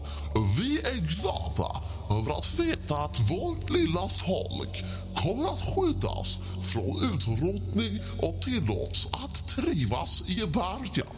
Vi 0.60 0.80
är 0.80 1.01
glada 1.22 1.84
över 2.10 2.38
att 2.38 2.60
veta 2.60 2.97
att 2.97 3.19
vårt 3.31 3.69
lilla 3.69 4.07
folk 4.07 4.84
kommer 5.15 5.43
att 5.43 5.76
skyddas 5.76 6.38
från 6.73 7.14
utrotning 7.14 7.99
och 8.22 8.41
tillåts 8.41 9.07
att 9.11 9.47
trivas 9.47 10.23
i 10.27 10.35
bergen. 10.35 11.15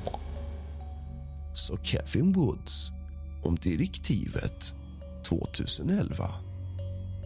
Så 1.56 1.78
Kevin 1.84 2.34
Woods 2.34 2.92
om 3.44 3.56
direktivet 3.56 4.81
2011. 5.32 6.30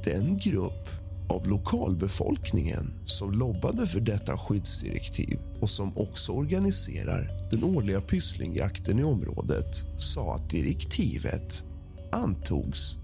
Den 0.04 0.38
grupp 0.38 0.90
av 1.30 1.48
lokalbefolkningen 1.48 2.94
som 3.06 3.32
lobbade 3.32 3.88
för 3.88 4.00
detta 4.00 4.38
skyddsdirektiv 4.38 5.40
och 5.62 5.70
som 5.70 5.98
också 5.98 6.32
organiserar 6.32 7.48
den 7.52 7.64
årliga 7.64 8.02
pysslingjakten 8.02 9.00
i 9.00 9.04
området 9.04 9.84
sa 9.98 10.36
att 10.36 10.50
direktivet 10.50 11.64
antogs 12.12 12.98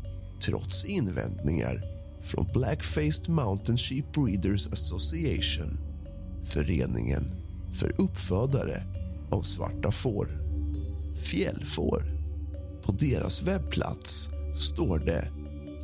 trots 0.45 0.85
invändningar 0.85 1.83
från 2.21 2.45
Black-Faced 2.45 3.29
Mountain 3.29 3.77
Sheep 3.77 4.13
Breeders 4.13 4.67
Association 4.67 5.77
föreningen 6.43 7.31
för 7.73 8.01
uppfödare 8.01 8.83
av 9.31 9.41
svarta 9.41 9.91
får, 9.91 10.27
fjällfår. 11.15 12.03
På 12.83 12.91
deras 12.91 13.41
webbplats 13.41 14.29
står 14.61 14.99
det 14.99 15.31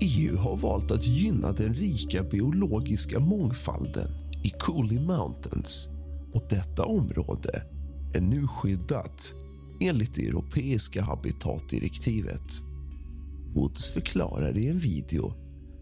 EU 0.02 0.38
har 0.38 0.58
valt 0.58 0.92
att 0.92 1.08
gynna 1.08 1.52
den 1.52 1.74
rika 1.74 2.24
biologiska 2.24 3.20
mångfalden 3.20 4.08
i 4.44 4.50
Cooley 4.50 5.00
Mountains 5.00 5.88
och 6.34 6.44
detta 6.50 6.86
område 6.86 7.64
är 8.14 8.22
nu 8.22 8.48
skyddat 8.48 9.34
enligt 9.80 10.16
det 10.16 10.28
europeiska 10.28 11.04
habitatdirektivet. 11.04 12.62
Woods 13.56 13.94
förklarar 13.94 14.58
i 14.58 14.70
en 14.70 14.80
video 14.80 15.34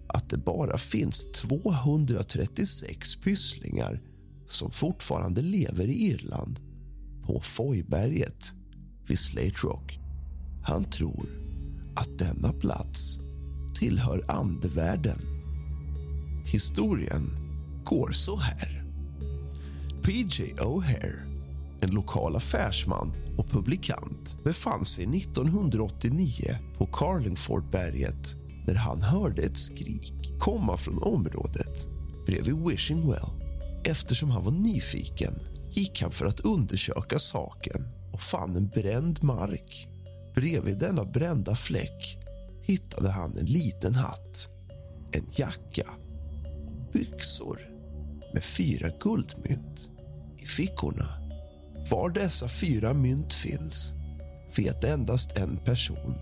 att 0.08 0.30
det 0.30 0.38
bara 0.38 0.78
finns 0.78 1.32
236 1.32 3.16
pysslingar 3.16 4.02
som 4.48 4.72
fortfarande 4.72 5.42
lever 5.42 5.88
i 5.88 5.94
Irland 5.94 6.60
på 7.24 7.40
Foyberget 7.40 8.54
vid 9.08 9.20
Slate 9.20 9.68
Rock. 9.68 10.00
Han 10.64 10.84
tror 10.84 11.45
att 11.96 12.20
denna 12.20 12.54
plats 12.54 13.20
tillhör 13.80 14.26
andevärlden. 14.28 15.20
Historien 16.46 17.24
går 17.84 18.12
så 18.12 18.38
här. 18.38 18.86
PJ 20.04 20.44
O'Hare, 20.58 21.16
en 21.82 21.92
lokal 21.92 22.36
affärsman 22.36 23.14
och 23.38 23.50
publikant 23.50 24.44
befann 24.44 24.86
sig 24.86 25.04
1989 25.04 26.32
på 26.78 26.86
Carlingfordberget 26.86 28.36
när 28.68 28.76
han 28.76 29.02
hörde 29.02 29.42
ett 29.42 29.58
skrik 29.58 30.14
komma 30.40 30.78
från 30.78 31.04
området 31.04 31.88
bredvid 32.26 32.56
Wishing 32.56 33.10
Well. 33.10 33.30
Eftersom 33.86 34.30
han 34.30 34.44
var 34.44 34.52
nyfiken 34.52 35.34
gick 35.72 36.02
han 36.02 36.12
för 36.12 36.26
att 36.26 36.40
undersöka 36.40 37.20
saken 37.20 37.88
och 38.14 38.22
fann 38.22 38.56
en 38.56 38.68
bränd 38.68 39.24
mark 39.24 39.88
Bredvid 40.36 40.78
denna 40.78 41.06
brända 41.06 41.56
fläck 41.56 42.18
hittade 42.62 43.10
han 43.10 43.38
en 43.38 43.46
liten 43.46 43.96
hatt, 43.96 44.50
en 45.12 45.26
jacka 45.36 45.90
och 46.68 46.92
byxor 46.94 47.60
med 48.34 48.44
fyra 48.44 48.90
guldmynt 49.00 49.90
i 50.38 50.46
fickorna. 50.46 51.08
Var 51.92 52.10
dessa 52.10 52.48
fyra 52.48 52.94
mynt 52.94 53.34
finns 53.34 53.94
vet 54.56 54.84
endast 54.84 55.38
en 55.38 55.58
person 55.58 56.16